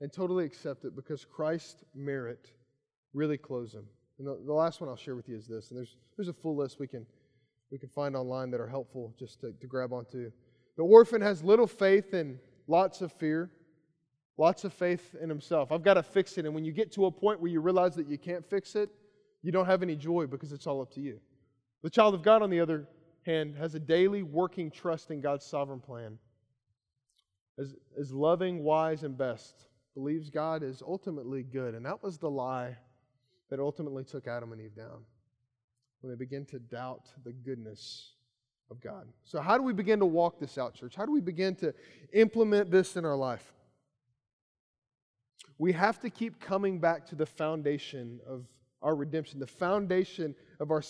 and 0.00 0.12
totally 0.12 0.44
accepted 0.44 0.96
because 0.96 1.24
Christ's 1.24 1.84
merit 1.94 2.52
really 3.12 3.38
clothes 3.38 3.74
him. 3.74 3.84
And 4.18 4.26
the, 4.26 4.38
the, 4.44 4.52
last 4.52 4.80
one 4.80 4.90
I'll 4.90 4.96
share 4.96 5.16
with 5.16 5.28
you 5.28 5.36
is 5.36 5.46
this, 5.46 5.70
and 5.70 5.78
there's, 5.78 5.96
there's 6.16 6.28
a 6.28 6.32
full 6.32 6.56
list 6.56 6.78
we 6.78 6.86
can, 6.86 7.06
we 7.70 7.78
can 7.78 7.88
find 7.88 8.14
online 8.14 8.50
that 8.50 8.60
are 8.60 8.68
helpful 8.68 9.14
just 9.18 9.40
to, 9.40 9.52
to 9.52 9.66
grab 9.66 9.92
onto. 9.92 10.30
The 10.76 10.82
orphan 10.82 11.20
has 11.22 11.42
little 11.42 11.66
faith 11.66 12.12
and 12.12 12.38
lots 12.66 13.00
of 13.00 13.12
fear, 13.12 13.50
lots 14.40 14.64
of 14.64 14.72
faith 14.72 15.14
in 15.20 15.28
himself. 15.28 15.70
I've 15.70 15.82
got 15.82 15.94
to 15.94 16.02
fix 16.02 16.38
it. 16.38 16.46
And 16.46 16.54
when 16.54 16.64
you 16.64 16.72
get 16.72 16.90
to 16.92 17.04
a 17.04 17.10
point 17.10 17.40
where 17.40 17.50
you 17.50 17.60
realize 17.60 17.94
that 17.96 18.08
you 18.08 18.16
can't 18.16 18.44
fix 18.44 18.74
it, 18.74 18.88
you 19.42 19.52
don't 19.52 19.66
have 19.66 19.82
any 19.82 19.94
joy 19.94 20.26
because 20.26 20.50
it's 20.50 20.66
all 20.66 20.80
up 20.80 20.90
to 20.94 21.00
you. 21.00 21.20
The 21.82 21.90
child 21.90 22.14
of 22.14 22.22
God, 22.22 22.40
on 22.40 22.48
the 22.48 22.58
other 22.58 22.88
hand, 23.26 23.54
has 23.56 23.74
a 23.74 23.78
daily 23.78 24.22
working 24.22 24.70
trust 24.70 25.10
in 25.10 25.20
God's 25.20 25.44
sovereign 25.44 25.80
plan. 25.80 26.18
As, 27.58 28.10
loving, 28.10 28.64
wise, 28.64 29.02
and 29.02 29.16
best 29.16 29.66
believes 29.92 30.30
God 30.30 30.62
is 30.62 30.82
ultimately 30.86 31.42
good. 31.42 31.74
And 31.74 31.84
that 31.84 32.02
was 32.02 32.16
the 32.16 32.30
lie 32.30 32.78
that 33.50 33.60
ultimately 33.60 34.04
took 34.04 34.26
Adam 34.26 34.52
and 34.52 34.60
Eve 34.62 34.74
down 34.74 35.04
when 36.00 36.10
they 36.10 36.16
begin 36.16 36.46
to 36.46 36.58
doubt 36.58 37.10
the 37.24 37.32
goodness 37.32 38.12
of 38.70 38.80
God. 38.80 39.06
So, 39.24 39.42
how 39.42 39.58
do 39.58 39.62
we 39.62 39.74
begin 39.74 39.98
to 39.98 40.06
walk 40.06 40.40
this 40.40 40.56
out, 40.56 40.72
church? 40.72 40.94
How 40.96 41.04
do 41.04 41.12
we 41.12 41.20
begin 41.20 41.54
to 41.56 41.74
implement 42.14 42.70
this 42.70 42.96
in 42.96 43.04
our 43.04 43.16
life? 43.16 43.52
We 45.60 45.72
have 45.72 46.00
to 46.00 46.08
keep 46.08 46.40
coming 46.40 46.78
back 46.78 47.04
to 47.08 47.14
the 47.14 47.26
foundation 47.26 48.18
of 48.26 48.46
our 48.80 48.94
redemption, 48.94 49.38
the 49.38 49.46
foundation 49.46 50.34
of 50.58 50.70
our, 50.70 50.82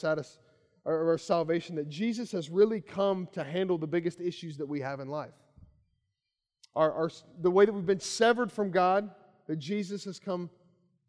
our 0.86 1.18
salvation, 1.18 1.74
that 1.74 1.88
Jesus 1.88 2.30
has 2.30 2.50
really 2.50 2.80
come 2.80 3.26
to 3.32 3.42
handle 3.42 3.78
the 3.78 3.88
biggest 3.88 4.20
issues 4.20 4.56
that 4.58 4.66
we 4.66 4.80
have 4.80 5.00
in 5.00 5.08
life 5.08 5.32
our, 6.76 6.92
our, 6.92 7.10
the 7.40 7.50
way 7.50 7.64
that 7.64 7.72
we've 7.72 7.84
been 7.84 7.98
severed 7.98 8.52
from 8.52 8.70
God, 8.70 9.10
that 9.48 9.56
Jesus 9.56 10.04
has 10.04 10.20
come 10.20 10.48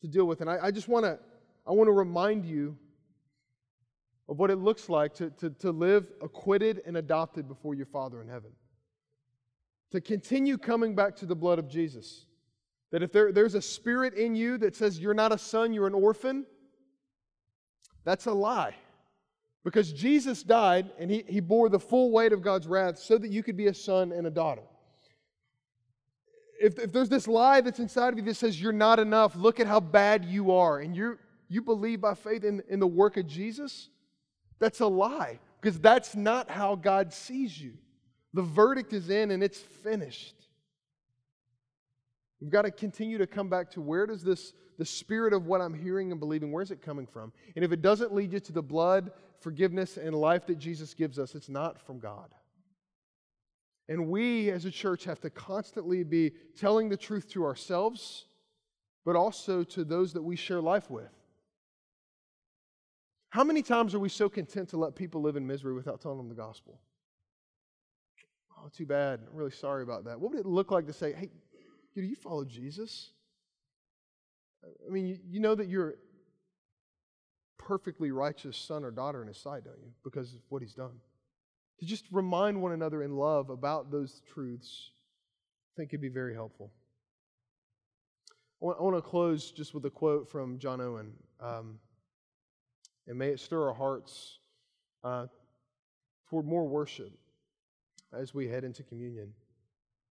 to 0.01 0.07
deal 0.07 0.25
with. 0.25 0.41
And 0.41 0.49
I, 0.49 0.57
I 0.63 0.71
just 0.71 0.87
want 0.87 1.05
to 1.05 1.19
I 1.67 1.71
want 1.71 1.87
to 1.87 1.93
remind 1.93 2.43
you 2.43 2.75
of 4.27 4.39
what 4.39 4.49
it 4.49 4.55
looks 4.55 4.89
like 4.89 5.13
to, 5.13 5.29
to, 5.29 5.51
to 5.51 5.69
live 5.69 6.07
acquitted 6.19 6.81
and 6.87 6.97
adopted 6.97 7.47
before 7.47 7.75
your 7.75 7.85
Father 7.85 8.23
in 8.23 8.27
heaven. 8.27 8.49
To 9.91 10.01
continue 10.01 10.57
coming 10.57 10.95
back 10.95 11.15
to 11.17 11.27
the 11.27 11.35
blood 11.35 11.59
of 11.59 11.69
Jesus. 11.69 12.25
That 12.91 13.03
if 13.03 13.11
there, 13.11 13.31
there's 13.31 13.55
a 13.55 13.61
spirit 13.61 14.13
in 14.13 14.35
you 14.35 14.57
that 14.59 14.75
says 14.75 14.99
you're 14.99 15.13
not 15.13 15.31
a 15.31 15.37
son, 15.37 15.73
you're 15.73 15.87
an 15.87 15.93
orphan, 15.93 16.45
that's 18.03 18.25
a 18.25 18.33
lie. 18.33 18.75
Because 19.63 19.93
Jesus 19.93 20.43
died 20.43 20.91
and 20.97 21.09
he, 21.09 21.23
he 21.27 21.39
bore 21.39 21.69
the 21.69 21.79
full 21.79 22.11
weight 22.11 22.33
of 22.33 22.41
God's 22.41 22.67
wrath 22.67 22.97
so 22.97 23.17
that 23.17 23.29
you 23.29 23.43
could 23.43 23.55
be 23.55 23.67
a 23.67 23.73
son 23.73 24.11
and 24.11 24.25
a 24.25 24.31
daughter. 24.31 24.63
If, 26.59 26.79
if 26.79 26.91
there's 26.91 27.09
this 27.09 27.27
lie 27.27 27.61
that's 27.61 27.79
inside 27.79 28.09
of 28.09 28.19
you 28.19 28.25
that 28.25 28.35
says 28.35 28.61
you're 28.61 28.71
not 28.71 28.99
enough, 28.99 29.35
look 29.35 29.59
at 29.59 29.67
how 29.67 29.79
bad 29.79 30.25
you 30.25 30.51
are, 30.51 30.79
and 30.79 30.95
you 30.95 31.17
you 31.51 31.61
believe 31.61 31.99
by 31.99 32.13
faith 32.13 32.45
in, 32.45 32.63
in 32.69 32.79
the 32.79 32.87
work 32.87 33.17
of 33.17 33.27
Jesus, 33.27 33.89
that's 34.57 34.79
a 34.79 34.87
lie. 34.87 35.37
Because 35.59 35.77
that's 35.81 36.15
not 36.15 36.49
how 36.49 36.75
God 36.75 37.11
sees 37.11 37.61
you. 37.61 37.73
The 38.33 38.41
verdict 38.41 38.93
is 38.93 39.09
in 39.09 39.31
and 39.31 39.43
it's 39.43 39.59
finished. 39.59 40.40
We've 42.41 42.49
got 42.49 42.63
to 42.63 42.71
continue 42.71 43.19
to 43.19 43.27
come 43.27 43.49
back 43.49 43.69
to 43.71 43.81
where 43.81 44.07
does 44.07 44.23
this, 44.23 44.53
the 44.79 44.85
spirit 44.85 45.31
of 45.31 45.45
what 45.45 45.61
I'm 45.61 45.75
hearing 45.75 46.11
and 46.11 46.19
believing, 46.19 46.51
where's 46.51 46.71
it 46.71 46.81
coming 46.81 47.05
from? 47.05 47.31
And 47.55 47.63
if 47.63 47.71
it 47.71 47.83
doesn't 47.83 48.13
lead 48.13 48.33
you 48.33 48.39
to 48.39 48.51
the 48.51 48.63
blood, 48.63 49.11
forgiveness, 49.39 49.97
and 49.97 50.15
life 50.15 50.47
that 50.47 50.57
Jesus 50.57 50.95
gives 50.95 51.19
us, 51.19 51.35
it's 51.35 51.49
not 51.49 51.79
from 51.79 51.99
God. 51.99 52.33
And 53.87 54.07
we 54.07 54.49
as 54.49 54.65
a 54.65 54.71
church 54.71 55.03
have 55.03 55.21
to 55.21 55.29
constantly 55.29 56.03
be 56.03 56.31
telling 56.57 56.89
the 56.89 56.97
truth 56.97 57.29
to 57.31 57.45
ourselves, 57.45 58.25
but 59.05 59.15
also 59.15 59.63
to 59.63 59.83
those 59.83 60.13
that 60.13 60.23
we 60.23 60.35
share 60.35 60.61
life 60.61 60.89
with. 60.89 61.11
How 63.29 63.43
many 63.43 63.61
times 63.61 63.93
are 63.93 63.99
we 63.99 64.09
so 64.09 64.29
content 64.29 64.69
to 64.69 64.77
let 64.77 64.95
people 64.95 65.21
live 65.21 65.35
in 65.35 65.45
misery 65.45 65.73
without 65.73 66.01
telling 66.01 66.17
them 66.17 66.29
the 66.29 66.35
gospel? 66.35 66.79
Oh, 68.57 68.69
too 68.75 68.85
bad. 68.85 69.19
I'm 69.29 69.37
really 69.37 69.51
sorry 69.51 69.83
about 69.83 70.05
that. 70.05 70.19
What 70.19 70.31
would 70.31 70.39
it 70.39 70.45
look 70.45 70.71
like 70.71 70.87
to 70.87 70.93
say, 70.93 71.13
hey, 71.13 71.29
do 71.95 72.01
you 72.01 72.15
follow 72.15 72.45
Jesus? 72.45 73.11
I 74.63 74.91
mean, 74.91 75.07
you, 75.07 75.19
you 75.27 75.39
know 75.39 75.55
that 75.55 75.67
you're 75.67 75.95
perfectly 77.57 78.11
righteous 78.11 78.57
son 78.57 78.83
or 78.83 78.91
daughter 78.91 79.21
in 79.21 79.27
his 79.27 79.37
sight, 79.37 79.63
don't 79.63 79.79
you? 79.81 79.91
Because 80.03 80.33
of 80.33 80.39
what 80.49 80.61
he's 80.61 80.73
done. 80.73 80.99
To 81.79 81.85
just 81.85 82.05
remind 82.11 82.61
one 82.61 82.71
another 82.71 83.01
in 83.01 83.15
love 83.15 83.49
about 83.49 83.91
those 83.91 84.21
truths, 84.33 84.91
I 85.71 85.71
think 85.77 85.91
could 85.91 86.01
be 86.01 86.09
very 86.09 86.33
helpful. 86.33 86.71
I 88.61 88.65
want, 88.65 88.77
I 88.79 88.83
want 88.83 88.95
to 88.97 89.01
close 89.01 89.51
just 89.51 89.73
with 89.73 89.85
a 89.85 89.89
quote 89.89 90.29
from 90.29 90.59
John 90.59 90.79
Owen. 90.79 91.13
Um, 91.39 91.79
and 93.07 93.17
may 93.17 93.29
it 93.29 93.39
stir 93.39 93.67
our 93.67 93.73
hearts 93.73 94.39
uh, 95.03 95.25
toward 96.29 96.45
more 96.45 96.67
worship 96.67 97.11
as 98.13 98.33
we 98.33 98.47
head 98.47 98.63
into 98.63 98.83
communion. 98.83 99.33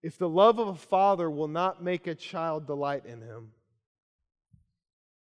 If 0.02 0.18
the 0.18 0.30
love 0.30 0.60
of 0.60 0.68
a 0.70 0.76
father 0.76 1.30
will 1.30 1.50
not 1.50 1.84
make 1.84 2.08
a 2.08 2.16
child 2.16 2.66
delight 2.66 3.06
in 3.06 3.22
him, 3.22 3.52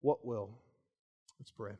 what 0.00 0.24
will? 0.24 0.50
Let's 1.38 1.50
pray. 1.50 1.72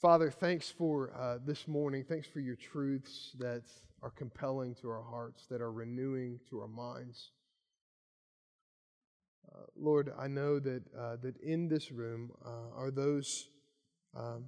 Father, 0.00 0.30
thanks 0.30 0.70
for 0.70 1.12
uh, 1.18 1.38
this 1.44 1.68
morning. 1.68 2.04
Thanks 2.08 2.26
for 2.26 2.40
your 2.40 2.56
truths 2.56 3.32
that 3.38 3.64
are 4.02 4.10
compelling 4.10 4.74
to 4.76 4.88
our 4.88 5.02
hearts, 5.02 5.46
that 5.50 5.60
are 5.60 5.72
renewing 5.72 6.40
to 6.50 6.60
our 6.60 6.68
minds. 6.68 7.30
Uh, 9.52 9.64
Lord, 9.76 10.12
I 10.18 10.28
know 10.28 10.58
that, 10.58 10.82
uh, 10.98 11.16
that 11.22 11.36
in 11.42 11.68
this 11.68 11.92
room 11.92 12.30
uh, 12.44 12.74
are 12.76 12.90
those 12.90 13.48
um, 14.14 14.44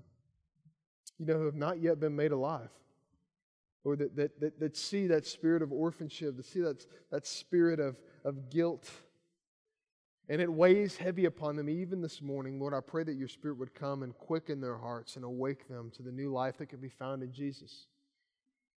you 1.18 1.26
know, 1.26 1.38
who 1.38 1.44
have 1.44 1.54
not 1.54 1.80
yet 1.82 2.00
been 2.00 2.16
made 2.16 2.32
alive. 2.32 2.70
Or 3.84 3.96
that, 3.96 4.16
that, 4.16 4.40
that, 4.40 4.60
that 4.60 4.76
see 4.76 5.06
that 5.06 5.26
spirit 5.26 5.62
of 5.62 5.72
orphanship, 5.72 6.36
that 6.36 6.46
see 6.46 6.60
that, 6.60 6.84
that 7.10 7.26
spirit 7.26 7.80
of, 7.80 7.96
of 8.24 8.50
guilt. 8.50 8.90
And 10.28 10.42
it 10.42 10.52
weighs 10.52 10.96
heavy 10.96 11.24
upon 11.24 11.56
them 11.56 11.70
even 11.70 12.02
this 12.02 12.20
morning. 12.20 12.60
Lord, 12.60 12.74
I 12.74 12.80
pray 12.80 13.04
that 13.04 13.14
your 13.14 13.28
spirit 13.28 13.56
would 13.58 13.74
come 13.74 14.02
and 14.02 14.16
quicken 14.16 14.60
their 14.60 14.76
hearts 14.76 15.16
and 15.16 15.24
awake 15.24 15.68
them 15.68 15.90
to 15.96 16.02
the 16.02 16.12
new 16.12 16.30
life 16.30 16.58
that 16.58 16.68
can 16.68 16.80
be 16.80 16.90
found 16.90 17.22
in 17.22 17.32
Jesus. 17.32 17.86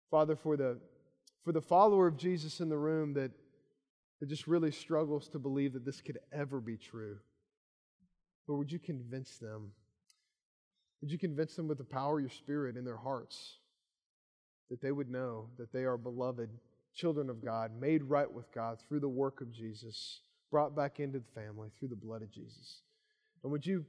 Father, 0.10 0.36
for 0.36 0.56
the, 0.56 0.80
for 1.44 1.52
the 1.52 1.62
follower 1.62 2.08
of 2.08 2.16
Jesus 2.16 2.62
in 2.62 2.70
the 2.70 2.78
room 2.78 3.14
that, 3.14 3.32
that 4.20 4.30
just 4.30 4.48
really 4.48 4.72
struggles 4.72 5.28
to 5.30 5.40
believe 5.40 5.74
that 5.74 5.84
this 5.84 6.00
could 6.00 6.20
ever 6.32 6.62
be 6.62 6.78
true, 6.78 7.18
Lord, 8.48 8.60
would 8.60 8.72
you 8.72 8.80
convince 8.80 9.38
them 9.38 9.72
would 11.02 11.12
you 11.12 11.18
convince 11.18 11.56
them 11.56 11.68
with 11.68 11.80
the 11.80 11.84
power 11.84 12.20
of 12.20 12.22
your 12.22 12.30
Spirit 12.30 12.78
in 12.78 12.86
their 12.86 12.98
hearts 12.98 13.58
that 14.72 14.82
they 14.82 14.92
would 14.92 15.12
know 15.12 15.50
that 15.60 15.72
they 15.72 15.84
are 15.84 15.98
beloved 15.98 16.50
children 16.96 17.30
of 17.30 17.44
God, 17.44 17.72
made 17.80 18.04
right 18.04 18.32
with 18.32 18.52
God 18.54 18.80
through 18.88 19.02
the 19.02 19.10
work 19.10 19.42
of 19.42 19.52
Jesus, 19.52 20.22
brought 20.50 20.76
back 20.76 21.00
into 21.00 21.20
the 21.20 21.42
family 21.42 21.70
through 21.78 21.90
the 21.90 21.96
blood 21.96 22.22
of 22.22 22.32
Jesus? 22.32 22.82
And 23.44 23.52
would 23.52 23.66
you, 23.66 23.86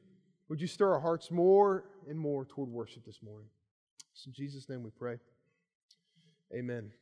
would 0.49 0.61
you 0.61 0.67
stir 0.67 0.93
our 0.93 1.01
hearts 1.01 1.31
more 1.31 1.85
and 2.09 2.19
more 2.19 2.45
toward 2.45 2.69
worship 2.69 3.07
this 3.07 3.21
morning? 3.23 3.49
It's 4.13 4.27
in 4.27 4.33
Jesus' 4.33 4.69
name 4.69 4.83
we 4.83 4.91
pray. 4.91 5.17
Amen. 6.55 6.93